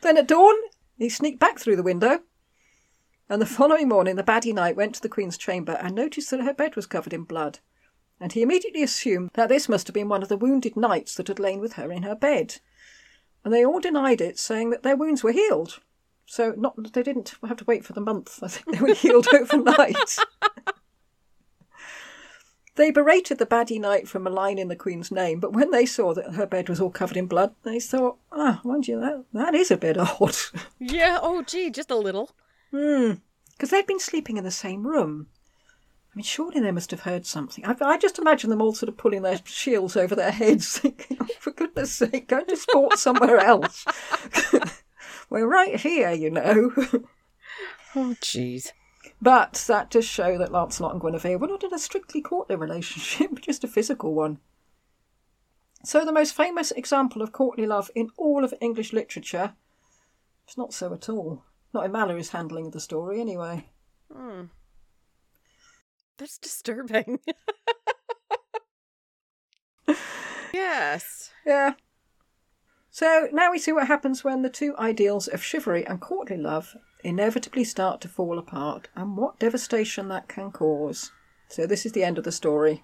then 0.00 0.16
at 0.16 0.28
dawn, 0.28 0.54
he 0.96 1.08
sneaked 1.08 1.40
back 1.40 1.58
through 1.58 1.76
the 1.76 1.82
window, 1.82 2.20
and 3.28 3.42
the 3.42 3.46
following 3.46 3.88
morning 3.88 4.16
the 4.16 4.22
baddie 4.22 4.54
knight 4.54 4.76
went 4.76 4.94
to 4.94 5.02
the 5.02 5.08
Queen's 5.08 5.36
chamber 5.36 5.72
and 5.72 5.94
noticed 5.94 6.30
that 6.30 6.40
her 6.40 6.54
bed 6.54 6.76
was 6.76 6.86
covered 6.86 7.12
in 7.12 7.24
blood. 7.24 7.58
And 8.20 8.32
he 8.32 8.42
immediately 8.42 8.82
assumed 8.82 9.30
that 9.34 9.48
this 9.48 9.68
must 9.68 9.86
have 9.86 9.94
been 9.94 10.08
one 10.08 10.22
of 10.22 10.28
the 10.28 10.36
wounded 10.36 10.76
knights 10.76 11.14
that 11.16 11.28
had 11.28 11.38
lain 11.38 11.60
with 11.60 11.74
her 11.74 11.92
in 11.92 12.02
her 12.02 12.16
bed. 12.16 12.60
And 13.48 13.54
they 13.54 13.64
all 13.64 13.80
denied 13.80 14.20
it, 14.20 14.38
saying 14.38 14.68
that 14.68 14.82
their 14.82 14.94
wounds 14.94 15.24
were 15.24 15.32
healed. 15.32 15.80
So 16.26 16.52
not 16.58 16.92
they 16.92 17.02
didn't 17.02 17.32
have 17.48 17.56
to 17.56 17.64
wait 17.64 17.82
for 17.82 17.94
the 17.94 18.00
month. 18.02 18.40
I 18.42 18.48
think 18.48 18.76
they 18.76 18.82
were 18.86 18.92
healed 18.92 19.26
overnight. 19.32 20.18
They 22.74 22.90
berated 22.90 23.38
the 23.38 23.46
baddie 23.46 23.80
knight 23.80 24.06
for 24.06 24.18
maligning 24.18 24.68
the 24.68 24.76
Queen's 24.76 25.10
name, 25.10 25.40
but 25.40 25.54
when 25.54 25.70
they 25.70 25.86
saw 25.86 26.12
that 26.12 26.34
her 26.34 26.44
bed 26.44 26.68
was 26.68 26.78
all 26.78 26.90
covered 26.90 27.16
in 27.16 27.24
blood, 27.24 27.54
they 27.62 27.80
thought, 27.80 28.18
ah, 28.30 28.60
mind 28.64 28.86
you, 28.86 29.00
that, 29.00 29.24
that 29.32 29.54
is 29.54 29.70
a 29.70 29.78
bit 29.78 29.96
odd. 29.96 30.36
Yeah, 30.78 31.18
oh 31.22 31.40
gee, 31.40 31.70
just 31.70 31.90
a 31.90 31.96
little. 31.96 32.32
Hmm. 32.70 33.12
Because 33.52 33.70
they'd 33.70 33.86
been 33.86 33.98
sleeping 33.98 34.36
in 34.36 34.44
the 34.44 34.50
same 34.50 34.86
room. 34.86 35.28
I 36.12 36.16
mean, 36.16 36.24
surely 36.24 36.60
they 36.60 36.70
must 36.70 36.90
have 36.90 37.00
heard 37.00 37.26
something. 37.26 37.64
I, 37.64 37.76
I 37.80 37.98
just 37.98 38.18
imagine 38.18 38.50
them 38.50 38.62
all 38.62 38.74
sort 38.74 38.88
of 38.88 38.96
pulling 38.96 39.22
their 39.22 39.38
shields 39.44 39.96
over 39.96 40.14
their 40.14 40.30
heads, 40.30 40.78
thinking, 40.78 41.18
oh, 41.20 41.28
for 41.38 41.52
goodness 41.52 41.92
sake, 41.92 42.28
go 42.28 42.42
to 42.42 42.56
sport 42.56 42.98
somewhere 42.98 43.38
else. 43.38 43.84
We're 45.30 45.46
right 45.46 45.78
here, 45.78 46.10
you 46.12 46.30
know. 46.30 46.72
Oh 47.94 48.14
jeez. 48.20 48.72
But 49.20 49.64
that 49.66 49.90
does 49.90 50.04
show 50.04 50.36
that 50.38 50.52
Lancelot 50.52 50.92
and 50.92 51.00
Guinevere 51.00 51.38
were 51.38 51.48
not 51.48 51.64
in 51.64 51.72
a 51.72 51.78
strictly 51.78 52.20
courtly 52.20 52.54
relationship, 52.54 53.40
just 53.40 53.64
a 53.64 53.68
physical 53.68 54.14
one. 54.14 54.38
So 55.84 56.04
the 56.04 56.12
most 56.12 56.36
famous 56.36 56.70
example 56.72 57.22
of 57.22 57.32
courtly 57.32 57.66
love 57.66 57.90
in 57.94 58.10
all 58.16 58.44
of 58.44 58.54
English 58.60 58.92
literature 58.92 59.54
is 60.46 60.58
not 60.58 60.74
so 60.74 60.92
at 60.92 61.08
all. 61.08 61.44
Not 61.72 61.84
in 61.84 61.92
Malory's 61.92 62.30
handling 62.30 62.66
of 62.66 62.72
the 62.72 62.80
story, 62.80 63.20
anyway. 63.20 63.68
Hmm. 64.12 64.44
That's 66.18 66.38
disturbing. 66.38 67.20
yes. 70.52 71.30
Yeah. 71.46 71.74
So 72.90 73.28
now 73.32 73.52
we 73.52 73.58
see 73.58 73.72
what 73.72 73.86
happens 73.86 74.24
when 74.24 74.42
the 74.42 74.50
two 74.50 74.76
ideals 74.76 75.28
of 75.28 75.42
chivalry 75.42 75.86
and 75.86 76.00
courtly 76.00 76.36
love 76.36 76.76
inevitably 77.04 77.62
start 77.62 78.00
to 78.00 78.08
fall 78.08 78.38
apart 78.38 78.88
and 78.96 79.16
what 79.16 79.38
devastation 79.38 80.08
that 80.08 80.28
can 80.28 80.50
cause. 80.50 81.12
So 81.48 81.66
this 81.66 81.86
is 81.86 81.92
the 81.92 82.02
end 82.02 82.18
of 82.18 82.24
the 82.24 82.32
story. 82.32 82.82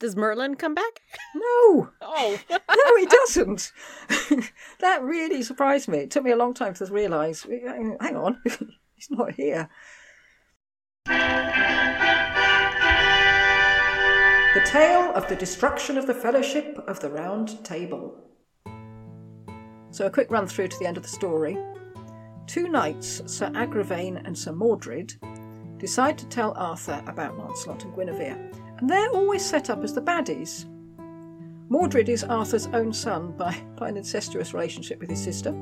Does 0.00 0.16
Merlin 0.16 0.56
come 0.56 0.74
back? 0.74 1.00
No! 1.34 1.90
Oh. 2.00 2.38
No, 2.50 2.96
he 2.98 3.06
doesn't. 3.06 3.72
that 4.80 5.02
really 5.02 5.42
surprised 5.42 5.88
me. 5.88 5.98
It 5.98 6.10
took 6.10 6.24
me 6.24 6.30
a 6.30 6.36
long 6.36 6.52
time 6.54 6.74
to 6.74 6.86
realise. 6.86 7.44
Hang 7.44 8.16
on, 8.16 8.40
he's 8.94 9.10
not 9.10 9.34
here. 9.34 9.68
The 14.54 14.60
tale 14.66 15.14
of 15.14 15.26
the 15.28 15.34
destruction 15.34 15.96
of 15.96 16.06
the 16.06 16.12
Fellowship 16.12 16.84
of 16.86 17.00
the 17.00 17.08
Round 17.08 17.64
Table. 17.64 18.14
So, 19.90 20.04
a 20.04 20.10
quick 20.10 20.30
run 20.30 20.46
through 20.46 20.68
to 20.68 20.78
the 20.78 20.84
end 20.84 20.98
of 20.98 21.02
the 21.02 21.08
story. 21.08 21.56
Two 22.46 22.68
knights, 22.68 23.22
Sir 23.24 23.48
Agravain 23.54 24.20
and 24.26 24.36
Sir 24.36 24.52
Mordred, 24.52 25.14
decide 25.78 26.18
to 26.18 26.26
tell 26.26 26.52
Arthur 26.58 27.02
about 27.06 27.38
Lancelot 27.38 27.82
and 27.84 27.94
Guinevere, 27.94 28.36
and 28.76 28.90
they're 28.90 29.08
always 29.12 29.42
set 29.42 29.70
up 29.70 29.82
as 29.82 29.94
the 29.94 30.02
baddies. 30.02 30.66
Mordred 31.70 32.10
is 32.10 32.22
Arthur's 32.22 32.66
own 32.74 32.92
son 32.92 33.32
by, 33.32 33.58
by 33.78 33.88
an 33.88 33.96
incestuous 33.96 34.52
relationship 34.52 35.00
with 35.00 35.08
his 35.08 35.24
sister. 35.24 35.54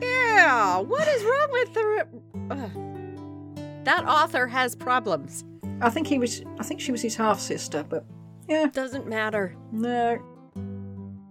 Yeah. 0.00 0.78
What 0.78 1.06
is 1.06 1.22
wrong 1.22 1.48
with 1.52 1.74
the? 1.74 2.06
Uh, 2.50 3.84
that 3.84 4.08
author 4.08 4.46
has 4.46 4.74
problems. 4.74 5.44
I 5.82 5.90
think 5.90 6.06
he 6.06 6.18
was. 6.18 6.42
I 6.58 6.62
think 6.62 6.80
she 6.80 6.92
was 6.92 7.02
his 7.02 7.14
half 7.14 7.38
sister, 7.38 7.84
but 7.86 8.06
yeah, 8.48 8.66
Doesn't 8.72 9.06
matter. 9.06 9.54
no. 9.72 10.18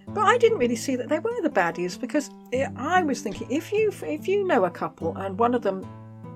But 0.10 0.26
I 0.26 0.38
didn't 0.40 0.58
really 0.58 0.76
see 0.78 0.96
that 0.96 1.10
they 1.10 1.20
were 1.20 1.42
the 1.44 1.50
baddies 1.50 2.00
because 2.00 2.32
I 2.78 3.04
was 3.04 3.22
thinking 3.22 3.52
if 3.52 3.72
you 3.72 3.92
if 4.04 4.28
you 4.28 4.48
know 4.48 4.66
a 4.66 4.70
couple 4.72 5.16
and 5.18 5.38
one 5.38 5.54
of 5.54 5.62
them 5.62 5.86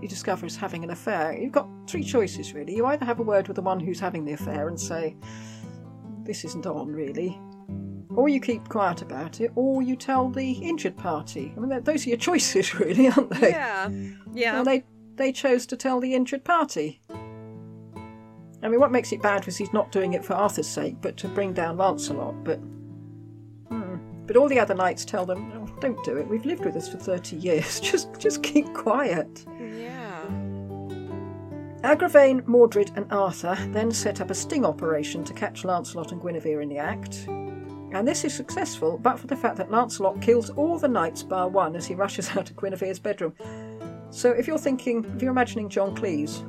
you 0.02 0.08
discover 0.08 0.46
is 0.46 0.56
having 0.56 0.84
an 0.84 0.92
affair, 0.92 1.36
you've 1.40 1.54
got 1.54 1.68
three 1.88 2.04
choices 2.04 2.54
really. 2.54 2.76
You 2.76 2.86
either 2.88 3.06
have 3.06 3.20
a 3.20 3.24
word 3.24 3.48
with 3.48 3.56
the 3.56 3.62
one 3.64 3.80
who's 3.80 4.00
having 4.00 4.26
the 4.26 4.34
affair 4.34 4.68
and 4.68 4.80
say, 4.80 5.16
"This 6.24 6.44
isn't 6.46 6.66
on 6.68 6.92
really," 6.92 7.40
or 8.10 8.30
you 8.30 8.40
keep 8.40 8.68
quiet 8.70 9.02
about 9.02 9.40
it, 9.42 9.52
or 9.56 9.82
you 9.82 9.96
tell 9.96 10.30
the 10.30 10.52
injured 10.52 10.98
party. 10.98 11.54
I 11.56 11.60
mean, 11.62 11.84
those 11.84 12.06
are 12.06 12.10
your 12.10 12.18
choices 12.30 12.76
really, 12.80 13.08
aren't 13.08 13.30
they? 13.32 13.50
Yeah. 13.52 13.90
Yeah. 14.34 14.54
Well, 14.56 14.64
they 14.66 14.84
they 15.16 15.32
chose 15.32 15.66
to 15.68 15.78
tell 15.78 16.00
the 16.00 16.14
injured 16.14 16.44
party. 16.44 17.02
I 18.64 18.68
mean, 18.68 18.80
what 18.80 18.92
makes 18.92 19.12
it 19.12 19.22
bad 19.22 19.46
was 19.46 19.58
he's 19.58 19.74
not 19.74 19.92
doing 19.92 20.14
it 20.14 20.24
for 20.24 20.34
Arthur's 20.34 20.68
sake, 20.68 20.98
but 21.02 21.18
to 21.18 21.28
bring 21.28 21.54
down 21.54 21.78
Lancelot. 21.78 22.44
But 22.44 22.58
hmm. 23.70 23.96
but 24.28 24.38
all 24.38 24.48
the 24.48 24.60
other 24.60 24.76
knights 24.76 25.06
tell 25.06 25.26
them, 25.26 25.52
oh, 25.56 25.80
"Don't 25.80 26.04
do 26.04 26.18
it. 26.18 26.28
We've 26.28 26.46
lived 26.46 26.66
with 26.66 26.74
this 26.74 26.88
for 26.88 26.98
thirty 26.98 27.38
years. 27.38 27.80
Just 27.92 28.20
just 28.20 28.44
keep 28.44 28.74
quiet." 28.74 29.46
yeah. 29.60 30.26
Agravain, 31.84 32.46
Mordred, 32.46 32.92
and 32.96 33.12
Arthur 33.12 33.58
then 33.72 33.92
set 33.92 34.22
up 34.22 34.30
a 34.30 34.36
sting 34.36 34.66
operation 34.66 35.24
to 35.24 35.34
catch 35.34 35.66
Lancelot 35.66 36.12
and 36.12 36.22
Guinevere 36.22 36.62
in 36.62 36.70
the 36.70 36.78
act. 36.78 37.26
And 37.28 38.08
this 38.08 38.24
is 38.24 38.34
successful, 38.36 39.00
but 39.00 39.20
for 39.20 39.26
the 39.26 39.36
fact 39.36 39.58
that 39.58 39.72
Lancelot 39.72 40.22
kills 40.22 40.52
all 40.52 40.78
the 40.78 40.88
knights 40.88 41.24
bar 41.24 41.50
one 41.50 41.76
as 41.76 41.88
he 41.88 41.96
rushes 41.96 42.30
out 42.38 42.52
of 42.52 42.56
Guinevere's 42.56 43.00
bedroom. 43.00 43.34
So 44.12 44.30
if 44.32 44.46
you're 44.46 44.60
thinking, 44.60 45.04
if 45.16 45.24
you're 45.24 45.32
imagining 45.32 45.70
John 45.70 45.96
Cleese, 45.96 46.46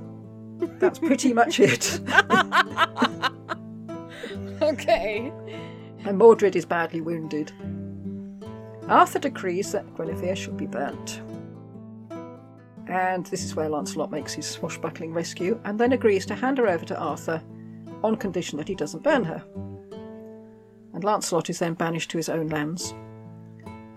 that's 0.79 0.99
pretty 0.99 1.33
much 1.33 1.61
it. 1.61 2.01
Okay. 4.63 5.33
and 6.05 6.17
Mordred 6.17 6.55
is 6.55 6.65
badly 6.65 7.01
wounded. 7.01 7.53
Arthur 8.89 9.19
decrees 9.19 9.73
that 9.73 9.85
Guinevere 9.97 10.37
should 10.37 10.57
be 10.57 10.67
burnt. 10.67 11.21
And 12.87 13.27
this 13.27 13.45
is 13.45 13.57
where 13.57 13.69
Lancelot 13.69 14.11
makes 14.11 14.33
his 14.33 14.47
swashbuckling 14.47 15.13
rescue 15.13 15.61
and 15.65 15.79
then 15.79 15.93
agrees 15.93 16.27
to 16.27 16.35
hand 16.35 16.59
her 16.59 16.69
over 16.69 16.85
to 16.85 16.99
Arthur 16.99 17.43
on 18.05 18.17
condition 18.17 18.57
that 18.59 18.69
he 18.69 18.75
doesn't 18.75 19.03
burn 19.03 19.25
her. 19.25 19.43
And 20.95 21.03
Lancelot 21.03 21.51
is 21.51 21.59
then 21.59 21.75
banished 21.75 22.11
to 22.13 22.19
his 22.19 22.29
own 22.29 22.49
lands. 22.49 22.95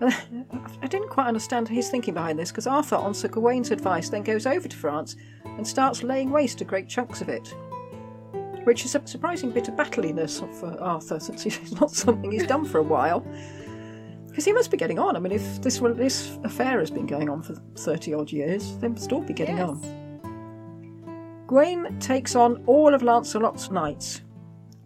I 0.00 0.86
didn't 0.88 1.10
quite 1.10 1.26
understand 1.26 1.68
his 1.68 1.88
thinking 1.90 2.14
behind 2.14 2.38
this 2.38 2.50
because 2.50 2.66
Arthur, 2.66 2.96
on 2.96 3.14
Sir 3.14 3.28
Gawain's 3.28 3.70
advice, 3.70 4.08
then 4.08 4.22
goes 4.22 4.46
over 4.46 4.68
to 4.68 4.76
France 4.76 5.16
and 5.56 5.66
starts 5.66 6.02
laying 6.02 6.30
waste 6.30 6.58
to 6.58 6.64
great 6.64 6.88
chunks 6.88 7.20
of 7.20 7.28
it. 7.28 7.54
Which 8.64 8.84
is 8.84 8.94
a 8.94 9.06
surprising 9.06 9.50
bit 9.52 9.68
of 9.68 9.76
battliness 9.76 10.40
for 10.58 10.66
uh, 10.66 10.76
Arthur, 10.78 11.20
since 11.20 11.46
it's 11.46 11.72
not 11.80 11.90
something 11.90 12.32
he's 12.32 12.46
done 12.46 12.64
for 12.64 12.78
a 12.78 12.82
while. 12.82 13.20
Because 14.26 14.44
he 14.44 14.52
must 14.52 14.70
be 14.70 14.76
getting 14.76 14.98
on. 14.98 15.16
I 15.16 15.18
mean, 15.20 15.32
if 15.32 15.62
this 15.62 15.78
this 15.78 16.38
affair 16.44 16.80
has 16.80 16.90
been 16.90 17.06
going 17.06 17.30
on 17.30 17.42
for 17.42 17.54
thirty 17.76 18.12
odd 18.12 18.30
years, 18.32 18.76
they 18.78 18.88
must 18.88 19.12
all 19.12 19.22
be 19.22 19.32
getting 19.32 19.56
Yes. 19.58 19.68
on. 19.70 21.42
Gawain 21.46 21.96
takes 22.00 22.34
on 22.34 22.62
all 22.66 22.92
of 22.92 23.02
Lancelot's 23.02 23.70
knights, 23.70 24.22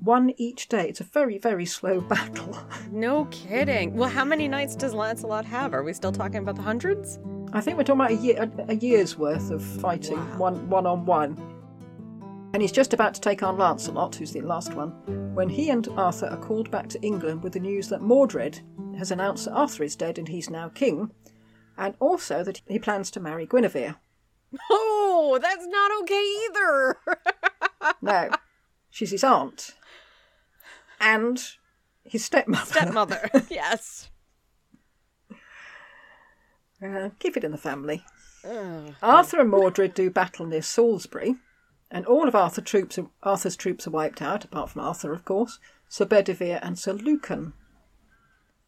one 0.00 0.30
each 0.36 0.68
day. 0.68 0.88
It's 0.88 1.00
a 1.00 1.04
very, 1.04 1.38
very 1.38 1.64
slow 1.64 2.00
battle. 2.12 2.56
No 2.92 3.24
kidding. 3.30 3.94
Well, 3.96 4.10
how 4.10 4.24
many 4.26 4.46
knights 4.46 4.76
does 4.76 4.92
Lancelot 4.94 5.46
have? 5.46 5.72
Are 5.72 5.82
we 5.82 5.94
still 5.94 6.12
talking 6.12 6.36
about 6.38 6.56
the 6.56 6.62
hundreds? 6.62 7.18
I 7.52 7.60
think 7.60 7.76
we're 7.76 7.84
talking 7.84 8.00
about 8.00 8.12
a, 8.12 8.22
year, 8.22 8.42
a, 8.68 8.72
a 8.72 8.74
year's 8.76 9.16
worth 9.18 9.50
of 9.50 9.62
fighting, 9.62 10.16
Wow. 10.18 10.38
one 10.38 10.68
one 10.70 10.86
on 10.86 11.04
one. 11.04 11.36
And 12.52 12.62
he's 12.62 12.72
just 12.72 12.92
about 12.92 13.14
to 13.14 13.20
take 13.20 13.42
on 13.42 13.58
Lancelot, 13.58 14.14
who's 14.16 14.32
the 14.32 14.40
last 14.40 14.74
one, 14.74 14.90
when 15.34 15.48
he 15.48 15.70
and 15.70 15.86
Arthur 15.96 16.26
are 16.26 16.36
called 16.36 16.70
back 16.70 16.88
to 16.88 17.00
England 17.02 17.42
with 17.42 17.52
the 17.52 17.60
news 17.60 17.88
that 17.88 18.02
Mordred 18.02 18.60
has 18.98 19.10
announced 19.12 19.44
that 19.44 19.52
Arthur 19.52 19.84
is 19.84 19.94
dead 19.96 20.18
and 20.18 20.28
he's 20.28 20.50
now 20.50 20.68
king, 20.68 21.12
and 21.78 21.94
also 22.00 22.42
that 22.44 22.60
he 22.66 22.78
plans 22.78 23.10
to 23.12 23.20
marry 23.20 23.46
Guinevere. 23.46 23.96
Oh, 24.70 25.38
that's 25.40 25.66
not 25.66 25.90
okay 26.02 26.36
either. 26.48 26.96
No, 28.02 28.28
she's 28.90 29.10
his 29.10 29.24
aunt 29.24 29.74
and 31.00 31.42
his 32.04 32.24
stepmother. 32.26 32.66
Stepmother. 32.66 33.30
yes. 33.50 34.10
Uh, 36.84 37.10
keep 37.18 37.36
it 37.36 37.44
in 37.44 37.52
the 37.52 37.58
family. 37.58 38.04
Ugh. 38.44 38.94
Arthur 39.02 39.40
and 39.40 39.50
Mordred 39.50 39.94
do 39.94 40.10
battle 40.10 40.46
near 40.46 40.62
Salisbury, 40.62 41.36
and 41.90 42.06
all 42.06 42.26
of 42.26 42.34
Arthur 42.34 42.62
troops 42.62 42.98
Arthur's 43.22 43.56
troops 43.56 43.86
are 43.86 43.90
wiped 43.90 44.22
out, 44.22 44.44
apart 44.44 44.70
from 44.70 44.82
Arthur, 44.82 45.12
of 45.12 45.24
course, 45.24 45.58
Sir 45.88 46.06
Bedivere 46.06 46.58
and 46.62 46.78
Sir 46.78 46.92
Lucan. 46.92 47.52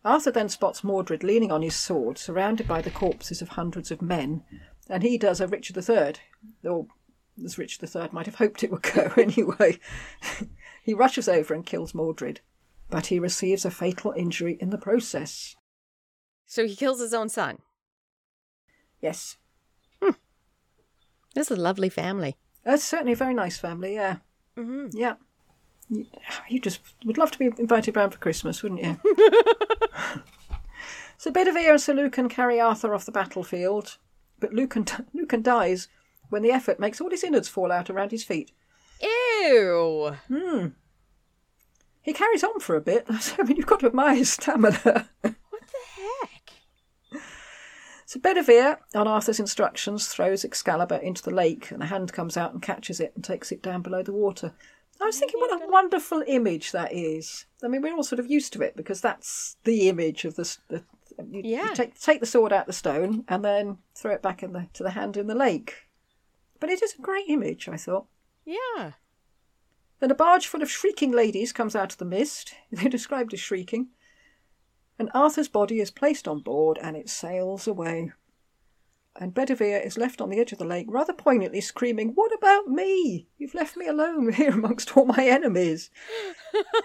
Arthur 0.05 0.33
then 0.33 0.49
spots 0.49 0.83
Mordred 0.83 1.23
leaning 1.23 1.53
on 1.53 1.63
his 1.63 1.77
sword, 1.77 2.19
surrounded 2.19 2.67
by 2.67 2.83
the 2.83 2.91
corpses 2.91 3.41
of 3.41 3.51
hundreds 3.51 3.91
of 3.91 4.03
men, 4.03 4.43
and 4.91 5.03
he 5.03 5.17
does 5.17 5.41
a 5.41 5.47
Richard 5.47 5.77
III, 5.77 6.15
or 6.69 6.89
as 7.43 7.57
Richard 7.57 7.89
III 7.95 8.09
might 8.13 8.27
have 8.27 8.35
hoped 8.35 8.63
it 8.65 8.71
would 8.71 8.83
go 8.83 9.13
anyway. 9.17 9.79
he 10.83 10.93
rushes 10.93 11.29
over 11.29 11.55
and 11.55 11.65
kills 11.65 11.95
Mordred. 11.95 12.41
but 12.91 13.07
he 13.07 13.19
receives 13.19 13.65
a 13.65 13.71
fatal 13.71 14.13
injury 14.17 14.59
in 14.61 14.69
the 14.71 14.77
process. 14.77 15.57
So 16.45 16.67
he 16.67 16.77
kills 16.77 17.01
his 17.01 17.15
own 17.15 17.29
son. 17.31 17.59
Yes, 19.03 19.37
This 21.35 21.51
is 21.51 21.59
a 21.59 21.61
lovely 21.61 21.89
family. 21.89 22.37
that's 22.65 22.85
certainly 22.85 23.13
a 23.15 23.17
very 23.17 23.35
nice 23.35 23.57
family, 23.59 23.95
yeah. 23.95 24.17
Mm-hmm. 24.57 24.89
Yeah. 24.97 25.15
You, 25.89 26.07
you 26.49 26.61
just 26.61 26.81
would 27.07 27.17
love 27.19 27.31
to 27.33 27.39
be 27.39 27.47
invited 27.59 27.97
round 27.97 28.13
for 28.13 28.19
Christmas, 28.19 28.63
wouldn't 28.63 28.83
you? 28.83 28.99
so 31.19 31.31
Bedivere 31.31 31.71
and 31.71 31.81
Sir 31.81 31.95
Lucan 31.95 32.29
carry 32.29 32.61
Arthur 32.61 32.95
off 32.95 33.07
the 33.07 33.13
battlefield, 33.13 33.97
but 34.41 34.53
Lucan, 34.53 34.85
Lucan 35.15 35.41
dies 35.43 35.89
when 36.29 36.43
the 36.43 36.51
effort 36.53 36.79
makes 36.79 37.01
all 37.01 37.11
his 37.11 37.25
innards 37.25 37.49
fall 37.49 37.73
out 37.73 37.89
around 37.91 38.11
his 38.11 38.25
feet. 38.25 38.53
Ew. 39.03 40.15
Hmm. 40.29 40.67
He 42.03 42.13
carries 42.13 42.45
on 42.45 42.61
for 42.61 42.77
a 42.77 42.81
bit. 42.81 43.07
I 43.39 43.43
mean, 43.43 43.57
you've 43.57 43.67
got 43.67 43.81
to 43.81 43.87
admire 43.87 44.17
his 44.17 44.33
stamina. 44.33 45.09
What 48.15 48.23
the 48.23 48.29
heck? 48.29 48.45
So 48.45 48.53
Bedivere, 48.53 48.79
on 48.95 49.09
Arthur's 49.09 49.41
instructions, 49.41 50.09
throws 50.09 50.45
Excalibur 50.45 50.97
into 50.97 51.23
the 51.23 51.35
lake, 51.35 51.71
and 51.71 51.83
a 51.83 51.87
hand 51.87 52.13
comes 52.13 52.37
out 52.37 52.53
and 52.53 52.63
catches 52.63 53.01
it 53.01 53.13
and 53.15 53.25
takes 53.25 53.53
it 53.53 53.63
down 53.63 53.83
below 53.83 54.03
the 54.03 54.13
water. 54.13 54.53
I 55.01 55.07
was 55.07 55.19
thinking, 55.19 55.41
what 55.41 55.63
a 55.63 55.69
wonderful 55.69 56.23
image 56.27 56.73
that 56.73 56.93
is. 56.93 57.47
I 57.65 57.69
mean, 57.69 57.83
we're 57.83 57.95
all 57.95 58.05
sort 58.05 58.21
of 58.21 58.31
used 58.31 58.53
to 58.53 58.63
it 58.63 58.77
because 58.77 59.01
that's 59.01 59.57
the 59.65 59.89
image 59.89 60.25
of 60.25 60.37
the. 60.37 60.57
the 60.69 60.85
you, 61.29 61.43
you 61.45 61.75
take 61.75 62.01
take 62.01 62.21
the 62.21 62.27
sword 62.27 62.53
out 62.53 62.67
the 62.67 62.73
stone 62.73 63.25
and 63.29 63.45
then 63.45 63.79
throw 63.95 64.13
it 64.13 64.23
back 64.23 64.43
in 64.43 64.53
the 64.53 64.69
to 64.75 64.83
the 64.83 64.91
hand 64.91 65.17
in 65.17 65.27
the 65.27 65.35
lake. 65.35 65.89
But 66.61 66.71
it 66.71 66.83
is 66.83 66.95
a 66.97 67.03
great 67.03 67.29
image, 67.29 67.69
I 67.69 67.77
thought. 67.77 68.07
Yeah. 68.45 68.93
Then 70.01 70.11
a 70.11 70.15
barge 70.15 70.47
full 70.47 70.63
of 70.63 70.71
shrieking 70.71 71.13
ladies 71.13 71.53
comes 71.53 71.77
out 71.77 71.93
of 71.93 71.99
the 71.99 72.05
mist. 72.05 72.55
They're 72.73 72.89
described 72.89 73.35
as 73.35 73.41
shrieking. 73.41 73.89
And 75.03 75.11
Arthur's 75.15 75.49
body 75.49 75.81
is 75.81 75.91
placed 75.91 76.29
on 76.29 76.43
board 76.43 76.79
and 76.81 76.97
it 76.97 77.09
sails 77.09 77.67
away. 77.67 78.13
And 79.17 79.35
Bedivere 79.35 79.85
is 79.85 79.99
left 79.99 80.21
on 80.21 80.31
the 80.31 80.39
edge 80.39 80.53
of 80.53 80.59
the 80.59 80.65
lake, 80.65 80.87
rather 80.89 81.13
poignantly 81.13 81.61
screaming, 81.61 82.11
What 82.11 82.33
about 82.33 82.69
me? 82.69 83.27
You've 83.37 83.57
left 83.57 83.77
me 83.77 83.89
alone 83.89 84.33
here 84.35 84.53
amongst 84.53 84.97
all 84.97 85.05
my 85.05 85.27
enemies. 85.27 85.91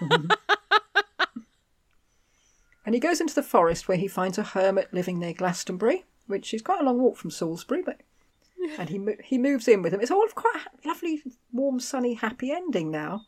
and 2.84 2.92
he 2.92 2.98
goes 2.98 3.20
into 3.20 3.36
the 3.36 3.42
forest 3.44 3.86
where 3.86 3.96
he 3.96 4.08
finds 4.08 4.36
a 4.36 4.42
hermit 4.42 4.92
living 4.92 5.20
near 5.20 5.32
Glastonbury, 5.32 6.04
which 6.26 6.52
is 6.52 6.60
quite 6.60 6.80
a 6.80 6.84
long 6.84 6.98
walk 6.98 7.18
from 7.18 7.30
Salisbury, 7.30 7.82
but 7.86 8.00
and 8.80 8.88
he 8.88 8.98
mo- 8.98 9.14
he 9.22 9.38
moves 9.38 9.68
in 9.68 9.80
with 9.80 9.94
him. 9.94 10.00
It's 10.00 10.10
all 10.10 10.26
quite 10.34 10.64
a 10.84 10.88
lovely, 10.88 11.22
warm, 11.52 11.78
sunny, 11.78 12.14
happy 12.14 12.50
ending 12.50 12.90
now. 12.90 13.26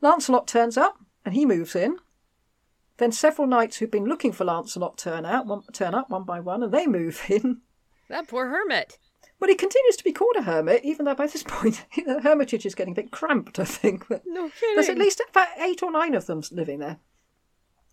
Lancelot 0.00 0.48
turns 0.48 0.78
up, 0.78 0.96
and 1.26 1.34
he 1.34 1.44
moves 1.44 1.76
in. 1.76 1.98
Then 2.98 3.12
several 3.12 3.46
knights 3.48 3.76
who've 3.76 3.90
been 3.90 4.06
looking 4.06 4.32
for 4.32 4.44
Lancelot 4.44 4.98
turn 4.98 5.24
out, 5.24 5.46
one, 5.46 5.62
turn 5.72 5.94
up 5.94 6.10
one 6.10 6.24
by 6.24 6.40
one, 6.40 6.62
and 6.62 6.72
they 6.72 6.86
move 6.86 7.22
in. 7.28 7.62
That 8.08 8.28
poor 8.28 8.48
hermit. 8.48 8.98
Well, 9.40 9.48
he 9.48 9.54
continues 9.54 9.96
to 9.96 10.04
be 10.04 10.12
called 10.12 10.34
a 10.36 10.42
hermit, 10.42 10.84
even 10.84 11.04
though 11.06 11.14
by 11.14 11.26
this 11.28 11.42
point 11.44 11.84
the 12.06 12.20
hermitage 12.22 12.66
is 12.66 12.74
getting 12.74 12.92
a 12.92 12.96
bit 12.96 13.10
cramped, 13.12 13.58
I 13.58 13.64
think. 13.64 14.08
But 14.08 14.22
No 14.26 14.48
kidding. 14.50 14.74
there's 14.74 14.88
at 14.88 14.98
least 14.98 15.22
about 15.30 15.48
eight 15.58 15.82
or 15.82 15.92
nine 15.92 16.14
of 16.14 16.26
them 16.26 16.42
living 16.50 16.80
there. 16.80 16.98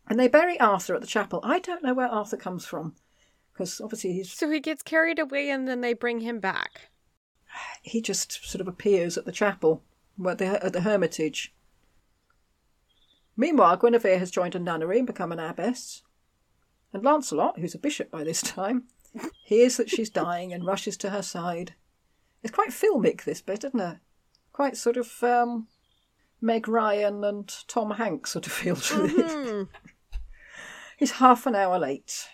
And 0.08 0.20
they 0.20 0.28
bury 0.28 0.60
Arthur 0.60 0.96
at 0.96 1.02
the 1.02 1.08
chapel. 1.08 1.40
I 1.44 1.60
don't 1.60 1.84
know 1.84 1.94
where 1.94 2.08
Arthur 2.08 2.38
comes 2.38 2.66
from, 2.66 2.96
because 3.54 3.80
obviously 3.82 4.14
he's 4.14 4.32
So 4.32 4.50
he 4.50 4.60
gets 4.60 4.82
carried 4.84 5.20
away 5.20 5.50
and 5.50 5.68
then 5.68 5.82
they 5.82 5.94
bring 5.94 6.22
him 6.22 6.40
back. 6.40 6.90
he 7.84 8.02
just 8.02 8.44
sort 8.48 8.62
of 8.62 8.68
appears 8.68 9.18
at 9.18 9.26
the 9.26 9.32
chapel, 9.32 9.84
where 10.18 10.36
the, 10.36 10.64
at 10.66 10.74
the 10.74 10.82
hermitage. 10.82 11.54
Meanwhile, 13.38 13.78
Guinevere 13.78 14.20
has 14.20 14.32
joined 14.32 14.56
a 14.56 14.60
nunnery 14.60 14.98
and 15.00 15.08
become 15.08 15.32
an 15.32 15.40
abbess. 15.40 16.04
And 16.94 17.04
Lancelot, 17.04 17.60
who's 17.60 17.76
a 17.76 17.80
bishop 17.80 18.10
by 18.10 18.24
this 18.24 18.42
time, 18.42 18.86
hears 19.46 19.78
that 19.78 19.90
she's 19.90 20.10
dying 20.10 20.54
and 20.54 20.66
rushes 20.66 20.96
to 20.98 21.10
her 21.10 21.22
side. 21.22 21.74
It's 22.44 22.54
quite 22.54 22.70
filmic, 22.70 23.24
this 23.24 23.42
bit, 23.42 23.64
isn't 23.64 23.80
it? 23.80 23.98
Quite 24.54 24.78
sort 24.78 24.96
of 24.98 25.24
um, 25.24 25.68
Meg 26.40 26.68
Ryan 26.68 27.24
and 27.24 27.54
Tom 27.68 27.92
Hanks 27.92 28.32
sort 28.32 28.48
of 28.48 28.54
feel 28.54 28.76
to 28.76 29.06
it. 29.06 29.32
Hmm. 29.32 29.64
He's 30.98 31.12
half 31.12 31.46
an 31.46 31.56
hour 31.56 31.78
late. 31.78 32.30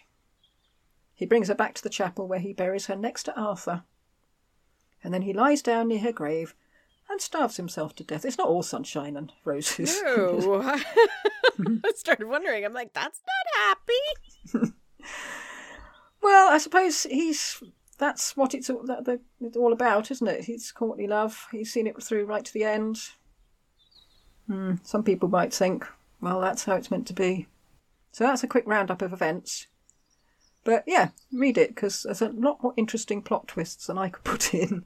He 1.15 1.25
brings 1.25 1.47
her 1.47 1.55
back 1.55 1.73
to 1.75 1.83
the 1.83 1.89
chapel 1.89 2.27
where 2.27 2.39
he 2.39 2.53
buries 2.53 2.85
her 2.87 2.95
next 2.95 3.23
to 3.23 3.39
Arthur. 3.39 3.83
And 5.03 5.13
then 5.13 5.23
he 5.23 5.33
lies 5.33 5.61
down 5.61 5.87
near 5.87 5.99
her 5.99 6.11
grave 6.11 6.53
and 7.11 7.21
starves 7.21 7.57
himself 7.57 7.95
to 7.95 8.03
death. 8.03 8.25
It's 8.25 8.37
not 8.37 8.47
all 8.47 8.63
sunshine 8.63 9.17
and 9.17 9.31
roses. 9.45 10.01
No. 10.03 10.61
I 10.63 11.91
started 11.95 12.27
wondering. 12.27 12.65
I'm 12.65 12.73
like, 12.73 12.93
that's 12.93 13.21
not 13.25 13.77
happy. 14.55 14.73
Well, 16.21 16.53
I 16.53 16.59
suppose 16.59 17.03
he's 17.03 17.61
that's 17.97 18.35
what 18.35 18.53
it's 18.53 18.69
all, 18.69 18.83
that, 18.85 19.05
that, 19.05 19.21
it's 19.41 19.57
all 19.57 19.73
about, 19.73 20.09
isn't 20.09 20.27
it? 20.27 20.45
He's 20.45 20.71
courtly 20.71 21.07
love. 21.07 21.47
He's 21.51 21.71
seen 21.71 21.87
it 21.87 22.01
through 22.01 22.25
right 22.25 22.43
to 22.43 22.53
the 22.53 22.63
end. 22.63 22.99
Hmm. 24.47 24.75
Some 24.83 25.03
people 25.03 25.29
might 25.29 25.53
think, 25.53 25.85
well, 26.19 26.41
that's 26.41 26.63
how 26.63 26.75
it's 26.75 26.89
meant 26.89 27.05
to 27.07 27.13
be. 27.13 27.47
So 28.11 28.23
that's 28.23 28.43
a 28.43 28.47
quick 28.47 28.63
roundup 28.65 29.01
of 29.01 29.13
events. 29.13 29.67
But 30.63 30.83
yeah, 30.87 31.09
read 31.31 31.57
it 31.57 31.75
because 31.75 32.03
there's 32.03 32.21
a 32.21 32.29
lot 32.29 32.61
more 32.61 32.73
interesting 32.75 33.21
plot 33.21 33.47
twists 33.47 33.87
than 33.87 33.97
I 33.97 34.09
could 34.09 34.23
put 34.23 34.53
in. 34.53 34.85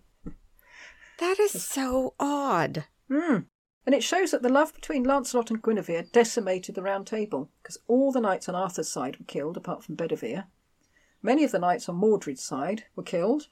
That 1.20 1.40
is 1.40 1.64
so 1.64 2.14
odd. 2.20 2.86
Hmm. 3.10 3.40
And 3.86 3.94
it 3.94 4.04
shows 4.04 4.32
that 4.32 4.42
the 4.42 4.50
love 4.50 4.74
between 4.74 5.04
Lancelot 5.04 5.52
and 5.52 5.62
Guinevere 5.62 6.12
decimated 6.12 6.76
the 6.76 6.82
Round 6.82 7.06
Table, 7.06 7.52
because 7.62 7.78
all 7.88 8.12
the 8.12 8.20
knights 8.20 8.50
on 8.50 8.56
Arthur's 8.56 8.90
side 8.90 9.18
were 9.18 9.26
killed, 9.26 9.58
apart 9.58 9.84
from 9.84 9.96
Bedivere. 9.96 10.46
Many 11.22 11.44
of 11.44 11.52
the 11.52 11.60
knights 11.60 11.88
on 11.88 12.00
Mordred's 12.00 12.44
side 12.44 12.86
were 12.96 13.04
killed. 13.04 13.48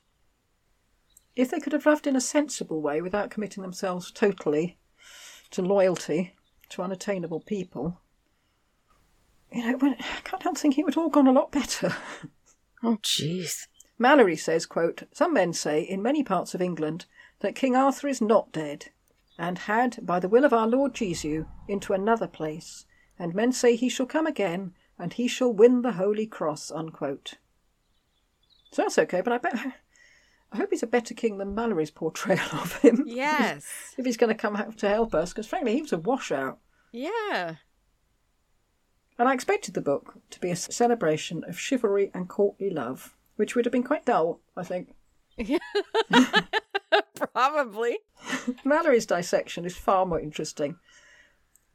If 1.35 1.51
they 1.51 1.59
could 1.59 1.73
have 1.73 1.85
loved 1.85 2.07
in 2.07 2.15
a 2.15 2.21
sensible 2.21 2.81
way 2.81 3.01
without 3.01 3.29
committing 3.29 3.61
themselves 3.61 4.11
totally 4.11 4.77
to 5.51 5.61
loyalty 5.61 6.35
to 6.69 6.81
unattainable 6.81 7.41
people, 7.41 7.99
you 9.51 9.63
know, 9.71 9.77
when, 9.77 9.93
I 9.93 10.21
can't 10.23 10.41
help 10.41 10.57
thinking 10.57 10.81
it 10.81 10.85
would 10.85 10.95
have 10.95 11.03
all 11.03 11.09
gone 11.09 11.27
a 11.27 11.31
lot 11.31 11.51
better. 11.51 11.95
Oh, 12.85 12.97
jeez. 13.01 13.67
Malory 13.97 14.37
says, 14.37 14.65
quote, 14.65 15.03
Some 15.13 15.33
men 15.33 15.53
say 15.53 15.81
in 15.81 16.01
many 16.01 16.21
parts 16.21 16.53
of 16.53 16.61
England 16.61 17.05
that 17.43 17.55
King 17.55 17.75
Arthur 17.75 18.07
is 18.07 18.21
not 18.21 18.51
dead, 18.51 18.87
and 19.37 19.59
had, 19.59 20.05
by 20.05 20.19
the 20.19 20.29
will 20.29 20.45
of 20.45 20.53
our 20.53 20.65
Lord 20.67 20.95
Jesu, 20.95 21.45
into 21.67 21.93
another 21.93 22.27
place, 22.27 22.85
and 23.19 23.35
men 23.35 23.51
say 23.51 23.75
he 23.75 23.89
shall 23.89 24.05
come 24.05 24.25
again, 24.25 24.73
and 24.97 25.13
he 25.13 25.27
shall 25.27 25.53
win 25.53 25.81
the 25.81 25.91
Holy 25.93 26.25
Cross, 26.25 26.71
unquote. 26.71 27.35
So 28.71 28.81
that's 28.81 28.97
okay, 28.97 29.21
but 29.21 29.33
I 29.33 29.37
bet 29.37 29.73
I 30.53 30.57
hope 30.57 30.69
he's 30.69 30.83
a 30.83 30.87
better 30.87 31.13
king 31.13 31.37
than 31.39 31.53
Malory's 31.53 31.91
portrayal 31.91 32.47
of 32.53 32.77
him. 32.77 33.03
Yes. 33.07 33.93
if 33.97 34.05
he's 34.05 34.17
going 34.17 34.29
to 34.33 34.39
come 34.39 34.55
out 34.55 34.77
to 34.79 34.89
help 34.89 35.13
us, 35.13 35.33
because 35.33 35.47
frankly, 35.47 35.75
he 35.75 35.81
was 35.81 35.93
a 35.93 35.97
washout. 35.97 36.59
Yeah. 36.91 37.55
And 39.19 39.27
I 39.27 39.33
expected 39.33 39.73
the 39.73 39.81
book 39.81 40.15
to 40.29 40.39
be 40.39 40.49
a 40.49 40.55
celebration 40.55 41.43
of 41.47 41.59
chivalry 41.59 42.09
and 42.13 42.29
courtly 42.29 42.69
love, 42.69 43.15
which 43.35 43.55
would 43.55 43.65
have 43.65 43.71
been 43.71 43.83
quite 43.83 44.05
dull, 44.05 44.39
I 44.55 44.63
think. 44.63 44.93
Probably. 47.33 47.99
Malory's 48.63 49.05
dissection 49.05 49.65
is 49.65 49.77
far 49.77 50.05
more 50.05 50.19
interesting, 50.19 50.77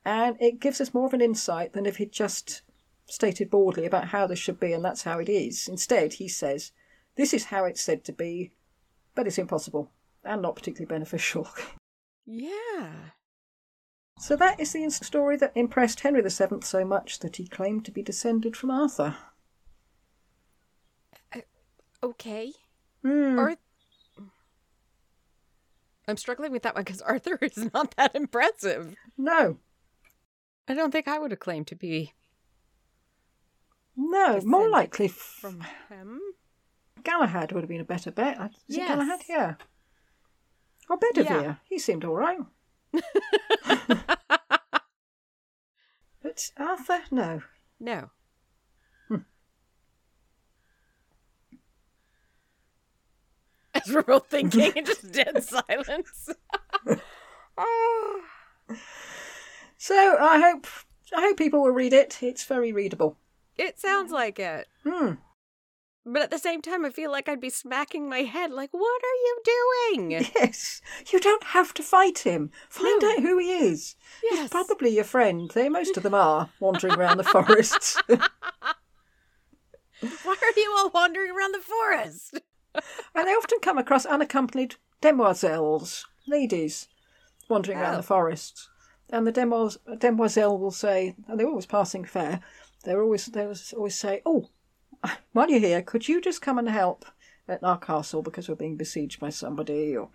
and 0.04 0.36
it 0.40 0.60
gives 0.60 0.80
us 0.80 0.94
more 0.94 1.06
of 1.06 1.14
an 1.14 1.20
insight 1.20 1.72
than 1.72 1.86
if 1.86 1.96
he'd 1.96 2.12
just 2.12 2.62
stated 3.06 3.50
broadly 3.50 3.86
about 3.86 4.08
how 4.08 4.26
this 4.26 4.38
should 4.38 4.60
be 4.60 4.72
and 4.72 4.84
that's 4.84 5.02
how 5.02 5.18
it 5.18 5.28
is. 5.28 5.68
Instead, 5.68 6.14
he 6.14 6.28
says, 6.28 6.72
This 7.16 7.32
is 7.32 7.46
how 7.46 7.64
it's 7.64 7.80
said 7.80 8.04
to 8.04 8.12
be, 8.12 8.52
but 9.14 9.26
it's 9.26 9.38
impossible 9.38 9.90
and 10.24 10.42
not 10.42 10.56
particularly 10.56 10.88
beneficial. 10.88 11.48
Yeah. 12.30 12.92
so 14.18 14.36
that 14.36 14.60
is 14.60 14.74
the 14.74 14.90
story 14.90 15.38
that 15.38 15.52
impressed 15.54 16.00
Henry 16.00 16.20
VII 16.20 16.60
so 16.60 16.84
much 16.84 17.20
that 17.20 17.36
he 17.36 17.48
claimed 17.48 17.86
to 17.86 17.90
be 17.90 18.02
descended 18.02 18.54
from 18.54 18.70
Arthur. 18.70 19.16
Okay. 22.02 22.52
Hmm. 23.02 23.38
Or 23.38 23.56
I'm 26.08 26.16
struggling 26.16 26.50
with 26.52 26.62
that 26.62 26.74
one 26.74 26.84
because 26.84 27.02
Arthur 27.02 27.38
is 27.42 27.70
not 27.72 27.94
that 27.96 28.14
impressive. 28.14 28.94
No, 29.16 29.58
I 30.66 30.74
don't 30.74 30.90
think 30.90 31.06
I 31.06 31.18
would 31.18 31.30
have 31.30 31.40
claimed 31.40 31.66
to 31.68 31.76
be 31.76 32.14
no, 33.96 34.40
more 34.44 34.68
likely 34.68 35.06
f- 35.06 35.12
from 35.12 35.60
him. 35.88 36.20
Galahad 37.04 37.52
would 37.52 37.62
have 37.62 37.68
been 37.68 37.80
a 37.80 37.84
better 37.84 38.10
bet. 38.10 38.38
Is 38.68 38.76
it 38.76 38.78
Yes. 38.78 38.88
Galahad? 38.88 39.20
Yeah. 39.28 39.54
Or 40.90 40.98
Bedivere. 40.98 41.58
He 41.64 41.78
seemed 41.78 42.04
all 42.04 42.14
right. 42.16 42.38
but 46.22 46.50
Arthur, 46.56 47.02
no. 47.10 47.42
No. 47.78 48.10
As 53.90 53.94
we're 53.94 54.02
both 54.02 54.26
thinking, 54.26 54.72
and 54.76 54.86
just 54.86 55.10
dead 55.12 55.42
silence. 55.44 56.28
oh. 57.56 58.20
So 59.80 60.16
I 60.18 60.40
hope 60.40 60.66
I 61.16 61.20
hope 61.20 61.36
people 61.38 61.62
will 61.62 61.70
read 61.70 61.92
it. 61.92 62.18
It's 62.20 62.44
very 62.44 62.72
readable. 62.72 63.16
It 63.56 63.78
sounds 63.78 64.10
like 64.10 64.40
it. 64.40 64.66
Hmm. 64.84 65.12
But 66.04 66.22
at 66.22 66.30
the 66.32 66.38
same 66.38 66.62
time, 66.62 66.84
I 66.84 66.90
feel 66.90 67.12
like 67.12 67.28
I'd 67.28 67.40
be 67.40 67.48
smacking 67.50 68.08
my 68.08 68.22
head, 68.22 68.50
like, 68.50 68.70
what 68.72 69.02
are 69.02 69.16
you 69.24 69.38
doing? 69.44 70.10
Yes, 70.10 70.80
you 71.12 71.20
don't 71.20 71.44
have 71.44 71.72
to 71.74 71.82
fight 71.84 72.20
him. 72.20 72.50
Find 72.68 73.00
No. 73.02 73.10
out 73.12 73.20
who 73.20 73.38
he 73.38 73.52
is. 73.52 73.94
Yes. 74.24 74.40
He's 74.40 74.50
probably 74.50 74.90
your 74.96 75.04
friend. 75.04 75.48
They 75.54 75.68
most 75.68 75.96
of 75.96 76.02
them 76.02 76.14
are 76.14 76.50
wandering 76.60 76.94
around 76.94 77.18
the 77.18 77.24
forests. 77.24 78.02
Why 78.08 78.18
are 80.42 80.60
you 80.60 80.74
all 80.78 80.90
wandering 80.90 81.30
around 81.30 81.52
the 81.52 81.60
forest? 81.60 82.40
And 83.14 83.26
they 83.26 83.32
often 83.32 83.58
come 83.60 83.78
across 83.78 84.06
unaccompanied 84.06 84.76
demoiselles, 85.00 86.06
ladies, 86.26 86.88
wandering 87.48 87.78
around 87.78 87.94
Oh. 87.94 87.96
the 87.98 88.02
forests. 88.02 88.68
And 89.10 89.26
the 89.26 89.32
demois- 89.32 89.78
demoiselle 89.98 90.58
will 90.58 90.70
say, 90.70 91.14
and 91.26 91.38
they're 91.40 91.48
always 91.48 91.66
passing 91.66 92.04
fair. 92.04 92.40
They're 92.84 93.02
always 93.02 93.26
they 93.26 93.42
always 93.42 93.72
always 93.72 93.98
say, 93.98 94.20
"Oh, 94.26 94.48
while 95.32 95.50
you're 95.50 95.60
here, 95.60 95.82
could 95.82 96.08
you 96.08 96.20
just 96.20 96.42
come 96.42 96.58
and 96.58 96.68
help 96.68 97.04
at 97.48 97.64
our 97.64 97.78
castle 97.78 98.22
because 98.22 98.48
we're 98.48 98.54
being 98.54 98.76
besieged 98.76 99.18
by 99.18 99.30
somebody?" 99.30 99.96
Or 99.96 100.10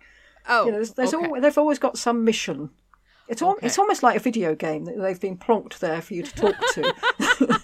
Oh, 0.48 0.66
you 0.66 0.70
know, 0.72 0.76
there's, 0.78 0.92
there's 0.92 1.14
okay. 1.14 1.26
al- 1.26 1.40
they've 1.40 1.58
always 1.58 1.78
got 1.78 1.98
some 1.98 2.24
mission. 2.24 2.70
It's 3.28 3.40
al- 3.42 3.52
Okay. 3.52 3.66
it's 3.66 3.78
almost 3.78 4.02
like 4.02 4.16
a 4.16 4.20
video 4.20 4.54
game 4.54 4.84
that 4.84 4.98
they've 5.00 5.20
been 5.20 5.38
plonked 5.38 5.78
there 5.78 6.00
for 6.02 6.14
you 6.14 6.22
to 6.22 6.34
talk 6.34 6.54
to, 6.74 7.60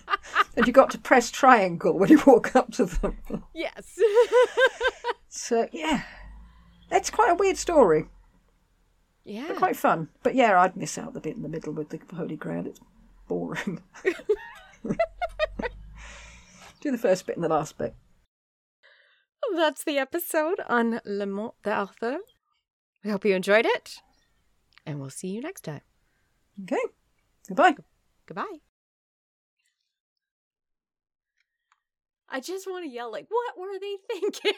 and 0.60 0.66
you've 0.66 0.74
got 0.74 0.90
to 0.90 0.98
press 0.98 1.30
triangle 1.30 1.98
when 1.98 2.10
you 2.10 2.20
walk 2.26 2.54
up 2.54 2.70
to 2.72 2.84
them. 2.84 3.16
yes. 3.54 3.98
So 5.28 5.68
yeah, 5.72 6.02
it's 6.90 7.08
quite 7.08 7.30
a 7.30 7.34
weird 7.34 7.56
story, 7.56 8.08
yeah. 9.24 9.46
but 9.48 9.56
quite 9.56 9.76
fun. 9.76 10.08
But 10.22 10.34
yeah, 10.34 10.60
I'd 10.60 10.76
miss 10.76 10.98
out 10.98 11.14
the 11.14 11.20
bit 11.20 11.36
in 11.36 11.42
the 11.42 11.48
middle 11.48 11.72
with 11.72 11.88
the 11.88 11.98
Holy 12.14 12.36
Grail. 12.36 12.66
It's 12.66 12.80
boring. 13.26 13.80
Do 16.82 16.90
the 16.90 16.98
first 16.98 17.26
bit 17.26 17.36
and 17.36 17.44
the 17.44 17.48
last 17.48 17.78
bit. 17.78 17.94
That's 19.54 19.82
the 19.84 19.98
episode 19.98 20.60
on 20.68 21.00
Le 21.06 21.26
Morte 21.26 21.62
d'Arthur. 21.62 22.18
We 23.02 23.10
hope 23.10 23.24
you 23.24 23.34
enjoyed 23.34 23.66
it, 23.66 24.02
and 24.84 25.00
we'll 25.00 25.08
see 25.10 25.28
you 25.28 25.40
next 25.40 25.62
time. 25.62 25.80
Okay, 26.64 26.82
goodbye. 27.48 27.76
Goodbye. 28.26 28.69
I 32.32 32.38
just 32.38 32.66
want 32.68 32.84
to 32.84 32.90
yell, 32.90 33.10
like, 33.10 33.26
what 33.28 33.58
were 33.58 33.78
they 33.80 33.96
thinking? 34.20 34.52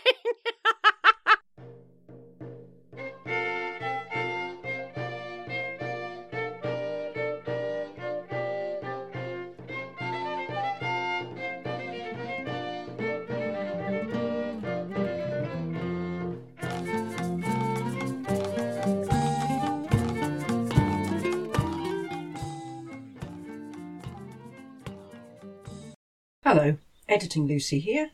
Hello, 26.45 26.77
Editing 27.13 27.47
Lucy 27.47 27.79
here. 27.79 28.09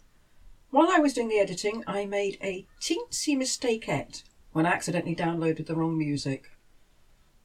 While 0.70 0.90
I 0.90 0.98
was 0.98 1.14
doing 1.14 1.28
the 1.28 1.38
editing, 1.38 1.84
I 1.86 2.04
made 2.04 2.36
a 2.42 2.66
teensy 2.80 3.36
mistakeette 3.36 4.24
when 4.50 4.66
I 4.66 4.72
accidentally 4.72 5.14
downloaded 5.14 5.66
the 5.66 5.76
wrong 5.76 5.96
music. 5.96 6.50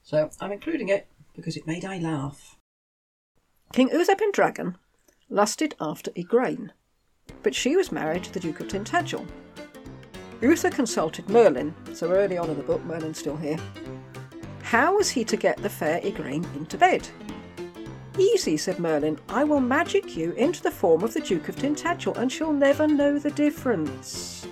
So 0.02 0.32
I'm 0.42 0.52
including 0.52 0.90
it 0.90 1.06
because 1.36 1.56
it 1.56 1.68
made 1.68 1.86
I 1.86 2.00
laugh. 2.00 2.58
King 3.72 3.92
Dragon 4.34 4.80
lusted 5.30 5.76
after 5.80 6.10
Igraine, 6.18 6.72
but 7.44 7.54
she 7.54 7.76
was 7.76 7.92
married 7.92 8.24
to 8.24 8.34
the 8.34 8.40
Duke 8.40 8.60
of 8.60 8.68
Tintagel. 8.70 9.28
Uther 10.42 10.72
consulted 10.72 11.30
Merlin, 11.30 11.76
so 11.94 12.10
early 12.10 12.40
on 12.40 12.50
in 12.50 12.58
the 12.58 12.64
book, 12.64 12.84
Merlin's 12.84 13.20
still 13.20 13.38
here. 13.38 13.60
How 14.64 14.96
was 14.96 15.12
he 15.12 15.24
to 15.26 15.38
get 15.38 15.58
the 15.58 15.70
fair 15.70 16.02
Igraine 16.02 16.52
into 16.56 16.80
bed? 16.80 17.08
Easy, 18.18 18.58
said 18.58 18.80
Merlin. 18.80 19.18
I 19.28 19.44
will 19.44 19.60
magic 19.60 20.16
you 20.16 20.34
into 20.34 20.62
the 20.62 20.72
form 20.72 21.04
of 21.04 21.14
the 21.14 21.22
Duke 21.22 21.50
of 21.50 21.56
Tintagel, 21.56 22.16
and 22.18 22.32
she'll 22.32 22.54
never 22.54 22.88
know 22.88 23.18
the 23.18 23.32
difference. 23.32 24.46